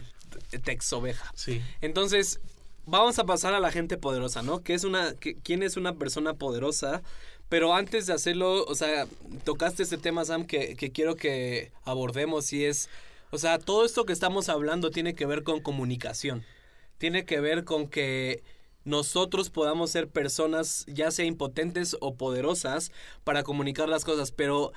tex 0.58 0.92
oveja. 0.92 1.30
Sí. 1.34 1.62
Entonces, 1.80 2.40
vamos 2.86 3.18
a 3.18 3.24
pasar 3.24 3.54
a 3.54 3.60
la 3.60 3.70
gente 3.70 3.96
poderosa, 3.96 4.42
¿no? 4.42 4.62
¿Qué 4.62 4.74
es 4.74 4.84
una, 4.84 5.14
¿Quién 5.42 5.62
es 5.62 5.76
una 5.76 5.94
persona 5.94 6.34
poderosa? 6.34 7.02
Pero 7.48 7.74
antes 7.74 8.06
de 8.06 8.12
hacerlo, 8.12 8.64
o 8.64 8.74
sea, 8.74 9.06
tocaste 9.44 9.82
este 9.82 9.98
tema, 9.98 10.24
Sam, 10.24 10.46
que, 10.46 10.76
que 10.76 10.92
quiero 10.92 11.16
que 11.16 11.72
abordemos 11.84 12.52
y 12.52 12.64
es, 12.64 12.88
o 13.30 13.38
sea, 13.38 13.58
todo 13.58 13.84
esto 13.84 14.04
que 14.04 14.12
estamos 14.12 14.48
hablando 14.48 14.90
tiene 14.90 15.14
que 15.14 15.26
ver 15.26 15.42
con 15.42 15.60
comunicación. 15.60 16.44
Tiene 16.98 17.24
que 17.24 17.40
ver 17.40 17.64
con 17.64 17.88
que 17.88 18.42
nosotros 18.84 19.50
podamos 19.50 19.90
ser 19.90 20.08
personas, 20.08 20.84
ya 20.86 21.10
sea 21.10 21.24
impotentes 21.24 21.96
o 22.00 22.14
poderosas, 22.14 22.92
para 23.24 23.42
comunicar 23.42 23.88
las 23.88 24.04
cosas. 24.04 24.32
Pero 24.32 24.72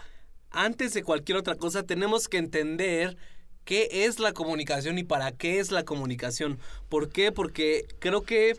antes 0.50 0.94
de 0.94 1.04
cualquier 1.04 1.38
otra 1.38 1.56
cosa, 1.56 1.84
tenemos 1.84 2.28
que 2.28 2.38
entender 2.38 3.18
qué 3.66 3.88
es 4.06 4.20
la 4.20 4.34
comunicación 4.34 4.98
y 4.98 5.04
para 5.04 5.32
qué 5.32 5.60
es 5.60 5.72
la 5.72 5.84
comunicación. 5.84 6.60
¿Por 6.90 7.10
qué? 7.10 7.32
Porque 7.32 7.86
creo 8.00 8.22
que 8.22 8.58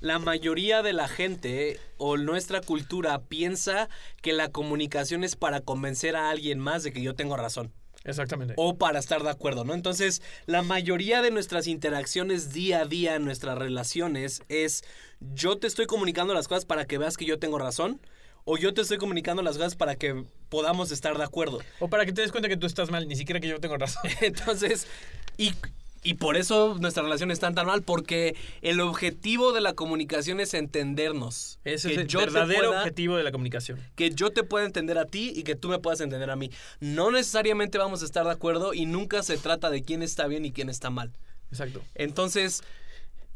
la 0.00 0.18
mayoría 0.18 0.82
de 0.82 0.92
la 0.92 1.08
gente 1.08 1.80
o 1.96 2.16
nuestra 2.16 2.60
cultura 2.60 3.20
piensa 3.20 3.88
que 4.22 4.32
la 4.32 4.50
comunicación 4.50 5.24
es 5.24 5.36
para 5.36 5.60
convencer 5.60 6.16
a 6.16 6.30
alguien 6.30 6.58
más 6.58 6.82
de 6.82 6.92
que 6.92 7.02
yo 7.02 7.14
tengo 7.14 7.36
razón. 7.36 7.72
Exactamente. 8.04 8.54
O 8.56 8.76
para 8.78 9.00
estar 9.00 9.22
de 9.22 9.30
acuerdo, 9.30 9.64
¿no? 9.64 9.74
Entonces, 9.74 10.22
la 10.46 10.62
mayoría 10.62 11.20
de 11.20 11.30
nuestras 11.30 11.66
interacciones 11.66 12.52
día 12.52 12.80
a 12.80 12.84
día 12.84 13.16
en 13.16 13.24
nuestras 13.24 13.58
relaciones 13.58 14.42
es 14.48 14.84
yo 15.20 15.58
te 15.58 15.66
estoy 15.66 15.86
comunicando 15.86 16.32
las 16.32 16.48
cosas 16.48 16.64
para 16.64 16.86
que 16.86 16.96
veas 16.96 17.16
que 17.16 17.24
yo 17.24 17.38
tengo 17.38 17.58
razón 17.58 18.00
o 18.50 18.56
yo 18.56 18.72
te 18.72 18.80
estoy 18.80 18.96
comunicando 18.96 19.42
las 19.42 19.56
cosas 19.58 19.76
para 19.76 19.94
que 19.96 20.24
podamos 20.48 20.90
estar 20.90 21.18
de 21.18 21.24
acuerdo. 21.24 21.60
O 21.80 21.88
para 21.88 22.06
que 22.06 22.12
te 22.14 22.22
des 22.22 22.32
cuenta 22.32 22.48
que 22.48 22.56
tú 22.56 22.66
estás 22.66 22.90
mal, 22.90 23.06
ni 23.06 23.14
siquiera 23.14 23.40
que 23.40 23.48
yo 23.48 23.60
tengo 23.60 23.76
razón. 23.76 24.02
Entonces, 24.22 24.86
y, 25.36 25.52
y 26.02 26.14
por 26.14 26.36
eso 26.38 26.76
nuestra 26.80 27.02
relación 27.02 27.30
está 27.30 27.52
tan 27.52 27.66
mal, 27.66 27.82
porque 27.82 28.34
el 28.62 28.80
objetivo 28.80 29.52
de 29.52 29.60
la 29.60 29.74
comunicación 29.74 30.40
es 30.40 30.54
entendernos. 30.54 31.58
Ese 31.64 31.92
es 31.92 31.98
el 31.98 32.06
verdadero 32.06 32.68
pueda- 32.70 32.78
objetivo 32.80 33.16
de 33.16 33.22
la 33.24 33.32
comunicación. 33.32 33.78
que 33.96 34.10
yo 34.10 34.30
te 34.30 34.42
pueda 34.44 34.64
entender 34.64 34.96
a 34.96 35.04
ti 35.04 35.30
y 35.36 35.42
que 35.42 35.54
tú 35.54 35.68
me 35.68 35.78
puedas 35.78 36.00
entender 36.00 36.30
a 36.30 36.36
mí. 36.36 36.50
No 36.80 37.10
necesariamente 37.10 37.76
vamos 37.76 38.00
a 38.02 38.06
estar 38.06 38.24
de 38.24 38.32
acuerdo 38.32 38.72
y 38.72 38.86
nunca 38.86 39.22
se 39.22 39.36
trata 39.36 39.68
de 39.68 39.82
quién 39.82 40.02
está 40.02 40.26
bien 40.26 40.44
y 40.46 40.52
quién 40.52 40.70
está 40.70 40.88
mal. 40.88 41.12
Exacto. 41.50 41.82
Entonces, 41.94 42.62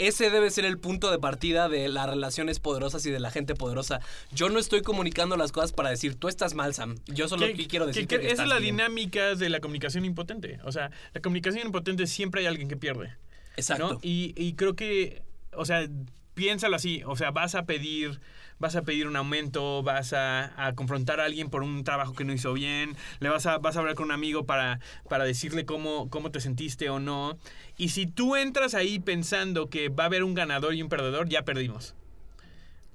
ese 0.06 0.30
debe 0.30 0.50
ser 0.50 0.64
el 0.64 0.78
punto 0.78 1.10
de 1.10 1.18
partida 1.18 1.68
de 1.68 1.88
las 1.88 2.08
relaciones 2.08 2.60
poderosas 2.60 3.04
y 3.06 3.10
de 3.10 3.20
la 3.20 3.30
gente 3.30 3.54
poderosa. 3.54 4.00
Yo 4.32 4.48
no 4.48 4.58
estoy 4.58 4.82
comunicando 4.82 5.36
las 5.36 5.52
cosas 5.52 5.72
para 5.72 5.90
decir, 5.90 6.14
tú 6.16 6.28
estás 6.28 6.54
mal, 6.54 6.74
Sam. 6.74 6.96
Yo 7.06 7.28
solo 7.28 7.46
Que- 7.46 7.66
quiero 7.66 7.84
que- 7.86 7.88
decir 7.92 8.06
que 8.08 8.16
que, 8.18 8.22
esa 8.26 8.32
estás 8.32 8.44
es 8.46 8.48
la 8.50 8.58
bien". 8.58 8.76
dinámica 8.76 9.34
de 9.34 9.48
la 9.50 9.60
comunicación 9.60 10.04
impotente. 10.04 10.58
O 10.64 10.72
sea, 10.72 10.90
la 11.14 11.20
comunicación 11.20 11.66
impotente 11.66 12.06
siempre 12.06 12.40
hay 12.42 12.46
alguien 12.46 12.68
que 12.68 12.76
pierde. 12.76 13.14
Exacto. 13.56 13.94
¿no? 13.94 13.98
Y, 14.02 14.32
y 14.36 14.54
creo 14.54 14.74
que, 14.76 15.22
o 15.54 15.64
sea, 15.64 15.86
piénsalo 16.34 16.76
así. 16.76 17.02
O 17.04 17.16
sea, 17.16 17.30
vas 17.30 17.54
a 17.54 17.64
pedir, 17.66 18.20
vas 18.62 18.76
a 18.76 18.82
pedir 18.82 19.08
un 19.08 19.16
aumento, 19.16 19.82
vas 19.82 20.12
a, 20.14 20.72
confrontar 20.76 21.20
a 21.20 21.24
alguien 21.24 21.50
por 21.50 21.64
un 21.64 21.82
trabajo 21.82 22.14
que 22.14 22.24
no 22.24 22.32
hizo 22.32 22.52
bien, 22.52 22.96
le 23.18 23.28
vas 23.28 23.44
a, 23.44 23.58
vas 23.58 23.76
a 23.76 23.80
hablar 23.80 23.96
con 23.96 24.06
un 24.06 24.12
amigo 24.12 24.46
para, 24.46 24.78
para 25.08 25.24
decirle 25.24 25.66
cómo, 25.66 26.08
cómo 26.08 26.30
te 26.30 26.40
sentiste 26.40 26.88
o 26.88 27.00
no. 27.00 27.36
Y 27.76 27.88
si 27.88 28.06
tú 28.06 28.36
entras 28.36 28.74
ahí 28.74 29.00
pensando 29.00 29.68
que 29.68 29.88
va 29.88 30.04
a 30.04 30.06
haber 30.06 30.22
un 30.22 30.34
ganador 30.34 30.74
y 30.74 30.82
un 30.82 30.88
perdedor, 30.88 31.28
ya 31.28 31.42
perdimos. 31.44 31.96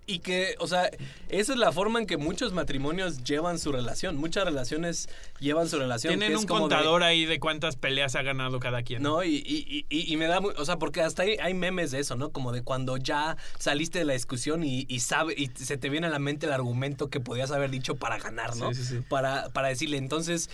Y 0.10 0.20
que, 0.20 0.56
o 0.60 0.68
sea, 0.68 0.90
esa 1.28 1.52
es 1.52 1.60
la 1.60 1.74
forma 1.74 2.00
en 2.00 2.08
que 2.08 2.16
muchos 2.16 2.54
matrimonios 2.54 3.26
llevan 3.26 3.60
su 3.60 3.74
relación. 3.74 4.16
Muchas 4.16 4.46
relaciones 4.46 5.10
llevan 5.42 5.68
su 5.68 5.78
relación. 5.78 6.12
Tienen 6.12 6.30
que 6.30 6.34
es 6.36 6.40
un 6.40 6.48
como 6.48 6.70
de- 6.70 6.76
contador 6.76 7.04
ahí 7.04 7.26
de 7.26 7.42
cuántas 7.42 7.76
peleas 7.76 8.16
ha 8.16 8.22
ganado 8.22 8.62
cada 8.62 8.84
quien. 8.84 9.04
No, 9.04 9.22
y, 9.26 9.36
y, 9.36 9.86
y, 9.90 10.14
y 10.14 10.16
me 10.16 10.28
da, 10.28 10.40
muy- 10.40 10.54
o 10.58 10.64
sea, 10.64 10.78
porque 10.80 11.02
hasta 11.02 11.24
hay, 11.24 11.36
hay 11.42 11.54
memes 11.54 11.92
de 11.92 12.00
eso, 12.00 12.16
¿no? 12.16 12.30
Como 12.32 12.54
de 12.54 12.62
cuando 12.64 12.96
ya 12.96 13.36
saliste 13.60 14.00
de 14.00 14.06
la 14.06 14.14
discusión 14.14 14.64
y, 14.64 14.86
y 14.88 15.02
sabe, 15.02 15.34
y 15.38 15.48
se 15.56 15.76
te 15.78 15.90
viene 15.90 16.08
a 16.08 16.10
la 16.10 16.20
mente 16.20 16.46
el 16.46 16.54
argumento 16.54 17.10
que 17.10 17.20
podías 17.20 17.52
haber 17.52 17.70
dicho 17.70 17.96
para 17.98 18.18
ganar, 18.18 18.56
¿no? 18.56 18.74
Sí, 18.74 18.82
sí, 18.84 18.96
sí. 19.00 19.02
Para, 19.10 19.50
para 19.50 19.68
decirle, 19.68 19.98
entonces, 19.98 20.50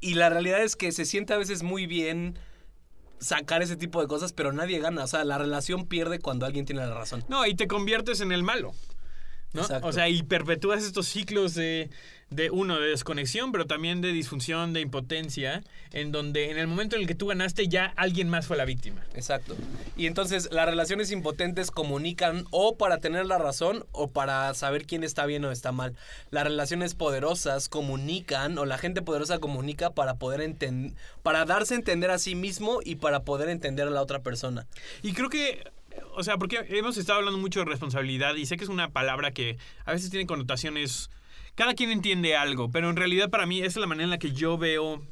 y 0.00 0.14
la 0.14 0.30
realidad 0.30 0.62
es 0.62 0.76
que 0.76 0.92
se 0.92 1.06
siente 1.06 1.32
a 1.34 1.38
veces 1.38 1.64
muy 1.64 1.88
bien 1.88 2.38
sacar 3.18 3.62
ese 3.62 3.76
tipo 3.76 4.00
de 4.00 4.08
cosas, 4.08 4.32
pero 4.32 4.52
nadie 4.52 4.80
gana, 4.80 5.04
o 5.04 5.06
sea, 5.06 5.24
la 5.24 5.38
relación 5.38 5.86
pierde 5.86 6.18
cuando 6.18 6.44
alguien 6.46 6.66
tiene 6.66 6.84
la 6.86 6.94
razón. 6.94 7.24
No, 7.28 7.46
y 7.46 7.54
te 7.54 7.68
conviertes 7.68 8.20
en 8.20 8.32
el 8.32 8.42
malo. 8.42 8.72
¿No? 9.52 9.62
Exacto. 9.62 9.86
O 9.86 9.92
sea, 9.92 10.08
y 10.08 10.22
perpetúas 10.22 10.82
estos 10.82 11.06
ciclos 11.06 11.54
de, 11.54 11.90
de, 12.30 12.50
uno, 12.50 12.80
de 12.80 12.88
desconexión, 12.88 13.52
pero 13.52 13.66
también 13.66 14.00
de 14.00 14.12
disfunción, 14.12 14.72
de 14.72 14.80
impotencia, 14.80 15.62
en 15.92 16.12
donde 16.12 16.50
en 16.50 16.58
el 16.58 16.66
momento 16.66 16.96
en 16.96 17.02
el 17.02 17.08
que 17.08 17.14
tú 17.14 17.26
ganaste 17.26 17.68
ya 17.68 17.92
alguien 17.96 18.28
más 18.28 18.46
fue 18.46 18.56
la 18.56 18.64
víctima. 18.64 19.02
Exacto. 19.14 19.54
Y 19.96 20.06
entonces 20.06 20.48
las 20.52 20.66
relaciones 20.66 21.10
impotentes 21.10 21.70
comunican 21.70 22.46
o 22.50 22.76
para 22.76 22.98
tener 22.98 23.26
la 23.26 23.38
razón 23.38 23.84
o 23.92 24.08
para 24.08 24.52
saber 24.54 24.86
quién 24.86 25.04
está 25.04 25.26
bien 25.26 25.44
o 25.44 25.52
está 25.52 25.72
mal. 25.72 25.94
Las 26.30 26.44
relaciones 26.44 26.94
poderosas 26.94 27.68
comunican 27.68 28.58
o 28.58 28.64
la 28.64 28.78
gente 28.78 29.02
poderosa 29.02 29.38
comunica 29.38 29.90
para 29.90 30.14
poder 30.14 30.40
entender, 30.40 30.92
para 31.22 31.44
darse 31.44 31.74
a 31.74 31.76
entender 31.76 32.10
a 32.10 32.18
sí 32.18 32.34
mismo 32.34 32.80
y 32.84 32.96
para 32.96 33.20
poder 33.20 33.48
entender 33.48 33.86
a 33.86 33.90
la 33.90 34.02
otra 34.02 34.20
persona. 34.20 34.66
Y 35.02 35.12
creo 35.12 35.28
que, 35.28 35.70
o 36.14 36.22
sea, 36.22 36.38
porque 36.38 36.64
hemos 36.68 36.96
estado 36.96 37.18
hablando 37.18 37.38
mucho 37.38 37.60
de 37.60 37.66
responsabilidad 37.66 38.34
y 38.34 38.46
sé 38.46 38.56
que 38.56 38.64
es 38.64 38.70
una 38.70 38.90
palabra 38.90 39.32
que 39.32 39.58
a 39.84 39.92
veces 39.92 40.10
tiene 40.10 40.26
connotaciones... 40.26 41.10
Cada 41.54 41.74
quien 41.74 41.90
entiende 41.90 42.34
algo, 42.34 42.70
pero 42.70 42.88
en 42.88 42.96
realidad 42.96 43.28
para 43.28 43.44
mí 43.44 43.58
esa 43.58 43.66
es 43.68 43.76
la 43.76 43.86
manera 43.86 44.04
en 44.04 44.10
la 44.10 44.18
que 44.18 44.32
yo 44.32 44.56
veo 44.56 45.02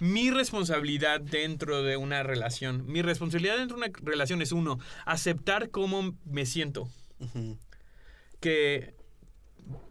mi 0.00 0.30
responsabilidad 0.30 1.20
dentro 1.20 1.84
de 1.84 1.96
una 1.96 2.24
relación. 2.24 2.84
Mi 2.86 3.00
responsabilidad 3.00 3.58
dentro 3.58 3.78
de 3.78 3.86
una 3.86 3.92
relación 4.02 4.42
es 4.42 4.50
uno, 4.50 4.80
aceptar 5.06 5.70
cómo 5.70 6.16
me 6.24 6.46
siento. 6.46 6.88
que 8.40 8.94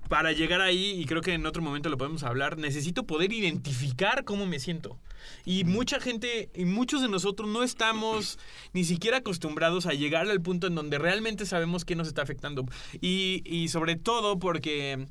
para 0.10 0.32
llegar 0.32 0.62
ahí, 0.62 1.02
y 1.02 1.06
creo 1.06 1.22
que 1.22 1.34
en 1.34 1.46
otro 1.46 1.64
momento 1.64 1.89
lo 1.89 1.98
podemos 1.98 2.24
hablar, 2.24 2.58
necesito 2.58 3.06
poder 3.06 3.34
identificar 3.34 4.26
cómo 4.26 4.46
me 4.46 4.60
siento. 4.60 5.00
Y 5.45 5.63
mucha 5.63 5.99
gente, 5.99 6.49
y 6.55 6.65
muchos 6.65 7.01
de 7.01 7.09
nosotros 7.09 7.49
no 7.49 7.63
estamos 7.63 8.39
ni 8.74 8.84
siquiera 8.84 9.17
acostumbrados 9.17 9.86
a 9.86 9.93
llegar 9.93 10.30
al 10.30 10.41
punto 10.41 10.67
en 10.67 10.76
donde 10.76 10.97
realmente 10.97 11.45
sabemos 11.45 11.86
qué 11.86 11.95
nos 11.95 12.07
está 12.07 12.21
afectando. 12.21 12.65
Y, 13.01 13.41
y 13.45 13.69
sobre 13.69 13.95
todo 13.95 14.39
porque 14.39 15.07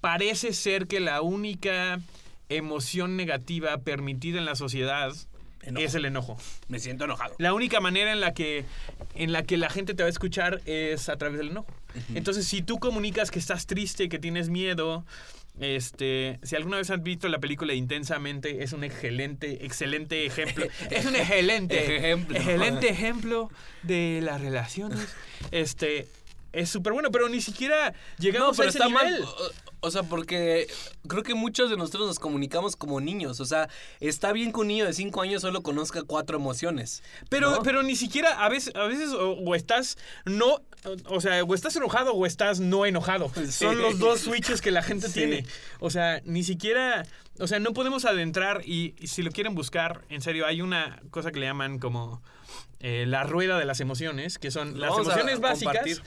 parece 0.00 0.52
ser 0.52 0.86
que 0.86 1.00
la 1.00 1.22
única 1.22 2.00
emoción 2.48 3.16
negativa 3.16 3.78
permitida 3.78 4.38
en 4.38 4.44
la 4.44 4.54
sociedad 4.54 5.14
Enojo. 5.66 5.86
es 5.86 5.94
el 5.94 6.04
enojo. 6.04 6.36
Me 6.68 6.78
siento 6.78 7.04
enojado. 7.04 7.34
La 7.38 7.54
única 7.54 7.80
manera 7.80 8.12
en 8.12 8.20
la 8.20 8.34
que 8.34 8.64
en 9.14 9.32
la 9.32 9.44
que 9.44 9.56
la 9.56 9.70
gente 9.70 9.94
te 9.94 10.02
va 10.02 10.08
a 10.08 10.10
escuchar 10.10 10.60
es 10.66 11.08
a 11.08 11.16
través 11.16 11.38
del 11.38 11.48
enojo. 11.50 11.72
Entonces, 12.14 12.46
si 12.46 12.60
tú 12.60 12.78
comunicas 12.78 13.30
que 13.30 13.38
estás 13.38 13.66
triste, 13.66 14.08
que 14.08 14.18
tienes 14.18 14.50
miedo, 14.50 15.06
este, 15.60 16.40
si 16.42 16.56
alguna 16.56 16.78
vez 16.78 16.90
has 16.90 17.02
visto 17.02 17.28
la 17.28 17.38
película 17.38 17.74
Intensamente, 17.74 18.62
es 18.64 18.72
un 18.72 18.84
excelente, 18.84 19.64
excelente 19.64 20.26
ejemplo. 20.26 20.66
es 20.90 21.04
un 21.06 21.16
excelente 21.16 21.96
Ejemplo. 21.96 22.36
excelente 22.36 22.88
ejemplo 22.88 23.50
de 23.82 24.20
las 24.22 24.40
relaciones. 24.40 25.14
Este, 25.52 26.08
es 26.52 26.70
súper 26.70 26.92
bueno, 26.92 27.10
pero 27.10 27.28
ni 27.28 27.40
siquiera 27.40 27.94
llegamos 28.18 28.50
No, 28.50 28.56
pero 28.56 28.66
a 28.66 28.70
ese 28.70 28.78
está 28.78 28.88
mal. 28.88 29.06
nivel. 29.06 29.22
O, 29.22 29.86
o 29.86 29.90
sea, 29.90 30.02
porque 30.02 30.66
creo 31.06 31.22
que 31.22 31.34
muchos 31.34 31.68
de 31.68 31.76
nosotros 31.76 32.06
nos 32.06 32.18
comunicamos 32.18 32.74
como 32.74 33.00
niños. 33.00 33.38
O 33.40 33.44
sea, 33.44 33.68
está 34.00 34.32
bien 34.32 34.50
que 34.52 34.60
un 34.60 34.68
niño 34.68 34.86
de 34.86 34.92
5 34.94 35.20
años 35.20 35.42
solo 35.42 35.62
conozca 35.62 36.02
cuatro 36.02 36.38
emociones. 36.38 37.02
Pero, 37.28 37.50
¿no? 37.50 37.62
pero 37.62 37.82
ni 37.82 37.94
siquiera, 37.94 38.44
a 38.44 38.48
veces, 38.48 38.74
a 38.74 38.84
veces 38.86 39.10
o, 39.10 39.32
o 39.32 39.54
estás 39.54 39.98
no, 40.24 40.62
o 41.06 41.20
sea, 41.20 41.42
o 41.44 41.54
estás 41.54 41.76
enojado 41.76 42.12
o 42.14 42.26
estás 42.26 42.60
no 42.60 42.86
enojado. 42.86 43.30
Sí. 43.34 43.46
Son 43.52 43.78
los 43.80 43.98
dos 43.98 44.20
switches 44.20 44.60
que 44.60 44.70
la 44.70 44.82
gente 44.82 45.08
Sí. 45.08 45.14
tiene. 45.14 45.46
O 45.80 45.90
sea, 45.90 46.20
ni 46.24 46.42
siquiera, 46.44 47.06
o 47.38 47.46
sea, 47.46 47.58
no 47.58 47.72
podemos 47.72 48.04
adentrar 48.04 48.62
y, 48.64 48.94
y 48.98 49.06
si 49.08 49.22
lo 49.22 49.30
quieren 49.30 49.54
buscar, 49.54 50.02
en 50.08 50.20
serio, 50.20 50.46
hay 50.46 50.60
una 50.62 51.00
cosa 51.10 51.30
que 51.32 51.40
le 51.40 51.46
llaman 51.46 51.78
como 51.78 52.22
eh, 52.80 53.04
la 53.06 53.22
rueda 53.24 53.58
de 53.58 53.64
las 53.64 53.80
emociones, 53.80 54.38
que 54.38 54.50
son 54.50 54.78
las 54.78 54.90
vamos 54.90 55.06
emociones 55.06 55.40
básicas. 55.40 55.74
compartir. 55.74 56.02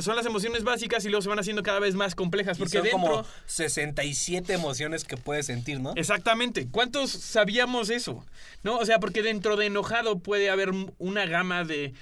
Son 0.00 0.16
las 0.16 0.24
emociones 0.24 0.64
básicas 0.64 1.04
y 1.04 1.10
luego 1.10 1.20
se 1.20 1.28
van 1.28 1.38
haciendo 1.38 1.62
cada 1.62 1.78
vez 1.78 1.94
más 1.94 2.14
complejas. 2.14 2.56
Y 2.56 2.60
Porque 2.60 2.78
son 2.78 2.82
dentro. 2.84 3.00
como 3.00 3.26
67 3.44 4.52
emociones 4.54 5.04
que 5.04 5.18
puedes 5.18 5.44
sentir, 5.46 5.80
¿no? 5.80 5.92
Exactamente. 5.96 6.66
¿Cuántos 6.70 7.10
sabíamos 7.10 7.90
eso? 7.90 8.24
¿No? 8.62 8.78
O 8.78 8.86
sea, 8.86 8.98
porque 9.00 9.22
dentro 9.22 9.56
de 9.56 9.66
enojado 9.66 10.18
puede 10.20 10.48
haber 10.48 10.70
una 10.98 11.26
gama 11.26 11.64
de. 11.64 11.92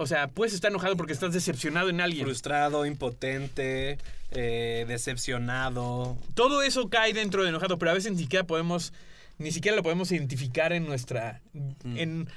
O 0.00 0.06
sea, 0.06 0.28
puedes 0.28 0.54
estar 0.54 0.70
enojado 0.70 0.96
porque 0.96 1.12
estás 1.12 1.32
decepcionado 1.32 1.88
en 1.88 2.00
alguien. 2.00 2.24
Frustrado, 2.24 2.86
impotente, 2.86 3.98
eh, 4.30 4.84
decepcionado. 4.86 6.16
Todo 6.34 6.62
eso 6.62 6.88
cae 6.88 7.12
dentro 7.12 7.42
de 7.42 7.48
enojado, 7.48 7.78
pero 7.78 7.90
a 7.90 7.94
veces 7.94 8.12
ni 8.12 8.18
siquiera 8.18 8.46
podemos. 8.46 8.92
Ni 9.38 9.50
siquiera 9.50 9.76
lo 9.76 9.82
podemos 9.82 10.12
identificar 10.12 10.72
en 10.72 10.86
nuestra. 10.86 11.40
En, 11.84 12.28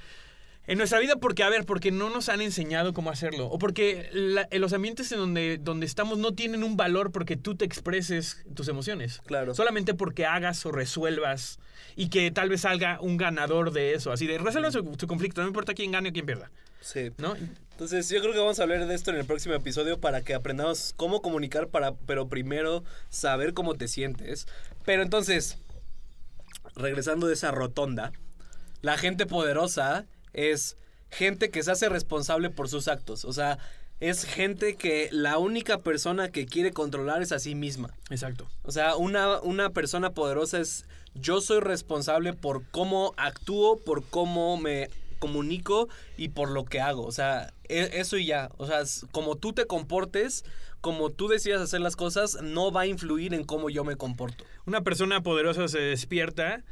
en 0.67 0.77
nuestra 0.77 0.99
vida, 0.99 1.15
porque, 1.15 1.43
a 1.43 1.49
ver, 1.49 1.65
porque 1.65 1.91
no 1.91 2.09
nos 2.09 2.29
han 2.29 2.39
enseñado 2.41 2.93
cómo 2.93 3.09
hacerlo. 3.09 3.47
O 3.47 3.57
porque 3.57 4.09
la- 4.13 4.47
en 4.51 4.61
los 4.61 4.73
ambientes 4.73 5.11
en 5.11 5.17
donde, 5.17 5.57
donde 5.57 5.85
estamos 5.85 6.17
no 6.19 6.33
tienen 6.33 6.63
un 6.63 6.77
valor 6.77 7.11
porque 7.11 7.35
tú 7.35 7.55
te 7.55 7.65
expreses 7.65 8.43
tus 8.53 8.67
emociones. 8.67 9.21
Claro. 9.25 9.55
Solamente 9.55 9.93
porque 9.93 10.25
hagas 10.25 10.65
o 10.65 10.71
resuelvas 10.71 11.59
y 11.95 12.09
que 12.09 12.29
tal 12.31 12.49
vez 12.49 12.61
salga 12.61 12.99
un 13.01 13.17
ganador 13.17 13.71
de 13.71 13.93
eso. 13.95 14.11
Así 14.11 14.27
de 14.27 14.37
resuelvan 14.37 14.71
su, 14.71 14.95
su 14.99 15.07
conflicto, 15.07 15.41
no 15.41 15.47
importa 15.47 15.73
quién 15.73 15.91
gane 15.91 16.09
o 16.09 16.13
quién 16.13 16.25
pierda. 16.25 16.51
Sí. 16.79 17.11
¿No? 17.17 17.35
Entonces 17.71 18.07
yo 18.09 18.21
creo 18.21 18.31
que 18.33 18.39
vamos 18.39 18.59
a 18.59 18.63
hablar 18.63 18.85
de 18.85 18.93
esto 18.95 19.09
en 19.09 19.17
el 19.17 19.25
próximo 19.25 19.55
episodio 19.55 19.99
para 19.99 20.21
que 20.21 20.35
aprendamos 20.35 20.93
cómo 20.95 21.21
comunicar, 21.23 21.67
para, 21.69 21.93
pero 21.95 22.27
primero 22.27 22.83
saber 23.09 23.53
cómo 23.55 23.73
te 23.75 23.87
sientes. 23.87 24.47
Pero 24.85 25.01
entonces, 25.01 25.57
regresando 26.75 27.27
de 27.27 27.33
esa 27.33 27.51
rotonda, 27.51 28.11
la 28.81 28.97
gente 28.97 29.25
poderosa 29.25 30.05
es 30.33 30.77
gente 31.09 31.49
que 31.49 31.63
se 31.63 31.71
hace 31.71 31.89
responsable 31.89 32.49
por 32.49 32.69
sus 32.69 32.87
actos. 32.87 33.25
O 33.25 33.33
sea, 33.33 33.57
es 33.99 34.23
gente 34.25 34.75
que 34.75 35.09
la 35.11 35.37
única 35.37 35.79
persona 35.79 36.29
que 36.31 36.45
quiere 36.45 36.71
controlar 36.71 37.21
es 37.21 37.31
a 37.31 37.39
sí 37.39 37.53
misma. 37.53 37.93
Exacto. 38.09 38.47
O 38.63 38.71
sea, 38.71 38.95
una, 38.95 39.39
una 39.41 39.69
persona 39.69 40.11
poderosa 40.11 40.59
es 40.59 40.85
yo 41.13 41.41
soy 41.41 41.59
responsable 41.59 42.33
por 42.33 42.63
cómo 42.71 43.13
actúo, 43.17 43.79
por 43.79 44.03
cómo 44.05 44.57
me 44.57 44.89
comunico 45.19 45.87
y 46.17 46.29
por 46.29 46.49
lo 46.49 46.65
que 46.65 46.81
hago. 46.81 47.05
O 47.05 47.11
sea, 47.11 47.53
e- 47.69 47.91
eso 47.93 48.17
y 48.17 48.25
ya. 48.25 48.49
O 48.57 48.65
sea, 48.65 48.81
como 49.11 49.35
tú 49.35 49.53
te 49.53 49.67
comportes, 49.67 50.43
como 50.81 51.11
tú 51.11 51.27
decidas 51.27 51.61
hacer 51.61 51.81
las 51.81 51.95
cosas, 51.95 52.41
no 52.41 52.71
va 52.71 52.81
a 52.81 52.87
influir 52.87 53.33
en 53.33 53.43
cómo 53.43 53.69
yo 53.69 53.83
me 53.83 53.97
comporto. 53.97 54.45
Una 54.65 54.81
persona 54.81 55.21
poderosa 55.21 55.67
se 55.67 55.79
despierta 55.79 56.63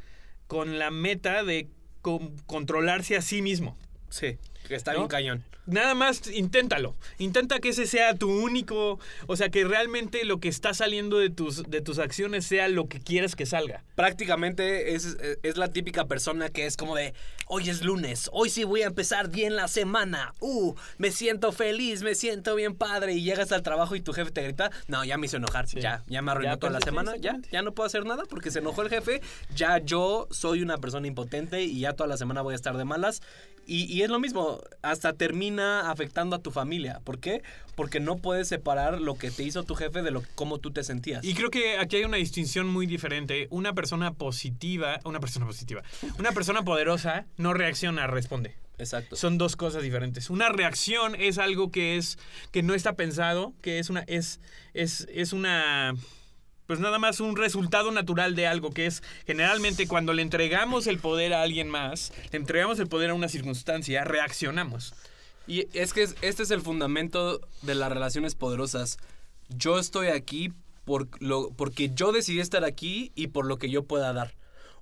con 0.48 0.80
la 0.80 0.90
meta 0.90 1.44
de 1.44 1.68
con- 2.02 2.36
controlarse 2.46 3.16
a 3.16 3.22
sí 3.22 3.42
mismo. 3.42 3.76
Sí, 4.08 4.38
que 4.66 4.74
está 4.74 4.92
¿No? 4.92 4.98
bien 5.00 5.08
cañón. 5.08 5.44
Nada 5.70 5.94
más 5.94 6.26
inténtalo. 6.30 6.94
Intenta 7.18 7.58
que 7.60 7.70
ese 7.70 7.86
sea 7.86 8.14
tu 8.14 8.30
único, 8.30 8.98
o 9.26 9.36
sea, 9.36 9.50
que 9.50 9.64
realmente 9.64 10.24
lo 10.24 10.40
que 10.40 10.48
está 10.48 10.74
saliendo 10.74 11.18
de 11.18 11.30
tus 11.30 11.62
de 11.64 11.80
tus 11.80 11.98
acciones 11.98 12.44
sea 12.46 12.68
lo 12.68 12.88
que 12.88 13.00
quieres 13.00 13.36
que 13.36 13.46
salga. 13.46 13.84
Prácticamente 13.94 14.94
es, 14.94 15.16
es 15.42 15.56
la 15.56 15.68
típica 15.68 16.06
persona 16.06 16.48
que 16.48 16.66
es 16.66 16.76
como 16.76 16.96
de, 16.96 17.14
hoy 17.46 17.70
es 17.70 17.82
lunes, 17.84 18.28
hoy 18.32 18.50
sí 18.50 18.64
voy 18.64 18.82
a 18.82 18.86
empezar 18.86 19.30
bien 19.30 19.56
la 19.56 19.68
semana, 19.68 20.34
uh, 20.40 20.74
me 20.98 21.10
siento 21.10 21.52
feliz, 21.52 22.02
me 22.02 22.14
siento 22.14 22.54
bien 22.54 22.74
padre, 22.74 23.12
y 23.14 23.22
llegas 23.22 23.52
al 23.52 23.62
trabajo 23.62 23.94
y 23.96 24.00
tu 24.00 24.12
jefe 24.12 24.30
te 24.30 24.42
grita, 24.42 24.70
no, 24.88 25.04
ya 25.04 25.16
me 25.18 25.26
hizo 25.26 25.36
enojar, 25.36 25.68
Sí. 25.68 25.80
ya, 25.80 26.02
ya 26.06 26.22
me 26.22 26.32
arruinó 26.32 26.52
Ya 26.52 26.56
toda 26.58 26.72
la 26.72 26.80
semana, 26.80 27.16
ya, 27.16 27.38
ya 27.52 27.62
no 27.62 27.72
puedo 27.72 27.86
hacer 27.86 28.04
nada 28.04 28.24
porque 28.28 28.50
se 28.50 28.58
enojó 28.60 28.82
el 28.82 28.88
jefe, 28.88 29.20
ya 29.54 29.78
yo 29.78 30.26
soy 30.30 30.62
una 30.62 30.78
persona 30.78 31.06
impotente 31.06 31.62
y 31.62 31.80
ya 31.80 31.92
toda 31.92 32.08
la 32.08 32.16
semana 32.16 32.42
voy 32.42 32.52
a 32.52 32.56
estar 32.56 32.76
de 32.76 32.84
malas. 32.84 33.22
Y, 33.66 33.84
y 33.84 34.02
es 34.02 34.10
lo 34.10 34.18
mismo, 34.18 34.60
hasta 34.82 35.12
termina 35.12 35.59
afectando 35.60 36.36
a 36.36 36.40
tu 36.40 36.50
familia. 36.50 37.00
¿Por 37.04 37.18
qué? 37.18 37.42
Porque 37.74 38.00
no 38.00 38.16
puedes 38.16 38.48
separar 38.48 39.00
lo 39.00 39.16
que 39.16 39.30
te 39.30 39.42
hizo 39.42 39.62
tu 39.64 39.74
jefe 39.74 40.02
de 40.02 40.10
lo 40.10 40.22
cómo 40.34 40.58
tú 40.58 40.70
te 40.70 40.84
sentías. 40.84 41.24
Y 41.24 41.34
creo 41.34 41.50
que 41.50 41.78
aquí 41.78 41.96
hay 41.96 42.04
una 42.04 42.16
distinción 42.16 42.66
muy 42.66 42.86
diferente. 42.86 43.46
Una 43.50 43.72
persona 43.72 44.12
positiva, 44.12 45.00
una 45.04 45.20
persona 45.20 45.46
positiva, 45.46 45.82
una 46.18 46.32
persona 46.32 46.62
poderosa 46.62 47.26
no 47.36 47.54
reacciona, 47.54 48.06
responde. 48.06 48.54
Exacto. 48.78 49.16
Son 49.16 49.38
dos 49.38 49.56
cosas 49.56 49.82
diferentes. 49.82 50.30
Una 50.30 50.48
reacción 50.48 51.14
es 51.14 51.38
algo 51.38 51.70
que 51.70 51.96
es 51.96 52.18
que 52.50 52.62
no 52.62 52.74
está 52.74 52.94
pensado, 52.94 53.52
que 53.62 53.78
es 53.78 53.90
una 53.90 54.00
es 54.06 54.40
es 54.72 55.06
es 55.12 55.32
una 55.32 55.94
pues 56.70 56.78
nada 56.78 57.00
más 57.00 57.18
un 57.18 57.36
resultado 57.36 57.90
natural 57.90 58.36
de 58.36 58.46
algo 58.46 58.70
que 58.70 58.86
es 58.86 59.02
generalmente 59.26 59.88
cuando 59.88 60.12
le 60.12 60.22
entregamos 60.22 60.86
el 60.86 60.98
poder 60.98 61.34
a 61.34 61.42
alguien 61.42 61.68
más, 61.68 62.12
le 62.30 62.38
entregamos 62.38 62.78
el 62.78 62.86
poder 62.86 63.10
a 63.10 63.14
una 63.14 63.28
circunstancia, 63.28 64.04
reaccionamos. 64.04 64.94
Y 65.46 65.66
es 65.76 65.92
que 65.92 66.02
es- 66.02 66.16
este 66.22 66.42
es 66.42 66.50
el 66.50 66.60
fundamento 66.60 67.40
de 67.62 67.74
las 67.74 67.90
relaciones 67.90 68.34
poderosas. 68.34 68.98
Yo 69.48 69.78
estoy 69.78 70.08
aquí 70.08 70.52
por 70.84 71.08
lo, 71.20 71.50
porque 71.50 71.90
yo 71.94 72.12
decidí 72.12 72.40
estar 72.40 72.64
aquí 72.64 73.12
y 73.14 73.28
por 73.28 73.46
lo 73.46 73.58
que 73.58 73.70
yo 73.70 73.84
pueda 73.84 74.12
dar. 74.12 74.34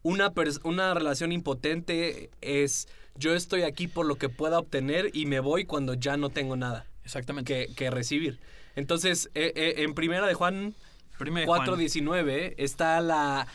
Una, 0.02 0.32
una 0.64 0.94
relación 0.94 1.32
impotente 1.32 2.30
es 2.40 2.88
yo 3.16 3.34
estoy 3.34 3.62
aquí 3.62 3.88
por 3.88 4.06
lo 4.06 4.14
que 4.16 4.28
pueda 4.28 4.58
obtener 4.58 5.10
y 5.12 5.26
me 5.26 5.40
voy 5.40 5.64
cuando 5.64 5.94
ya 5.94 6.16
no 6.16 6.30
tengo 6.30 6.54
nada 6.56 6.86
Exactamente. 7.04 7.66
que, 7.68 7.74
que 7.74 7.90
recibir. 7.90 8.38
Entonces, 8.76 9.28
eh, 9.34 9.52
eh, 9.56 9.74
en 9.78 9.94
primera 9.94 10.26
de 10.26 10.34
Juan 10.34 10.74
Primero 11.18 11.52
de 11.52 11.58
Juan. 11.58 11.66
4.19 11.66 12.54
está 12.58 13.00
la, 13.00 13.48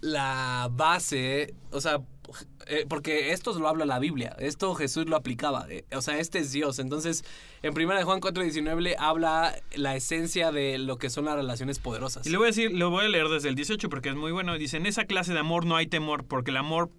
la 0.00 0.68
base, 0.72 1.54
o 1.70 1.80
sea, 1.80 2.00
eh, 2.66 2.86
porque 2.88 3.32
esto 3.32 3.58
lo 3.58 3.68
habla 3.68 3.84
la 3.84 3.98
Biblia, 3.98 4.34
esto 4.38 4.74
Jesús 4.74 5.06
lo 5.06 5.16
aplicaba, 5.16 5.66
eh, 5.68 5.84
o 5.92 6.00
sea, 6.00 6.18
este 6.18 6.38
es 6.38 6.52
Dios. 6.52 6.78
Entonces, 6.78 7.24
en 7.62 7.74
primera 7.74 7.98
de 7.98 8.04
Juan 8.04 8.20
4.19 8.20 8.80
le 8.80 8.96
habla 8.98 9.54
la 9.74 9.96
esencia 9.96 10.50
de 10.50 10.78
lo 10.78 10.96
que 10.96 11.10
son 11.10 11.26
las 11.26 11.36
relaciones 11.36 11.78
poderosas. 11.78 12.26
Y 12.26 12.30
le 12.30 12.38
voy 12.38 12.46
a 12.46 12.48
decir, 12.48 12.72
lo 12.72 12.90
voy 12.90 13.04
a 13.04 13.08
leer 13.08 13.28
desde 13.28 13.48
el 13.48 13.54
18 13.54 13.88
porque 13.88 14.08
es 14.08 14.14
muy 14.16 14.32
bueno. 14.32 14.56
Dice, 14.56 14.76
en 14.78 14.86
esa 14.86 15.04
clase 15.04 15.32
de 15.32 15.38
amor 15.38 15.66
no 15.66 15.76
hay 15.76 15.86
temor, 15.86 16.24
porque 16.24 16.50
el 16.50 16.56
amor, 16.56 16.90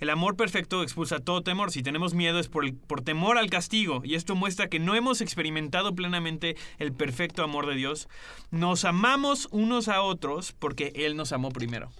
el 0.00 0.10
amor 0.10 0.36
perfecto 0.36 0.82
expulsa 0.82 1.20
todo 1.20 1.42
temor. 1.42 1.70
Si 1.70 1.82
tenemos 1.82 2.14
miedo 2.14 2.38
es 2.38 2.48
por, 2.48 2.72
por 2.74 3.00
temor 3.00 3.38
al 3.38 3.50
castigo. 3.50 4.02
Y 4.04 4.14
esto 4.14 4.34
muestra 4.34 4.68
que 4.68 4.78
no 4.78 4.94
hemos 4.94 5.20
experimentado 5.20 5.94
plenamente 5.94 6.56
el 6.78 6.92
perfecto 6.92 7.42
amor 7.42 7.66
de 7.66 7.74
Dios. 7.74 8.08
Nos 8.50 8.84
amamos 8.84 9.48
unos 9.50 9.88
a 9.88 10.02
otros 10.02 10.52
porque 10.58 10.92
Él 10.94 11.16
nos 11.16 11.32
amó 11.32 11.50
primero. 11.50 11.90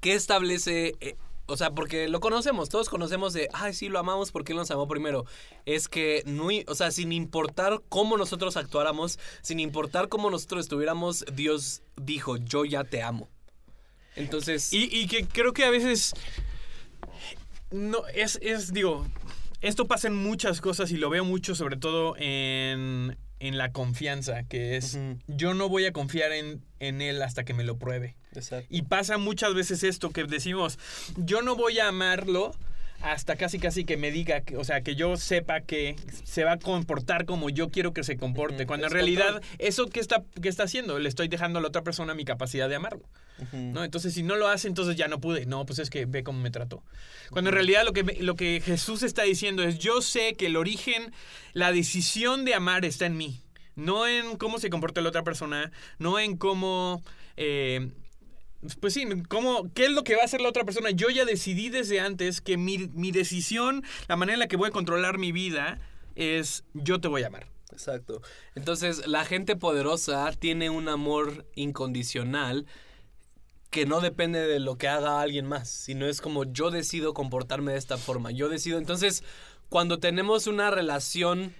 ¿Qué 0.00 0.14
establece? 0.14 0.94
O 1.48 1.56
sea, 1.56 1.70
porque 1.70 2.08
lo 2.08 2.20
conocemos, 2.20 2.68
todos 2.68 2.88
conocemos 2.88 3.32
de, 3.32 3.48
ay, 3.54 3.72
sí, 3.72 3.88
lo 3.88 3.98
amamos 3.98 4.30
porque 4.30 4.52
él 4.52 4.58
nos 4.58 4.70
amó 4.70 4.86
primero. 4.86 5.24
Es 5.64 5.88
que, 5.88 6.22
no, 6.26 6.48
o 6.66 6.74
sea, 6.74 6.90
sin 6.90 7.10
importar 7.10 7.80
cómo 7.88 8.18
nosotros 8.18 8.56
actuáramos, 8.56 9.18
sin 9.40 9.58
importar 9.58 10.08
cómo 10.08 10.30
nosotros 10.30 10.66
estuviéramos, 10.66 11.24
Dios 11.32 11.82
dijo, 11.96 12.36
yo 12.36 12.64
ya 12.66 12.84
te 12.84 13.02
amo. 13.02 13.28
Entonces, 14.14 14.72
Y, 14.72 14.94
y 14.94 15.06
que 15.06 15.26
creo 15.26 15.52
que 15.52 15.64
a 15.64 15.70
veces 15.70 16.12
no 17.70 18.06
es, 18.08 18.38
es 18.42 18.72
digo, 18.72 19.06
esto 19.60 19.86
pasa 19.86 20.08
en 20.08 20.16
muchas 20.16 20.60
cosas 20.60 20.90
y 20.90 20.96
lo 20.96 21.08
veo 21.10 21.24
mucho 21.24 21.54
sobre 21.54 21.76
todo 21.76 22.14
en, 22.18 23.16
en 23.40 23.58
la 23.58 23.72
confianza, 23.72 24.42
que 24.44 24.76
es 24.76 24.98
yo 25.26 25.54
no 25.54 25.68
voy 25.68 25.86
a 25.86 25.92
confiar 25.92 26.32
en, 26.32 26.62
en 26.80 27.00
él 27.00 27.22
hasta 27.22 27.44
que 27.44 27.54
me 27.54 27.64
lo 27.64 27.78
pruebe. 27.78 28.16
Exacto. 28.34 28.66
Y 28.70 28.82
pasa 28.82 29.18
muchas 29.18 29.54
veces 29.54 29.82
esto 29.82 30.10
que 30.10 30.24
decimos, 30.24 30.78
yo 31.16 31.42
no 31.42 31.56
voy 31.56 31.78
a 31.78 31.88
amarlo 31.88 32.54
hasta 33.00 33.36
casi 33.36 33.58
casi 33.58 33.84
que 33.84 33.96
me 33.96 34.10
diga, 34.10 34.40
que, 34.40 34.56
o 34.56 34.64
sea, 34.64 34.82
que 34.82 34.96
yo 34.96 35.16
sepa 35.16 35.60
que 35.60 35.96
se 36.24 36.44
va 36.44 36.52
a 36.52 36.58
comportar 36.58 37.26
como 37.26 37.48
yo 37.48 37.68
quiero 37.70 37.92
que 37.92 38.02
se 38.02 38.16
comporte, 38.16 38.66
cuando 38.66 38.86
en 38.86 38.92
realidad 38.92 39.34
control. 39.34 39.56
eso 39.58 39.86
que 39.86 40.00
está, 40.00 40.24
que 40.40 40.48
está 40.48 40.64
haciendo, 40.64 40.98
le 40.98 41.08
estoy 41.08 41.28
dejando 41.28 41.58
a 41.58 41.62
la 41.62 41.68
otra 41.68 41.82
persona 41.82 42.14
mi 42.14 42.24
capacidad 42.24 42.68
de 42.68 42.74
amarlo. 42.74 43.08
¿no? 43.52 43.84
Entonces, 43.84 44.14
si 44.14 44.24
no 44.24 44.34
lo 44.34 44.48
hace, 44.48 44.66
entonces 44.66 44.96
ya 44.96 45.06
no 45.06 45.20
pude. 45.20 45.46
No, 45.46 45.64
pues 45.64 45.78
es 45.78 45.90
que 45.90 46.06
ve 46.06 46.24
cómo 46.24 46.40
me 46.40 46.50
trató. 46.50 46.82
Cuando 47.30 47.50
en 47.50 47.54
realidad 47.54 47.84
lo 47.84 47.92
que, 47.92 48.02
lo 48.20 48.34
que 48.34 48.60
Jesús 48.64 49.04
está 49.04 49.22
diciendo 49.22 49.62
es, 49.62 49.78
yo 49.78 50.02
sé 50.02 50.34
que 50.34 50.46
el 50.46 50.56
origen, 50.56 51.12
la 51.52 51.70
decisión 51.70 52.44
de 52.44 52.54
amar 52.54 52.84
está 52.84 53.06
en 53.06 53.16
mí. 53.16 53.40
No 53.76 54.08
en 54.08 54.36
cómo 54.36 54.58
se 54.58 54.70
comporta 54.70 55.00
la 55.00 55.10
otra 55.10 55.22
persona, 55.22 55.70
no 55.98 56.18
en 56.18 56.36
cómo... 56.36 57.02
eh, 57.36 57.90
pues 58.80 58.94
sí, 58.94 59.06
¿cómo, 59.28 59.72
¿qué 59.72 59.86
es 59.86 59.90
lo 59.92 60.04
que 60.04 60.16
va 60.16 60.22
a 60.22 60.24
hacer 60.24 60.40
la 60.40 60.48
otra 60.48 60.64
persona? 60.64 60.90
Yo 60.90 61.10
ya 61.10 61.24
decidí 61.24 61.68
desde 61.68 62.00
antes 62.00 62.40
que 62.40 62.56
mi, 62.56 62.88
mi 62.88 63.12
decisión, 63.12 63.84
la 64.08 64.16
manera 64.16 64.34
en 64.34 64.40
la 64.40 64.48
que 64.48 64.56
voy 64.56 64.68
a 64.68 64.72
controlar 64.72 65.18
mi 65.18 65.32
vida, 65.32 65.78
es 66.16 66.64
yo 66.74 67.00
te 67.00 67.08
voy 67.08 67.22
a 67.22 67.28
amar. 67.28 67.48
Exacto. 67.72 68.22
Entonces, 68.54 69.06
la 69.06 69.24
gente 69.24 69.54
poderosa 69.54 70.32
tiene 70.32 70.70
un 70.70 70.88
amor 70.88 71.46
incondicional 71.54 72.66
que 73.70 73.86
no 73.86 74.00
depende 74.00 74.46
de 74.46 74.60
lo 74.60 74.78
que 74.78 74.88
haga 74.88 75.20
alguien 75.20 75.46
más, 75.46 75.68
sino 75.68 76.06
es 76.06 76.20
como 76.20 76.44
yo 76.44 76.70
decido 76.70 77.14
comportarme 77.14 77.72
de 77.72 77.78
esta 77.78 77.98
forma. 77.98 78.30
Yo 78.30 78.48
decido. 78.48 78.78
Entonces, 78.78 79.22
cuando 79.68 79.98
tenemos 79.98 80.46
una 80.46 80.70
relación, 80.70 81.54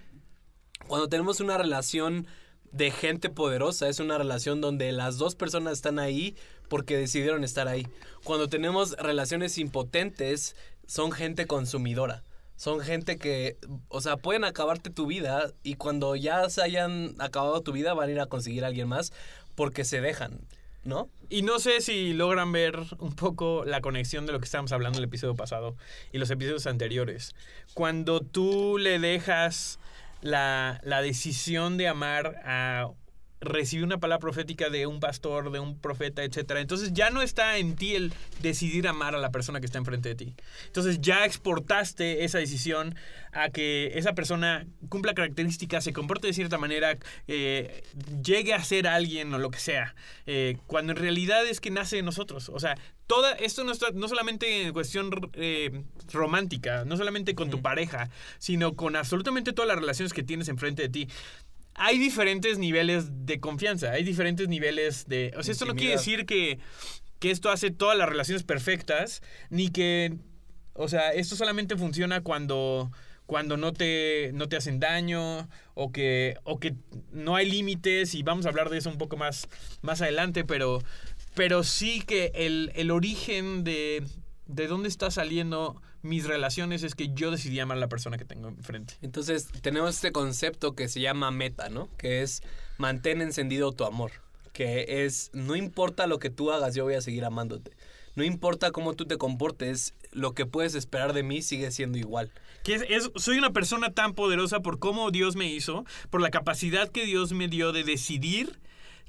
cuando 0.87 1.07
tenemos 1.07 1.39
una 1.39 1.57
relación 1.57 2.27
de 2.71 2.91
gente 2.91 3.29
poderosa, 3.29 3.89
es 3.89 3.99
una 3.99 4.17
relación 4.17 4.61
donde 4.61 4.91
las 4.91 5.17
dos 5.17 5.35
personas 5.35 5.73
están 5.73 5.99
ahí 5.99 6.35
porque 6.67 6.97
decidieron 6.97 7.43
estar 7.43 7.67
ahí. 7.67 7.87
Cuando 8.23 8.47
tenemos 8.47 8.91
relaciones 8.97 9.57
impotentes, 9.57 10.55
son 10.85 11.11
gente 11.11 11.47
consumidora. 11.47 12.23
Son 12.55 12.81
gente 12.81 13.17
que, 13.17 13.57
o 13.87 14.01
sea, 14.01 14.17
pueden 14.17 14.43
acabarte 14.43 14.89
tu 14.89 15.05
vida 15.05 15.53
y 15.63 15.75
cuando 15.75 16.17
ya 16.17 16.49
se 16.49 16.61
hayan 16.61 17.15
acabado 17.19 17.61
tu 17.61 17.71
vida 17.71 17.93
van 17.93 18.09
a 18.09 18.11
ir 18.11 18.19
a 18.19 18.25
conseguir 18.25 18.65
a 18.65 18.67
alguien 18.67 18.89
más 18.89 19.13
porque 19.55 19.85
se 19.85 20.01
dejan, 20.01 20.41
¿no? 20.83 21.09
Y 21.29 21.43
no 21.43 21.59
sé 21.59 21.79
si 21.79 22.11
logran 22.11 22.51
ver 22.51 22.77
un 22.97 23.15
poco 23.15 23.63
la 23.65 23.79
conexión 23.79 24.25
de 24.25 24.33
lo 24.33 24.39
que 24.39 24.45
estábamos 24.45 24.73
hablando 24.73 24.97
en 24.97 25.03
el 25.03 25.07
episodio 25.07 25.35
pasado 25.35 25.77
y 26.11 26.17
los 26.17 26.29
episodios 26.31 26.67
anteriores. 26.67 27.33
Cuando 27.75 28.19
tú 28.19 28.77
le 28.77 28.99
dejas 28.99 29.79
la, 30.21 30.79
la 30.83 31.01
decisión 31.01 31.77
de 31.77 31.87
amar 31.87 32.41
a 32.45 32.89
recibir 33.41 33.85
una 33.85 33.99
palabra 33.99 34.19
profética 34.19 34.69
de 34.69 34.85
un 34.85 34.99
pastor, 34.99 35.51
de 35.51 35.59
un 35.59 35.79
profeta, 35.79 36.23
etcétera. 36.23 36.59
Entonces 36.59 36.93
ya 36.93 37.09
no 37.09 37.21
está 37.21 37.57
en 37.57 37.75
ti 37.75 37.95
el 37.95 38.13
decidir 38.41 38.87
amar 38.87 39.15
a 39.15 39.19
la 39.19 39.31
persona 39.31 39.59
que 39.59 39.65
está 39.65 39.77
enfrente 39.77 40.09
de 40.09 40.15
ti. 40.15 40.35
Entonces 40.65 40.99
ya 41.01 41.25
exportaste 41.25 42.25
esa 42.25 42.39
decisión 42.39 42.95
a 43.31 43.49
que 43.49 43.91
esa 43.95 44.13
persona 44.13 44.65
cumpla 44.89 45.13
características, 45.13 45.83
se 45.83 45.93
comporte 45.93 46.27
de 46.27 46.33
cierta 46.33 46.57
manera, 46.57 46.97
eh, 47.27 47.83
llegue 48.23 48.53
a 48.53 48.63
ser 48.63 48.87
alguien 48.87 49.33
o 49.33 49.37
lo 49.37 49.51
que 49.51 49.59
sea. 49.59 49.95
Eh, 50.25 50.57
cuando 50.67 50.93
en 50.93 50.97
realidad 50.97 51.45
es 51.45 51.61
que 51.61 51.71
nace 51.71 51.97
de 51.97 52.03
nosotros. 52.03 52.49
O 52.49 52.59
sea, 52.59 52.75
toda 53.07 53.33
esto 53.33 53.63
no, 53.63 53.71
está, 53.71 53.91
no 53.91 54.07
solamente 54.07 54.63
en 54.63 54.73
cuestión 54.73 55.11
eh, 55.33 55.83
romántica, 56.11 56.83
no 56.85 56.97
solamente 56.97 57.35
con 57.35 57.49
tu 57.49 57.61
pareja, 57.61 58.09
sino 58.37 58.75
con 58.75 58.95
absolutamente 58.95 59.53
todas 59.53 59.67
las 59.67 59.79
relaciones 59.79 60.13
que 60.13 60.23
tienes 60.23 60.49
enfrente 60.49 60.83
de 60.83 60.89
ti 60.89 61.07
hay 61.79 61.97
diferentes 61.97 62.59
niveles 62.59 63.25
de 63.25 63.39
confianza, 63.39 63.91
hay 63.91 64.03
diferentes 64.03 64.47
niveles 64.49 65.07
de... 65.07 65.33
O 65.37 65.43
sea, 65.43 65.53
esto 65.53 65.65
no 65.65 65.75
quiere 65.75 65.93
decir 65.93 66.25
que, 66.25 66.59
que 67.19 67.31
esto 67.31 67.49
hace 67.49 67.71
todas 67.71 67.97
las 67.97 68.09
relaciones 68.09 68.43
perfectas, 68.43 69.21
ni 69.49 69.69
que... 69.69 70.17
O 70.73 70.89
sea, 70.89 71.13
esto 71.13 71.35
solamente 71.35 71.77
funciona 71.77 72.21
cuando 72.21 72.91
cuando 73.25 73.57
no 73.57 73.73
te, 73.73 74.31
no 74.33 74.49
te 74.49 74.57
hacen 74.57 74.79
daño 74.79 75.47
o 75.75 75.91
que, 75.91 76.35
o 76.45 76.59
que 76.59 76.73
no 77.11 77.35
hay 77.35 77.47
límites 77.47 78.15
y 78.15 78.23
vamos 78.23 78.47
a 78.47 78.49
hablar 78.49 78.71
de 78.71 78.79
eso 78.79 78.89
un 78.89 78.97
poco 78.97 79.17
más, 79.17 79.47
más 79.83 80.01
adelante, 80.01 80.43
pero, 80.43 80.81
pero 81.35 81.63
sí 81.63 82.01
que 82.01 82.31
el, 82.33 82.71
el 82.73 82.89
origen 82.89 83.63
de, 83.63 84.03
de 84.47 84.65
dónde 84.65 84.89
está 84.89 85.11
saliendo 85.11 85.79
mis 86.01 86.25
relaciones 86.25 86.83
es 86.83 86.95
que 86.95 87.09
yo 87.13 87.31
decidí 87.31 87.59
amar 87.59 87.77
a 87.77 87.79
la 87.81 87.89
persona 87.89 88.17
que 88.17 88.25
tengo 88.25 88.47
enfrente. 88.49 88.95
Entonces, 89.01 89.47
tenemos 89.61 89.95
este 89.95 90.11
concepto 90.11 90.73
que 90.75 90.87
se 90.87 91.01
llama 91.01 91.31
meta, 91.31 91.69
¿no? 91.69 91.89
Que 91.97 92.21
es 92.21 92.41
mantén 92.77 93.21
encendido 93.21 93.71
tu 93.71 93.83
amor. 93.85 94.11
Que 94.53 95.05
es, 95.05 95.29
no 95.33 95.55
importa 95.55 96.07
lo 96.07 96.19
que 96.19 96.29
tú 96.29 96.51
hagas, 96.51 96.75
yo 96.75 96.83
voy 96.83 96.95
a 96.95 97.01
seguir 97.01 97.25
amándote. 97.25 97.71
No 98.15 98.23
importa 98.23 98.71
cómo 98.71 98.93
tú 98.95 99.05
te 99.05 99.17
comportes, 99.17 99.93
lo 100.11 100.33
que 100.33 100.45
puedes 100.45 100.75
esperar 100.75 101.13
de 101.13 101.23
mí 101.23 101.41
sigue 101.41 101.71
siendo 101.71 101.97
igual. 101.97 102.31
Que 102.63 102.75
es, 102.75 102.81
es- 102.89 103.11
soy 103.15 103.37
una 103.37 103.51
persona 103.53 103.91
tan 103.93 104.13
poderosa 104.13 104.59
por 104.61 104.79
cómo 104.79 105.11
Dios 105.11 105.35
me 105.35 105.51
hizo, 105.51 105.85
por 106.09 106.21
la 106.21 106.29
capacidad 106.31 106.89
que 106.89 107.05
Dios 107.05 107.31
me 107.31 107.47
dio 107.47 107.71
de 107.71 107.83
decidir 107.83 108.59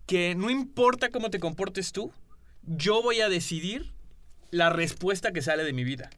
que 0.06 0.34
no 0.34 0.50
importa 0.50 1.08
cómo 1.10 1.30
te 1.30 1.40
comportes 1.40 1.92
tú, 1.92 2.12
yo 2.62 3.02
voy 3.02 3.20
a 3.20 3.28
decidir 3.28 3.92
la 4.50 4.70
respuesta 4.70 5.32
que 5.32 5.42
sale 5.42 5.64
de 5.64 5.72
mi 5.72 5.84
vida. 5.84 6.10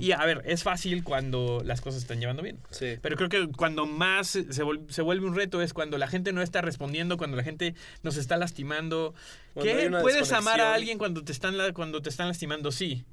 Y 0.00 0.12
a 0.12 0.24
ver, 0.24 0.42
es 0.44 0.62
fácil 0.62 1.04
cuando 1.04 1.62
las 1.64 1.80
cosas 1.80 2.00
están 2.02 2.20
llevando 2.20 2.42
bien. 2.42 2.58
Sí. 2.70 2.96
Pero 3.00 3.16
creo 3.16 3.28
que 3.28 3.48
cuando 3.56 3.86
más 3.86 4.28
se, 4.28 4.52
se 4.52 4.62
vuelve 5.02 5.26
un 5.26 5.34
reto 5.34 5.60
es 5.62 5.72
cuando 5.72 5.98
la 5.98 6.08
gente 6.08 6.32
no 6.32 6.42
está 6.42 6.60
respondiendo, 6.62 7.16
cuando 7.16 7.36
la 7.36 7.42
gente 7.44 7.74
nos 8.02 8.16
está 8.16 8.36
lastimando. 8.36 9.14
¿Qué? 9.60 9.90
¿Puedes 10.02 10.32
amar 10.32 10.60
a 10.60 10.74
alguien 10.74 10.98
cuando 10.98 11.22
te 11.24 11.32
están, 11.32 11.56
la- 11.56 11.72
cuando 11.72 12.02
te 12.02 12.08
están 12.08 12.28
lastimando? 12.28 12.72
Sí. 12.72 13.04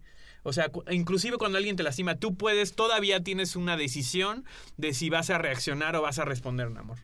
O 0.44 0.54
sea, 0.54 0.72
inclusive 0.90 1.38
cuando 1.38 1.58
alguien 1.58 1.76
te 1.76 1.84
lastima, 1.84 2.16
tú 2.16 2.36
puedes, 2.36 2.74
todavía 2.74 3.22
tienes 3.22 3.56
una 3.56 3.78
decisión 3.78 4.44
de 4.78 4.94
si 4.94 5.10
vas 5.10 5.30
a 5.30 5.38
reaccionar 5.38 5.96
o 5.96 6.02
vas 6.02 6.18
a 6.20 6.26
responder 6.26 6.68
en 6.68 6.78
amor. 6.78 6.98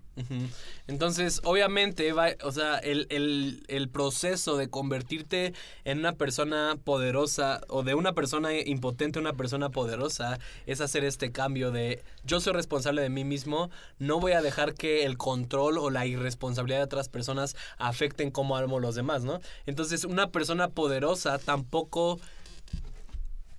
Entonces, 0.87 1.41
obviamente, 1.43 2.11
va, 2.13 2.29
o 2.43 2.51
sea, 2.51 2.77
el, 2.79 3.05
el- 3.09 3.63
el 3.67 3.89
proceso 3.89 4.57
de 4.57 4.69
convertirte 4.69 5.53
en 5.85 5.99
una 5.99 6.13
persona 6.13 6.75
poderosa 6.83 7.61
o 7.67 7.83
de 7.83 7.93
una 7.93 8.13
persona 8.13 8.53
impotente 8.53 9.19
a 9.19 9.21
una 9.21 9.33
persona 9.33 9.69
poderosa 9.69 10.39
es 10.65 10.81
hacer 10.81 11.03
este 11.03 11.31
cambio 11.31 11.71
de 11.71 12.03
yo 12.23 12.39
soy 12.39 12.53
responsable 12.53 13.01
de 13.01 13.09
mí 13.09 13.23
mismo, 13.25 13.69
no 13.99 14.19
voy 14.19 14.31
a 14.31 14.41
dejar 14.41 14.73
que 14.73 15.05
el 15.05 15.17
control 15.17 15.77
o 15.77 15.89
la 15.89 16.05
irresponsabilidad 16.05 16.79
de 16.79 16.85
otras 16.85 17.09
personas 17.09 17.55
afecten 17.77 18.31
cómo 18.31 18.57
amo 18.57 18.77
a 18.77 18.81
los 18.81 18.95
demás, 18.95 19.23
¿no? 19.23 19.39
Entonces, 19.65 20.03
una 20.03 20.31
persona 20.31 20.69
poderosa 20.69 21.37
tampoco, 21.37 22.19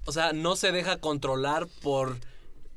o 0.09 0.13
sea, 0.13 0.33
no 0.33 0.57
se 0.57 0.73
deja 0.73 0.97
controlar 0.97 1.67
por 1.83 2.17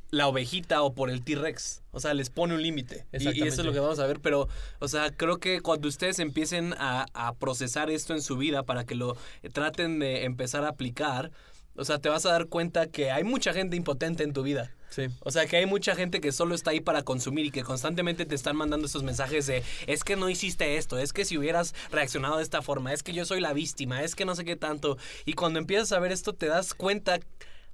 la 0.10 0.28
ovejita 0.28 0.82
o 0.82 0.94
por 0.94 1.10
el 1.10 1.24
T-Rex. 1.24 1.82
O 1.92 2.02
sea, 2.02 2.14
les 2.14 2.30
pone 2.30 2.54
un 2.54 2.62
límite. 2.62 3.06
Y- 3.14 3.24
Y, 3.30 3.48
eso 3.48 3.62
es 3.62 3.66
lo 3.66 3.72
que 3.72 3.80
vamos 3.80 4.00
a 4.00 4.06
ver. 4.06 4.20
Pero, 4.20 4.50
o 4.80 4.88
sea, 4.90 5.10
creo 5.12 5.38
que 5.40 5.62
cuando 5.62 5.88
ustedes 5.88 6.20
empiecen 6.20 6.74
a, 6.78 7.06
a 7.14 7.34
procesar 7.36 7.90
esto 7.90 8.14
en 8.14 8.22
su 8.22 8.36
vida 8.36 8.64
para 8.64 8.84
que 8.84 8.96
lo 8.96 9.16
traten 9.54 10.00
de 10.00 10.26
empezar 10.26 10.66
a 10.66 10.68
aplicar, 10.68 11.32
o 11.78 11.86
sea, 11.86 12.00
te 12.00 12.10
vas 12.10 12.26
a 12.26 12.32
dar 12.32 12.48
cuenta 12.48 12.88
que 12.88 13.12
hay 13.12 13.24
mucha 13.24 13.54
gente 13.54 13.78
impotente 13.78 14.24
en 14.24 14.34
tu 14.34 14.44
vida. 14.44 14.76
Sí. 14.92 15.08
O 15.22 15.32
sea, 15.32 15.46
que 15.48 15.58
hay 15.58 15.66
mucha 15.66 15.96
gente 15.96 16.22
que 16.22 16.32
solo 16.32 16.54
está 16.54 16.70
ahí 16.72 16.82
para 16.82 17.02
consumir 17.02 17.46
y 17.46 17.52
que 17.52 17.64
constantemente 17.64 18.26
te 18.26 18.36
están 18.36 18.56
mandando 18.56 18.86
esos 18.88 19.04
mensajes 19.04 19.48
de 19.48 19.64
es 19.88 20.04
que 20.04 20.16
no 20.18 20.30
hiciste 20.30 20.76
esto, 20.78 20.98
es 21.00 21.14
que 21.14 21.26
si 21.26 21.38
hubieras 21.38 21.74
reaccionado 21.92 22.38
de 22.38 22.44
esta 22.44 22.62
forma, 22.62 22.92
es 22.94 23.02
que 23.02 23.14
yo 23.14 23.26
soy 23.26 23.40
la 23.40 23.54
víctima, 23.54 24.04
es 24.04 24.16
que 24.16 24.26
no 24.26 24.36
sé 24.36 24.46
qué 24.46 24.56
tanto. 24.58 24.98
Y 25.26 25.34
cuando 25.34 25.60
empiezas 25.60 25.94
a 25.94 26.00
ver 26.00 26.12
esto 26.12 26.34
te 26.34 26.46
das 26.48 26.74
cuenta 26.74 27.20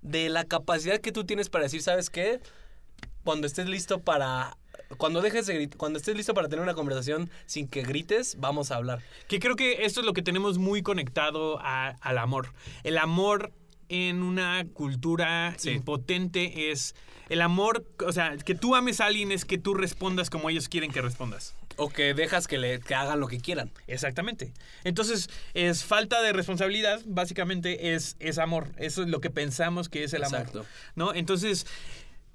de 0.04 0.30
la 0.30 0.46
capacidad 0.46 1.02
que 1.02 1.12
tú 1.12 1.26
tienes 1.26 1.50
para 1.50 1.64
decir, 1.64 1.82
¿sabes 1.82 2.10
qué? 2.10 2.40
Cuando 3.24 3.48
estés 3.48 3.68
listo 3.68 4.00
para... 4.00 4.56
Cuando 4.98 5.22
dejes 5.22 5.48
de 5.48 5.60
grit- 5.60 5.76
cuando 5.76 5.98
estés 6.00 6.16
listo 6.16 6.34
para 6.34 6.48
tener 6.48 6.64
una 6.64 6.74
conversación 6.76 7.30
sin 7.46 7.68
que 7.68 7.82
grites, 7.82 8.38
vamos 8.40 8.72
a 8.72 8.76
hablar. 8.78 9.02
Que 9.28 9.40
creo 9.40 9.58
que 9.58 9.86
esto 9.86 10.00
es 10.00 10.06
lo 10.06 10.14
que 10.14 10.22
tenemos 10.22 10.60
muy 10.60 10.82
conectado 10.82 11.60
a- 11.60 11.98
al 12.00 12.18
amor. 12.20 12.54
El 12.84 12.98
amor 12.98 13.52
en 13.90 14.24
una 14.24 14.66
cultura 14.74 15.54
Sí. 15.58 15.72
impotente 15.72 16.72
es 16.72 16.96
el 17.30 17.42
amor, 17.42 17.86
o 18.06 18.12
sea, 18.14 18.38
que 18.38 18.56
tú 18.56 18.76
ames 18.76 19.02
a 19.02 19.06
alguien 19.06 19.32
es 19.32 19.44
que 19.46 19.58
tú 19.58 19.74
respondas 19.74 20.30
como 20.30 20.50
ellos 20.50 20.70
quieren 20.70 20.92
que 20.92 21.02
respondas. 21.02 21.56
O 21.76 21.90
que 21.90 22.14
dejas 22.14 22.48
que, 22.48 22.58
le, 22.58 22.80
que 22.80 22.96
hagan 22.96 23.20
lo 23.20 23.28
que 23.28 23.40
quieran. 23.40 23.72
Exactamente. 23.86 24.54
Entonces, 24.84 25.30
es 25.54 25.84
falta 25.84 26.22
de 26.22 26.34
responsabilidad, 26.34 27.02
básicamente 27.06 27.94
es, 27.94 28.16
es 28.20 28.40
amor. 28.40 28.72
Eso 28.78 29.04
es 29.04 29.10
lo 29.10 29.22
que 29.22 29.30
pensamos 29.30 29.88
que 29.90 30.04
es 30.04 30.14
el 30.14 30.24
amor. 30.24 30.40
Exacto. 30.40 30.66
¿No? 30.96 31.14
Entonces, 31.14 31.68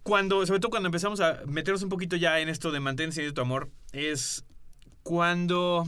cuando, 0.05 0.46
sobre 0.46 0.61
todo 0.61 0.70
cuando 0.70 0.88
empezamos 0.88 1.20
a 1.20 1.40
meternos 1.46 1.82
un 1.82 1.88
poquito 1.88 2.14
ya 2.16 2.38
en 2.38 2.48
esto 2.48 2.70
de 2.70 2.80
de 3.24 3.32
tu 3.32 3.40
amor, 3.40 3.70
es 3.92 4.44
cuando 5.03 5.86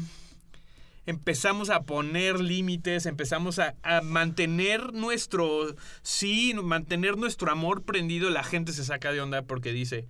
empezamos 1.07 1.71
a 1.71 1.83
poner 1.83 2.41
límites, 2.41 3.07
empezamos 3.07 3.59
a, 3.59 3.75
a 3.83 4.01
mantener 4.01 4.93
nuestro 4.93 5.75
sí, 6.03 6.55
mantener 6.55 7.17
nuestro 7.17 7.51
amor 7.51 7.83
prendido, 7.83 8.31
la 8.31 8.45
gente 8.45 8.73
se 8.73 8.85
saca 8.85 9.13
de 9.13 9.21
onda 9.21 9.43
porque 9.43 9.73
dice, 9.73 10.07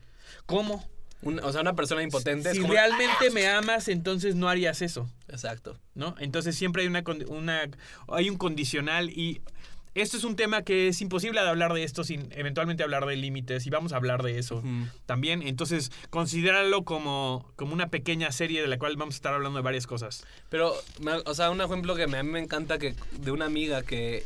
¿cómo? 0.46 0.88
Un- 1.22 1.40
o 1.40 1.52
sea, 1.52 1.62
una 1.62 1.74
persona 1.74 2.02
impotente 2.02 2.50
Si 2.50 2.58
es 2.58 2.62
como... 2.62 2.74
realmente 2.74 3.30
me 3.32 3.46
amas, 3.48 3.88
entonces 3.88 4.34
no 4.34 4.48
harías 4.48 4.82
eso. 4.82 5.08
Exacto. 5.28 5.78
¿no? 5.94 6.14
Entonces 6.18 6.54
siempre 6.56 6.82
hay 6.82 6.88
una, 6.88 7.02
una 7.28 7.62
hay 8.08 8.28
un 8.28 8.36
condicional 8.36 9.08
y 9.10 9.40
esto 9.94 10.16
es 10.16 10.24
un 10.24 10.36
tema 10.36 10.62
que 10.62 10.88
es 10.88 11.00
imposible 11.00 11.40
de 11.40 11.48
hablar 11.48 11.72
de 11.72 11.84
esto 11.84 12.04
sin 12.04 12.28
eventualmente 12.32 12.82
hablar 12.82 13.06
de 13.06 13.16
límites 13.16 13.66
y 13.66 13.70
vamos 13.70 13.92
a 13.92 13.96
hablar 13.96 14.22
de 14.22 14.38
eso 14.38 14.62
también. 15.06 15.42
Entonces, 15.42 15.92
considéralo 16.10 16.84
como, 16.84 17.46
como 17.56 17.72
una 17.72 17.88
pequeña 17.88 18.32
serie 18.32 18.60
de 18.60 18.68
la 18.68 18.78
cual 18.78 18.96
vamos 18.96 19.14
a 19.14 19.18
estar 19.18 19.34
hablando 19.34 19.58
de 19.58 19.62
varias 19.62 19.86
cosas. 19.86 20.26
Pero, 20.48 20.74
o 21.24 21.34
sea, 21.34 21.50
un 21.50 21.60
ejemplo 21.60 21.94
que 21.94 22.04
a 22.04 22.06
mí 22.06 22.22
me 22.22 22.40
encanta 22.40 22.78
que 22.78 22.94
de 23.20 23.30
una 23.30 23.46
amiga 23.46 23.82
que, 23.82 24.24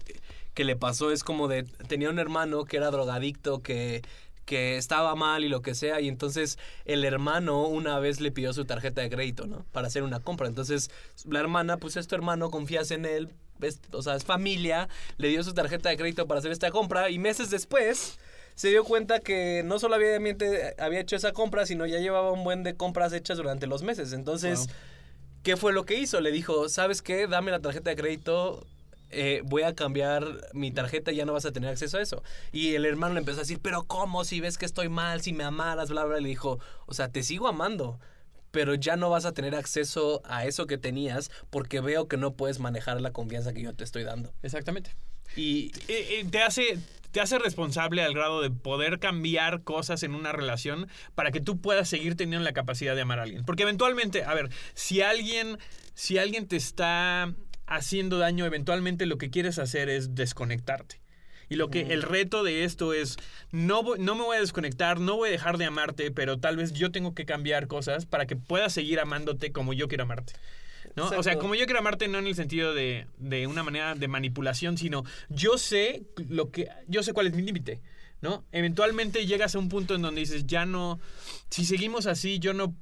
que 0.55 0.65
le 0.65 0.77
pasó 0.77 1.13
es 1.13 1.23
como 1.23 1.49
de, 1.49 1.65
tenía 1.87 2.11
un 2.11 2.19
hermano 2.19 2.65
que 2.65 2.79
era 2.79 2.91
drogadicto, 2.91 3.63
que, 3.63 4.03
que 4.49 4.79
estaba 4.79 5.15
mal 5.15 5.45
y 5.45 5.49
lo 5.49 5.61
que 5.61 5.75
sea, 5.75 6.01
y 6.01 6.09
entonces 6.09 6.59
el 6.87 7.05
hermano 7.05 7.67
una 7.69 7.99
vez 7.99 8.19
le 8.23 8.33
pidió 8.33 8.55
su 8.55 8.65
tarjeta 8.65 9.03
de 9.03 9.11
crédito, 9.11 9.47
¿no? 9.47 9.67
Para 9.73 9.89
hacer 9.89 10.03
una 10.03 10.21
compra. 10.21 10.49
Entonces, 10.49 10.91
la 11.29 11.41
hermana, 11.41 11.77
pues 11.77 11.97
es 11.99 12.07
tu 12.09 12.15
hermano, 12.15 12.51
confías 12.51 12.91
en 12.91 13.05
él, 13.05 13.29
es- 13.61 13.81
o 13.93 14.01
sea, 14.01 14.17
es 14.17 14.25
familia, 14.25 14.89
le 15.19 15.29
dio 15.29 15.45
su 15.45 15.53
tarjeta 15.53 15.91
de 15.91 15.99
crédito 15.99 16.27
para 16.27 16.39
hacer 16.41 16.51
esta 16.51 16.71
compra, 16.71 17.11
y 17.11 17.19
meses 17.19 17.51
después 17.51 18.19
se 18.55 18.69
dio 18.71 18.85
cuenta 18.85 19.21
que 19.21 19.63
no 19.67 19.79
solo 19.79 19.97
había, 19.97 20.17
había 20.79 21.01
hecho 21.01 21.15
esa 21.15 21.33
compra, 21.33 21.67
sino 21.67 21.85
ya 21.87 21.99
llevaba 21.99 22.33
un 22.33 22.43
buen 22.43 22.63
de 22.63 22.75
compras 22.75 23.13
hechas 23.13 23.37
durante 23.37 23.67
los 23.67 23.83
meses. 23.83 24.13
Entonces... 24.15 24.61
Wow. 24.61 24.69
¿Qué 25.45 25.57
fue 25.57 25.73
lo 25.73 25.85
que 25.87 25.95
hizo? 25.95 26.21
Le 26.21 26.33
dijo, 26.33 26.69
¿sabes 26.69 27.01
qué? 27.01 27.29
Dame 27.29 27.53
la 27.53 27.61
tarjeta 27.61 27.91
de 27.91 27.97
crédito. 27.97 28.67
Eh, 29.11 29.43
voy 29.45 29.63
a 29.63 29.75
cambiar 29.75 30.25
mi 30.53 30.71
tarjeta 30.71 31.13
y 31.13 31.17
ya 31.17 31.25
no 31.25 31.33
vas 31.33 31.47
a 31.47 31.53
tener 31.53 31.71
acceso 31.71 31.99
a 31.99 32.03
eso. 32.03 32.23
Y 32.53 32.75
el 32.75 32.85
hermano 32.85 33.15
le 33.15 33.21
empezó 33.21 33.39
a 33.39 33.43
decir, 33.43 33.61
pero 33.63 33.85
¿cómo? 33.85 34.25
Si 34.25 34.41
ves 34.41 34.59
que 34.59 34.67
estoy 34.67 34.89
mal, 34.89 35.21
si 35.21 35.33
me 35.33 35.45
amaras, 35.45 35.91
bla, 35.91 36.05
bla. 36.05 36.21
Le 36.21 36.29
dijo, 36.29 36.59
o 36.87 36.95
sea, 36.95 37.09
te 37.09 37.23
sigo 37.23 37.49
amando, 37.49 37.99
pero 38.51 38.75
ya 38.75 38.97
no 38.97 39.11
vas 39.11 39.25
a 39.25 39.33
tener 39.33 39.55
acceso 39.55 40.23
a 40.25 40.45
eso 40.47 40.67
que 40.67 40.79
tenías 40.79 41.31
porque 41.51 41.81
veo 41.81 42.09
que 42.09 42.17
no 42.17 42.35
puedes 42.35 42.59
manejar 42.59 43.01
la 43.01 43.13
confianza 43.13 43.53
que 43.53 43.63
yo 43.63 43.75
te 43.75 43.85
estoy 43.85 44.05
dando. 44.05 44.33
Exactamente. 44.43 44.95
Y 45.37 45.73
Eh, 45.89 46.21
eh, 46.21 46.27
te 46.31 46.43
hace 46.43 46.79
te 47.11 47.21
hace 47.21 47.39
responsable 47.39 48.03
al 48.03 48.13
grado 48.13 48.43
de 48.43 48.51
poder 48.51 48.99
cambiar 48.99 49.63
cosas 49.63 50.03
en 50.03 50.15
una 50.15 50.33
relación 50.33 50.89
para 51.15 51.31
que 51.31 51.41
tú 51.41 51.59
puedas 51.59 51.89
seguir 51.89 52.17
teniendo 52.17 52.45
la 52.45 52.53
capacidad 52.53 52.95
de 52.95 53.01
amar 53.01 53.19
a 53.19 53.23
alguien. 53.23 53.45
Porque 53.45 53.63
eventualmente, 53.63 54.25
a 54.25 54.35
ver, 54.35 54.51
si 54.75 55.01
alguien, 55.01 55.59
si 55.95 56.19
alguien 56.19 56.47
te 56.47 56.57
está 56.57 57.33
haciendo 57.69 58.19
daño, 58.19 58.47
eventualmente 58.47 59.07
lo 59.07 59.19
que 59.19 59.31
quieres 59.31 59.59
hacer 59.59 59.89
es 59.89 60.15
desconectarte. 60.15 61.01
Y 61.51 61.57
lo 61.57 61.71
que 61.71 61.81
el 61.93 62.03
reto 62.03 62.43
de 62.43 62.65
esto 62.65 62.93
es 62.93 63.17
no 63.53 63.83
voy- 63.83 63.99
no 63.99 64.15
me 64.15 64.23
voy 64.23 64.37
a 64.37 64.41
desconectar, 64.41 65.01
no 65.01 65.17
voy 65.17 65.29
a 65.31 65.33
dejar 65.33 65.57
de 65.57 65.65
amarte, 65.65 66.11
pero 66.11 66.39
tal 66.39 66.57
vez 66.59 66.75
yo 66.75 66.91
tengo 66.93 67.15
que 67.15 67.25
cambiar 67.25 67.69
cosas 67.69 68.05
para 68.05 68.27
que 68.27 68.37
puedas 68.37 68.73
seguir 68.75 69.01
amándote 69.01 69.51
como 69.51 69.73
yo 69.73 69.89
quiero 69.89 70.05
amarte. 70.05 70.35
¿no? 70.95 71.09
O 71.19 71.23
sea, 71.23 71.35
como 71.39 71.55
yo 71.55 71.65
quiero 71.65 71.79
amarte 71.81 72.09
no 72.09 72.19
en 72.19 72.27
el 72.27 72.35
sentido 72.35 72.75
de, 72.75 73.07
de 73.19 73.47
una 73.47 73.63
manera 73.63 73.95
de 73.95 74.09
manipulación, 74.09 74.77
sino 74.77 75.05
yo 75.31 75.57
sé 75.59 76.03
lo 76.29 76.51
que 76.51 76.69
yo 76.87 77.03
sé 77.03 77.13
cuál 77.13 77.29
es 77.29 77.35
mi 77.35 77.43
límite, 77.43 77.81
¿no? 78.21 78.45
Eventualmente 78.53 79.27
llegas 79.27 79.55
a 79.55 79.59
un 79.59 79.69
punto 79.69 79.95
en 79.95 80.03
donde 80.03 80.21
dices, 80.21 80.47
ya 80.47 80.67
no 80.67 80.99
si 81.51 81.65
seguimos 81.65 82.07
así, 82.07 82.39
yo 82.41 82.53
no 82.53 82.75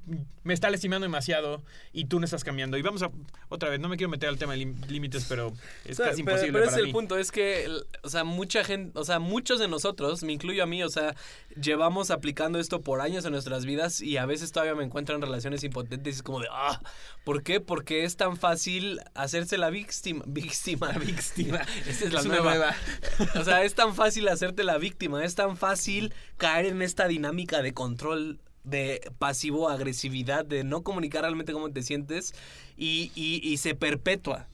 me 0.43 0.53
está 0.53 0.69
lastimando 0.69 1.05
demasiado 1.05 1.63
y 1.93 2.05
tú 2.05 2.19
no 2.19 2.25
estás 2.25 2.43
cambiando. 2.43 2.77
Y 2.77 2.81
vamos 2.81 3.01
a 3.01 3.11
otra 3.47 3.69
vez, 3.69 3.79
no 3.79 3.87
me 3.87 3.95
quiero 3.95 4.09
meter 4.09 4.27
al 4.27 4.37
tema 4.37 4.53
de 4.55 4.65
límites, 4.89 5.25
pero 5.29 5.53
es 5.85 5.97
O 5.99 6.03
sea, 6.03 6.09
casi 6.11 6.23
pero- 6.23 6.35
imposible 6.35 6.51
Pero, 6.59 6.65
para 6.65 6.75
es 6.77 6.83
mí. 6.83 6.89
el 6.89 6.93
punto, 6.93 7.17
es 7.17 7.31
que, 7.31 7.65
o 8.03 8.09
sea, 8.09 8.25
mucha 8.25 8.65
gente, 8.65 8.97
o 8.99 9.05
sea, 9.05 9.19
muchos 9.19 9.59
de 9.59 9.69
nosotros, 9.69 10.21
me 10.23 10.33
incluyo 10.33 10.63
a 10.63 10.65
mí, 10.65 10.83
o 10.83 10.89
sea, 10.89 11.15
llevamos 11.61 12.11
aplicando 12.11 12.59
esto 12.59 12.81
por 12.81 12.99
años 12.99 13.23
en 13.23 13.31
nuestras 13.31 13.65
vidas 13.65 14.01
y 14.01 14.17
a 14.17 14.25
veces 14.25 14.51
todavía 14.51 14.75
me 14.75 14.83
encuentro 14.83 15.15
en 15.15 15.21
relaciones 15.21 15.63
impotentes 15.63 16.15
y 16.15 16.17
es 16.17 16.23
como 16.23 16.41
de, 16.41 16.47
ah, 16.51 16.81
¿por 17.23 17.43
qué? 17.43 17.61
Porque 17.61 18.03
es 18.03 18.17
tan 18.17 18.35
fácil 18.35 18.99
hacerse 19.15 19.57
la 19.57 19.69
víctima. 19.69 20.23
Víctima. 20.27 20.91
víctima. 20.99 21.61
Esta 21.87 22.05
es 22.05 22.11
la 22.13 22.19
Es 22.19 22.25
nueva. 22.25 22.43
nueva. 22.51 22.75
O 23.39 23.43
sea, 23.45 23.63
es 23.63 23.75
tan 23.75 23.95
fácil 23.95 24.27
hacerte 24.27 24.63
la 24.65 24.77
víctima, 24.77 25.23
es 25.27 25.35
tan 25.35 25.57
fácil 25.57 26.13
caer 26.37 26.65
en 26.65 26.81
esta 26.81 27.07
dinámica 27.07 27.61
de 27.61 27.73
control 27.73 28.39
de 28.63 29.11
pasivo-agresividad, 29.19 30.45
de 30.45 30.63
no 30.63 30.81
comunicar 30.83 31.21
realmente 31.21 31.53
cómo 31.53 31.71
te 31.71 31.83
sientes 31.83 32.33
y, 32.77 33.11
y- 33.15 33.41
y 33.43 33.57
se 33.57 33.75
perpetúa. 33.75 34.47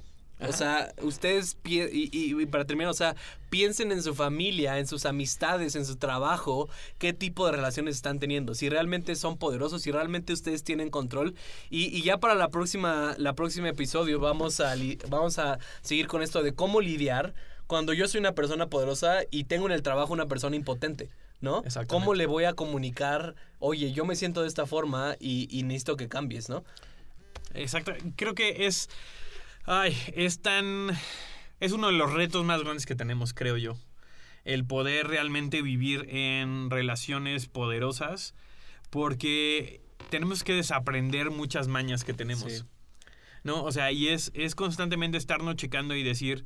O 0.48 0.52
sea, 0.52 0.92
ustedes, 1.02 1.58
y, 1.64 2.46
para 2.48 2.66
terminar, 2.66 2.90
o 2.92 2.94
sea, 2.96 3.16
piensen 3.50 3.94
en 3.94 4.04
su 4.04 4.14
familia, 4.14 4.78
en 4.78 4.88
sus 4.88 5.06
amistades, 5.06 5.76
en 5.76 5.86
su 5.86 5.96
trabajo, 5.96 6.68
qué 6.98 7.14
tipo 7.14 7.46
de 7.46 7.54
relaciones 7.54 7.96
están 7.96 8.20
teniendo, 8.20 8.54
si 8.54 8.68
realmente 8.68 9.16
son 9.16 9.38
poderosos, 9.38 9.84
si 9.84 9.92
realmente 9.92 10.34
ustedes 10.34 10.64
tienen 10.64 10.90
control. 10.90 11.34
Y, 11.70 11.86
y 11.98 12.02
ya 12.02 12.18
para 12.18 12.36
la 12.36 12.50
próxima, 12.50 13.16
la 13.18 13.34
próxima 13.36 13.70
episodio 13.70 14.20
vamos 14.20 14.60
a, 14.60 14.76
vamos 15.08 15.40
a 15.40 15.60
seguir 15.82 16.08
con 16.08 16.22
esto 16.22 16.44
de 16.44 16.54
cómo 16.54 16.82
lidiar 16.82 17.34
cuando 17.68 17.94
yo 17.94 18.08
soy 18.08 18.20
una 18.20 18.36
persona 18.36 18.68
poderosa 18.68 19.22
y 19.32 19.46
tengo 19.46 19.66
en 19.66 19.72
el 19.72 19.82
trabajo 19.82 20.14
una 20.14 20.28
persona 20.28 20.56
impotente. 20.56 21.10
¿No? 21.42 21.58
Exactamente. 21.58 21.90
¿Cómo 21.90 22.14
le 22.14 22.26
voy 22.26 22.46
a 22.46 22.54
comunicar, 22.54 23.36
oye, 23.60 23.92
yo 23.92 24.06
me 24.06 24.16
siento 24.16 24.44
de 24.44 24.48
esta 24.48 24.66
forma 24.66 25.18
y, 25.20 25.50
y 25.52 25.64
necesito 25.64 25.98
que 25.98 26.08
cambies, 26.08 26.48
¿no? 26.48 26.64
Exacto. 27.54 27.94
Creo 28.16 28.34
que 28.34 28.66
es. 28.66 28.90
Ay, 29.66 29.98
es 30.16 30.42
tan. 30.42 30.92
Es 31.60 31.72
uno 31.72 31.88
de 31.88 31.94
los 31.94 32.14
retos 32.14 32.44
más 32.46 32.62
grandes 32.64 32.86
que 32.86 32.96
tenemos, 32.96 33.34
creo 33.34 33.58
yo. 33.58 33.76
El 34.44 34.66
poder 34.66 35.08
realmente 35.08 35.62
vivir 35.62 36.08
en 36.10 36.70
relaciones 36.70 37.48
poderosas. 37.48 38.34
Porque 38.90 39.82
tenemos 40.10 40.44
que 40.44 40.54
desaprender 40.54 41.32
muchas 41.32 41.68
mañas 41.68 42.04
que 42.04 42.14
tenemos. 42.14 42.52
Sí. 42.52 42.64
¿No? 43.44 43.64
O 43.64 43.72
sea, 43.72 43.92
y 43.92 44.10
es, 44.10 44.32
es 44.34 44.56
constantemente 44.56 45.18
estarnos 45.18 45.56
checando 45.56 45.96
y 45.96 46.04
decir. 46.04 46.46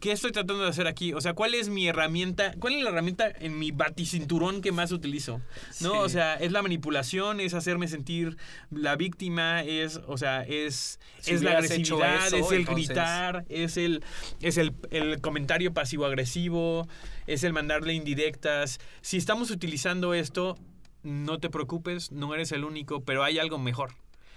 ¿Qué 0.00 0.12
estoy 0.12 0.32
tratando 0.32 0.62
de 0.64 0.68
hacer 0.68 0.86
aquí? 0.86 1.14
O 1.14 1.20
sea, 1.20 1.32
¿cuál 1.32 1.54
es 1.54 1.68
mi 1.70 1.86
herramienta? 1.88 2.52
¿Cuál 2.58 2.74
es 2.74 2.82
la 2.82 2.90
herramienta 2.90 3.28
en 3.40 3.58
mi 3.58 3.70
baticinturón 3.70 4.60
que 4.60 4.70
más 4.70 4.92
utilizo? 4.92 5.40
¿No? 5.80 5.92
Sí. 5.92 5.96
O 5.98 6.08
sea, 6.10 6.34
es 6.34 6.52
la 6.52 6.60
manipulación, 6.60 7.40
es 7.40 7.54
hacerme 7.54 7.88
sentir 7.88 8.36
la 8.70 8.96
víctima, 8.96 9.62
es, 9.62 10.00
o 10.06 10.18
sea, 10.18 10.42
es, 10.42 11.00
Si 11.20 11.32
es 11.32 11.42
la 11.42 11.52
agresividad, 11.52 12.26
eso, 12.26 12.36
es 12.36 12.50
el 12.52 12.58
entonces- 12.60 12.86
gritar, 12.88 13.44
es 13.48 13.76
el, 13.78 14.04
es 14.42 14.58
el, 14.58 14.74
el 14.90 15.20
comentario 15.22 15.72
pasivo-agresivo, 15.72 16.86
es 17.26 17.42
el 17.44 17.52
mandarle 17.54 17.94
indirectas. 17.94 18.80
Si 19.00 19.16
estamos 19.16 19.50
utilizando 19.50 20.12
esto, 20.12 20.58
no 21.02 21.38
te 21.38 21.48
preocupes, 21.48 22.12
no 22.12 22.34
eres 22.34 22.52
el 22.52 22.64
único, 22.64 23.04
pero 23.04 23.24
hay 23.24 23.38
algo 23.38 23.58
mejor. 23.58 23.94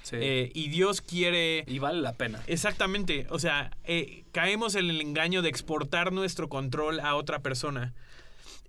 Sí. 0.07 0.15
Eh, 0.21 0.51
y 0.53 0.69
Dios 0.69 1.01
quiere... 1.01 1.65
y 1.67 1.79
vale 1.79 1.99
la 1.99 2.13
pena. 2.13 2.41
Exactamente, 2.47 3.27
o 3.29 3.39
sea, 3.39 3.71
eh, 3.83 4.23
caemos 4.31 4.75
en 4.75 4.89
el 4.89 5.01
engaño 5.01 5.41
de 5.41 5.49
exportar 5.49 6.13
nuestro 6.13 6.47
control 6.47 7.01
a 7.01 7.15
otra 7.15 7.39
persona. 7.39 7.93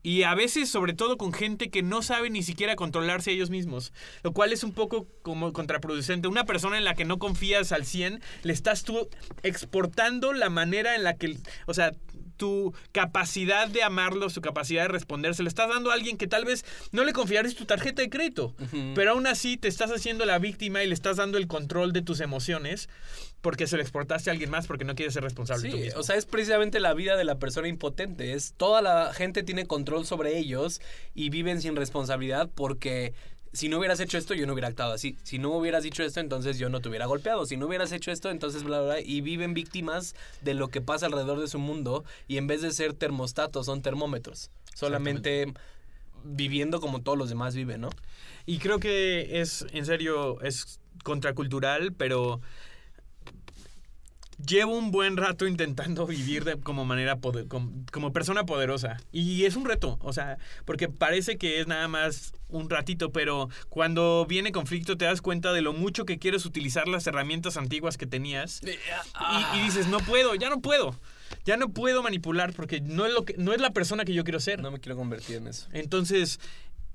Y 0.02 0.24
a 0.24 0.34
veces, 0.34 0.68
sobre 0.68 0.94
todo 0.94 1.16
con 1.16 1.32
gente 1.32 1.70
que 1.70 1.82
no 1.82 2.02
sabe 2.02 2.28
ni 2.28 2.42
siquiera 2.42 2.74
controlarse 2.74 3.30
a 3.30 3.34
ellos 3.34 3.50
mismos, 3.50 3.92
lo 4.24 4.32
cual 4.32 4.52
es 4.52 4.64
un 4.64 4.72
poco 4.72 5.06
como 5.22 5.52
contraproducente. 5.52 6.26
Una 6.26 6.44
persona 6.44 6.76
en 6.76 6.84
la 6.84 6.94
que 6.94 7.04
no 7.04 7.18
confías 7.18 7.70
al 7.70 7.84
100, 7.84 8.20
le 8.42 8.52
estás 8.52 8.82
tú 8.82 9.08
exportando 9.44 10.32
la 10.32 10.50
manera 10.50 10.96
en 10.96 11.04
la 11.04 11.14
que, 11.14 11.36
o 11.66 11.74
sea, 11.74 11.92
tu 12.38 12.72
capacidad 12.92 13.68
de 13.68 13.82
amarlo, 13.82 14.30
su 14.30 14.40
capacidad 14.40 14.82
de 14.84 14.88
responder, 14.88 15.34
se 15.34 15.42
le 15.42 15.50
estás 15.50 15.68
dando 15.68 15.90
a 15.90 15.94
alguien 15.94 16.16
que 16.16 16.26
tal 16.26 16.46
vez 16.46 16.64
no 16.92 17.04
le 17.04 17.12
confiares 17.12 17.54
tu 17.54 17.66
tarjeta 17.66 18.00
de 18.00 18.08
crédito, 18.08 18.54
pero 18.94 19.10
aún 19.10 19.26
así 19.26 19.58
te 19.58 19.68
estás 19.68 19.90
haciendo 19.90 20.24
la 20.24 20.38
víctima 20.38 20.82
y 20.82 20.86
le 20.86 20.94
estás 20.94 21.18
dando 21.18 21.36
el 21.36 21.46
control 21.46 21.92
de 21.92 22.00
tus 22.00 22.20
emociones 22.20 22.88
porque 23.42 23.66
se 23.66 23.76
lo 23.76 23.82
exportaste 23.82 24.30
a 24.30 24.32
alguien 24.32 24.50
más 24.50 24.66
porque 24.66 24.84
no 24.84 24.94
quieres 24.94 25.14
ser 25.14 25.22
responsable 25.22 25.68
tú 25.70 25.76
Sí, 25.76 25.82
mismo. 25.84 26.00
o 26.00 26.02
sea, 26.02 26.16
es 26.16 26.26
precisamente 26.26 26.80
la 26.80 26.94
vida 26.94 27.16
de 27.16 27.24
la 27.24 27.38
persona 27.38 27.68
impotente. 27.68 28.32
Es 28.32 28.54
toda 28.56 28.82
la 28.82 29.12
gente 29.14 29.42
tiene 29.44 29.66
control 29.66 30.06
sobre 30.06 30.38
ellos 30.38 30.80
y 31.14 31.30
viven 31.30 31.60
sin 31.62 31.76
responsabilidad 31.76 32.50
porque 32.54 33.12
si 33.52 33.68
no 33.68 33.78
hubieras 33.78 34.00
hecho 34.00 34.18
esto, 34.18 34.34
yo 34.34 34.46
no 34.46 34.52
hubiera 34.52 34.68
actuado 34.68 34.92
así. 34.92 35.16
Si 35.22 35.38
no 35.38 35.50
hubieras 35.50 35.82
dicho 35.82 36.02
esto, 36.02 36.20
entonces 36.20 36.58
yo 36.58 36.68
no 36.68 36.80
te 36.80 36.88
hubiera 36.88 37.06
golpeado. 37.06 37.46
Si 37.46 37.56
no 37.56 37.66
hubieras 37.66 37.92
hecho 37.92 38.10
esto, 38.10 38.30
entonces 38.30 38.62
bla, 38.62 38.80
bla, 38.80 38.94
bla. 38.94 39.00
Y 39.00 39.20
viven 39.20 39.54
víctimas 39.54 40.14
de 40.42 40.54
lo 40.54 40.68
que 40.68 40.80
pasa 40.80 41.06
alrededor 41.06 41.40
de 41.40 41.48
su 41.48 41.58
mundo 41.58 42.04
y 42.26 42.36
en 42.36 42.46
vez 42.46 42.62
de 42.62 42.72
ser 42.72 42.94
termostatos, 42.94 43.66
son 43.66 43.82
termómetros. 43.82 44.50
Solamente 44.74 45.52
viviendo 46.24 46.80
como 46.80 47.00
todos 47.00 47.16
los 47.16 47.28
demás 47.28 47.54
viven, 47.54 47.80
¿no? 47.80 47.90
Y 48.46 48.58
creo 48.58 48.78
que 48.78 49.40
es, 49.40 49.66
en 49.72 49.86
serio, 49.86 50.40
es 50.42 50.80
contracultural, 51.04 51.92
pero 51.92 52.40
llevo 54.44 54.76
un 54.76 54.90
buen 54.90 55.16
rato 55.16 55.46
intentando 55.46 56.06
vivir 56.06 56.44
de, 56.44 56.58
como 56.60 56.84
manera, 56.84 57.16
poder- 57.16 57.48
como, 57.48 57.72
como 57.92 58.12
persona 58.12 58.44
poderosa. 58.44 58.98
Y 59.12 59.44
es 59.44 59.56
un 59.56 59.64
reto, 59.64 59.98
o 60.00 60.12
sea, 60.12 60.38
porque 60.64 60.88
parece 60.88 61.38
que 61.38 61.60
es 61.60 61.66
nada 61.66 61.88
más 61.88 62.32
un 62.48 62.70
ratito, 62.70 63.10
pero 63.12 63.48
cuando 63.68 64.24
viene 64.28 64.52
conflicto 64.52 64.96
te 64.96 65.04
das 65.04 65.20
cuenta 65.20 65.52
de 65.52 65.60
lo 65.60 65.72
mucho 65.72 66.04
que 66.04 66.18
quieres 66.18 66.46
utilizar 66.46 66.88
las 66.88 67.06
herramientas 67.06 67.56
antiguas 67.56 67.96
que 67.96 68.06
tenías. 68.06 68.60
Y, 68.62 69.58
y 69.58 69.62
dices, 69.64 69.88
no 69.88 69.98
puedo, 70.00 70.34
ya 70.34 70.48
no 70.48 70.60
puedo. 70.60 70.94
Ya 71.44 71.58
no 71.58 71.68
puedo 71.68 72.02
manipular 72.02 72.54
porque 72.54 72.80
no 72.80 73.04
es, 73.04 73.12
lo 73.12 73.24
que, 73.24 73.34
no 73.36 73.52
es 73.52 73.60
la 73.60 73.70
persona 73.70 74.04
que 74.06 74.14
yo 74.14 74.24
quiero 74.24 74.40
ser. 74.40 74.60
No 74.62 74.70
me 74.70 74.80
quiero 74.80 74.96
convertir 74.96 75.36
en 75.36 75.48
eso. 75.48 75.66
Entonces, 75.72 76.40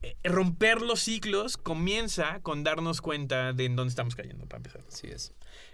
eh, 0.02 0.16
romper 0.24 0.82
los 0.82 1.02
ciclos 1.02 1.56
comienza 1.58 2.40
con 2.42 2.64
darnos 2.64 3.00
cuenta 3.02 3.54
de 3.54 3.66
en 3.66 3.76
dónde 3.76 3.90
estamos 3.90 4.16
cayendo, 4.16 4.46
para 4.48 4.58
empezar. 4.58 4.82
Así 4.92 5.08
es. 5.08 5.34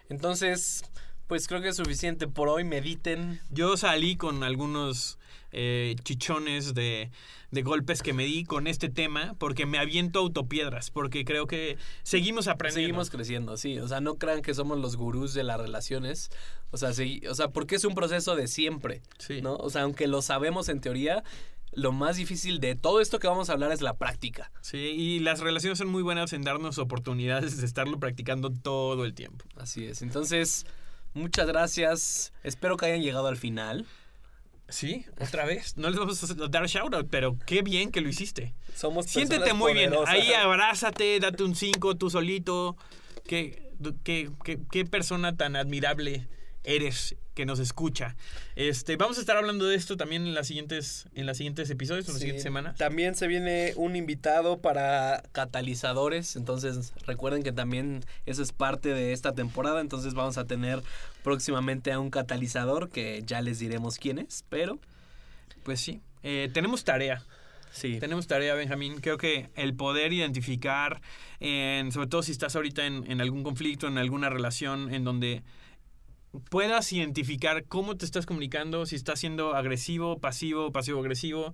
Entonces, 0.09 0.84
pues 1.30 1.47
creo 1.47 1.61
que 1.61 1.69
es 1.69 1.75
suficiente 1.75 2.27
por 2.27 2.49
hoy. 2.49 2.63
Mediten. 2.63 3.39
Yo 3.51 3.77
salí 3.77 4.17
con 4.17 4.43
algunos 4.43 5.19
eh, 5.51 5.95
chichones 6.03 6.73
de, 6.73 7.11
de 7.51 7.61
golpes 7.61 8.01
que 8.01 8.13
me 8.13 8.25
di 8.25 8.43
con 8.43 8.65
este 8.65 8.89
tema 8.89 9.36
porque 9.38 9.67
me 9.67 9.77
aviento 9.77 10.17
autopiedras, 10.19 10.89
porque 10.89 11.23
creo 11.25 11.45
que 11.45 11.77
seguimos 12.01 12.47
aprendiendo. 12.47 12.88
Seguimos 12.88 13.09
creciendo, 13.11 13.57
sí. 13.57 13.77
O 13.77 13.88
sea, 13.88 14.01
no 14.01 14.15
crean 14.15 14.41
que 14.41 14.55
somos 14.55 14.80
los 14.80 14.95
gurús 14.97 15.36
de 15.36 15.43
las 15.43 15.59
relaciones. 15.61 16.32
O 16.71 16.77
sea, 16.77 16.93
sí, 16.93 17.21
o 17.30 17.36
sea, 17.36 17.49
porque 17.49 17.75
es 17.75 17.86
un 17.86 17.93
proceso 17.93 18.36
de 18.36 18.47
siempre, 18.47 19.03
Sí. 19.19 19.41
¿no? 19.43 19.55
O 19.55 19.69
sea, 19.69 19.84
aunque 19.84 20.07
lo 20.07 20.23
sabemos 20.23 20.67
en 20.67 20.82
teoría, 20.82 21.23
lo 21.73 21.91
más 21.91 22.17
difícil 22.17 22.59
de 22.59 22.73
todo 22.73 23.01
esto 23.01 23.19
que 23.19 23.27
vamos 23.27 23.51
a 23.51 23.53
hablar 23.53 23.71
es 23.71 23.82
la 23.82 23.97
práctica. 23.97 24.51
Sí, 24.61 24.77
y 24.77 25.19
las 25.19 25.41
relaciones 25.41 25.77
son 25.77 25.89
muy 25.89 26.01
buenas 26.01 26.34
en 26.34 26.41
darnos 26.41 26.80
oportunidades 26.80 27.57
de 27.57 27.67
estarlo 27.67 27.99
practicando 27.99 28.49
todo 28.49 29.05
el 29.05 29.13
tiempo. 29.13 29.45
Así 29.57 29.86
es. 29.86 30.01
Entonces, 30.01 30.65
muchas 31.14 31.47
gracias. 31.47 32.34
Espero 32.43 32.78
que 32.78 32.88
hayan 32.88 33.01
llegado 33.01 33.28
al 33.28 33.38
final. 33.38 33.86
Sí, 34.68 35.05
otra 35.20 35.45
vez. 35.45 35.78
No 35.78 35.89
les 35.89 35.99
vamos 35.99 36.24
a 36.24 36.47
dar 36.47 36.68
shoutout, 36.68 37.07
pero 37.10 37.38
qué 37.45 37.62
bien 37.62 37.91
que 37.91 38.01
lo 38.01 38.10
hiciste. 38.10 38.53
Somos 38.76 39.07
Siéntete 39.07 39.53
muy 39.53 39.74
bien. 39.74 39.93
Ahí 40.05 40.32
abrázate, 40.34 41.20
date 41.20 41.43
un 41.43 41.55
5 41.55 41.95
tú 41.95 42.10
solito. 42.10 42.78
Qué, 43.26 43.74
qué, 44.03 44.30
qué, 44.43 44.60
qué 44.72 44.86
persona 44.86 45.36
tan 45.36 45.55
admirable 45.55 46.28
eres 46.64 47.16
que 47.34 47.45
nos 47.45 47.60
escucha. 47.60 48.16
Este, 48.55 48.97
vamos 48.97 49.18
a 49.18 49.22
estar 49.22 49.38
hablando 49.38 49.66
de 49.66 49.76
esto 49.76 49.95
también 49.95 50.28
en 50.28 50.34
las 50.34 50.47
siguientes, 50.47 51.07
en 51.16 51.26
las 51.26 51.38
siguientes 51.38 51.70
episodios, 51.70 52.05
en 52.07 52.14
las 52.14 52.20
Sí. 52.20 52.22
siguientes 52.22 52.43
semanas. 52.43 52.76
También 52.78 53.16
se 53.16 53.28
viene 53.28 53.72
un 53.78 53.95
invitado 53.95 54.60
para 54.60 55.24
catalizadores, 55.32 56.36
entonces 56.36 56.93
recuerden 57.05 57.43
que 57.43 57.51
también 57.53 58.03
eso 58.26 58.41
es 58.43 58.51
parte 58.51 58.89
de 58.89 59.14
esta 59.14 59.34
temporada, 59.34 59.80
entonces 59.80 60.14
vamos 60.14 60.38
a 60.38 60.45
tener 60.45 60.82
próximamente 61.24 61.91
a 61.91 61.99
un 61.99 62.10
catalizador 62.10 62.89
que 62.89 63.24
ya 63.26 63.41
les 63.41 63.60
diremos 63.60 63.97
quién 63.97 64.20
es, 64.20 64.43
pero 64.49 64.80
Pues 65.64 65.80
sí. 65.80 66.01
Eh, 66.24 66.49
tenemos 66.53 66.84
tarea. 66.84 67.24
sí. 67.72 67.99
Tenemos 67.99 68.28
tarea, 68.28 68.55
Benjamín. 68.55 68.99
Creo 68.99 69.18
que 69.18 69.49
el 69.55 69.74
poder 69.76 70.12
identificar, 70.12 71.01
en, 71.39 71.91
sobre 71.91 72.07
todo 72.07 72.24
si 72.24 72.32
estás 72.32 72.55
ahorita 72.55 72.86
en, 72.86 73.10
en 73.10 73.22
algún 73.22 73.43
conflicto, 73.43 73.88
en 73.88 73.97
alguna 73.97 74.30
relación 74.30 74.93
en 74.93 75.03
donde 75.03 75.43
puedas 76.49 76.91
identificar 76.93 77.63
cómo 77.65 77.97
te 77.97 78.05
estás 78.05 78.25
comunicando, 78.25 78.86
si 78.86 78.95
estás 78.95 79.19
siendo 79.19 79.55
agresivo, 79.55 80.19
pasivo, 80.19 80.71
pasivo-agresivo. 80.71 81.53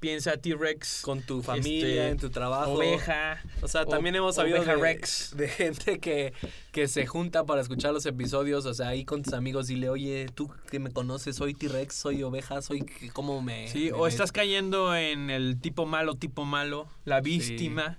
Piensa 0.00 0.36
T-Rex, 0.36 1.00
Con 1.02 1.22
tu 1.22 1.40
familia, 1.42 1.86
Este, 1.86 2.08
en 2.10 2.18
tu 2.18 2.28
trabajo. 2.30 2.72
oveja. 2.72 3.42
O 3.62 3.68
sea, 3.68 3.82
o- 3.82 3.86
también 3.86 4.14
hemos 4.16 4.34
sabido 4.34 4.58
oveja 4.58 4.76
de, 4.76 4.82
Rex. 4.82 5.34
de 5.36 5.48
gente 5.48 5.98
que, 5.98 6.34
que 6.72 6.88
se 6.88 7.06
junta 7.06 7.44
para 7.44 7.62
escuchar 7.62 7.92
los 7.94 8.04
episodios. 8.04 8.66
O 8.66 8.74
sea, 8.74 8.88
ahí 8.88 9.04
con 9.06 9.22
tus 9.22 9.32
amigos 9.32 9.66
dile, 9.68 9.88
oye, 9.88 10.26
tú 10.34 10.50
que 10.70 10.78
me 10.78 10.90
conoces, 10.90 11.36
soy 11.36 11.54
T-Rex, 11.54 11.94
soy 11.94 12.22
oveja, 12.22 12.60
soy 12.60 12.84
cómo 13.14 13.40
me. 13.40 13.68
Sí, 13.68 13.86
me- 13.86 13.92
o 13.92 14.02
me- 14.02 14.08
estás 14.08 14.30
cayendo 14.32 14.94
en 14.94 15.30
el 15.30 15.58
tipo 15.60 15.86
malo, 15.86 16.16
tipo 16.16 16.44
malo, 16.44 16.86
la 17.06 17.20
víctima 17.22 17.98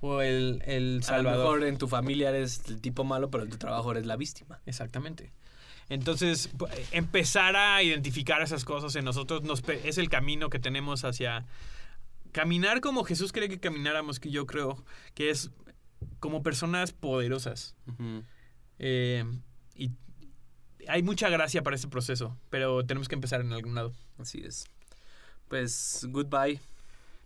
o 0.00 0.20
el, 0.20 0.62
el 0.66 0.94
A 0.94 0.96
lo 0.98 1.02
salvador. 1.02 1.38
mejor 1.60 1.64
en 1.64 1.78
tu 1.78 1.88
familia 1.88 2.28
eres 2.30 2.62
el 2.68 2.80
tipo 2.82 3.04
malo, 3.04 3.30
pero 3.30 3.44
en 3.44 3.50
tu 3.50 3.56
trabajo 3.56 3.90
eres 3.92 4.04
la 4.04 4.16
víctima. 4.16 4.60
Exactamente. 4.66 5.32
Entonces, 5.88 6.50
empezar 6.92 7.56
a 7.56 7.82
identificar 7.82 8.42
esas 8.42 8.64
cosas 8.64 8.94
en 8.96 9.04
nosotros 9.04 9.42
nos, 9.42 9.62
es 9.68 9.98
el 9.98 10.08
camino 10.08 10.50
que 10.50 10.58
tenemos 10.58 11.04
hacia 11.04 11.46
caminar 12.32 12.80
como 12.80 13.04
Jesús 13.04 13.32
cree 13.32 13.48
que 13.48 13.58
camináramos, 13.58 14.20
que 14.20 14.30
yo 14.30 14.46
creo 14.46 14.84
que 15.14 15.30
es 15.30 15.50
como 16.20 16.42
personas 16.42 16.92
poderosas. 16.92 17.74
Eh, 18.78 19.24
y 19.74 19.90
hay 20.88 21.02
mucha 21.02 21.28
gracia 21.28 21.62
para 21.62 21.76
ese 21.76 21.88
proceso, 21.88 22.36
pero 22.50 22.84
tenemos 22.84 23.08
que 23.08 23.14
empezar 23.14 23.40
en 23.40 23.52
algún 23.52 23.74
lado. 23.74 23.92
Así 24.18 24.42
es. 24.44 24.66
Pues, 25.48 26.06
goodbye. 26.10 26.60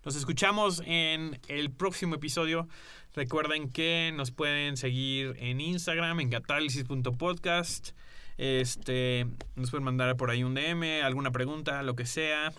Nos 0.04 0.16
escuchamos 0.16 0.82
en 0.84 1.40
el 1.48 1.70
próximo 1.70 2.16
episodio. 2.16 2.68
Recuerden 3.14 3.70
que 3.70 4.12
nos 4.14 4.30
pueden 4.30 4.76
seguir 4.76 5.36
en 5.38 5.60
Instagram, 5.60 6.18
en 6.20 6.30
catálisis.podcast, 6.30 7.90
Este, 8.38 9.26
nos 9.56 9.70
pueden 9.70 9.84
mandar 9.84 10.16
por 10.16 10.30
ahí 10.30 10.44
un 10.44 10.54
DM, 10.54 11.02
alguna 11.02 11.30
pregunta, 11.30 11.82
lo 11.82 11.94
que 11.94 12.06
sea. 12.06 12.52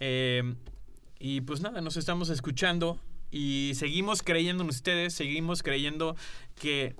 Eh, 0.00 0.54
y 1.18 1.40
pues 1.42 1.60
nada, 1.60 1.80
nos 1.80 1.96
estamos 1.96 2.28
escuchando 2.28 3.00
y 3.30 3.72
seguimos 3.74 4.22
creyendo 4.22 4.62
en 4.62 4.68
ustedes, 4.68 5.14
seguimos 5.14 5.62
creyendo 5.62 6.16
que 6.54 6.94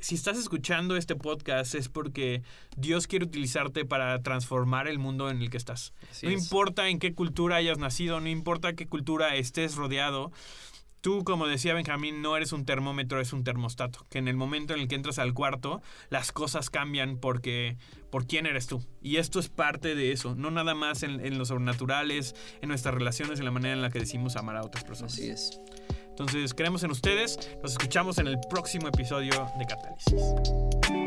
si 0.00 0.14
estás 0.14 0.38
escuchando 0.38 0.96
este 0.96 1.14
podcast 1.14 1.74
es 1.74 1.88
porque 1.88 2.42
Dios 2.76 3.06
quiere 3.06 3.26
utilizarte 3.26 3.84
para 3.84 4.22
transformar 4.22 4.88
el 4.88 4.98
mundo 4.98 5.30
en 5.30 5.40
el 5.40 5.50
que 5.50 5.56
estás. 5.56 5.92
Así 6.10 6.26
no 6.26 6.32
es. 6.32 6.42
importa 6.42 6.88
en 6.88 6.98
qué 6.98 7.14
cultura 7.14 7.56
hayas 7.56 7.78
nacido, 7.78 8.20
no 8.20 8.28
importa 8.28 8.72
qué 8.72 8.86
cultura 8.86 9.36
estés 9.36 9.76
rodeado. 9.76 10.32
Tú, 11.00 11.24
como 11.24 11.46
decía 11.46 11.72
Benjamín, 11.72 12.20
no 12.20 12.36
eres 12.36 12.52
un 12.52 12.66
termómetro, 12.66 13.20
es 13.20 13.32
un 13.32 13.42
termostato. 13.42 14.06
Que 14.10 14.18
en 14.18 14.28
el 14.28 14.36
momento 14.36 14.74
en 14.74 14.80
el 14.80 14.88
que 14.88 14.96
entras 14.96 15.18
al 15.18 15.32
cuarto, 15.32 15.82
las 16.10 16.30
cosas 16.32 16.68
cambian 16.68 17.16
porque 17.16 17.78
por 18.10 18.26
quién 18.26 18.46
eres 18.46 18.66
tú. 18.66 18.84
Y 19.00 19.16
esto 19.16 19.40
es 19.40 19.48
parte 19.48 19.94
de 19.94 20.12
eso. 20.12 20.34
No 20.34 20.50
nada 20.50 20.74
más 20.74 21.02
en, 21.02 21.24
en 21.24 21.38
los 21.38 21.48
sobrenaturales, 21.48 22.34
en 22.60 22.68
nuestras 22.68 22.94
relaciones, 22.94 23.38
en 23.38 23.46
la 23.46 23.50
manera 23.50 23.74
en 23.74 23.82
la 23.82 23.90
que 23.90 24.00
decimos 24.00 24.36
amar 24.36 24.56
a 24.56 24.62
otras 24.62 24.84
personas. 24.84 25.14
Así 25.14 25.30
es. 25.30 25.58
Entonces, 26.10 26.52
creemos 26.52 26.82
en 26.82 26.90
ustedes. 26.90 27.38
Nos 27.62 27.72
escuchamos 27.72 28.18
en 28.18 28.26
el 28.26 28.38
próximo 28.50 28.88
episodio 28.88 29.50
de 29.58 29.64
Catálisis. 29.64 30.99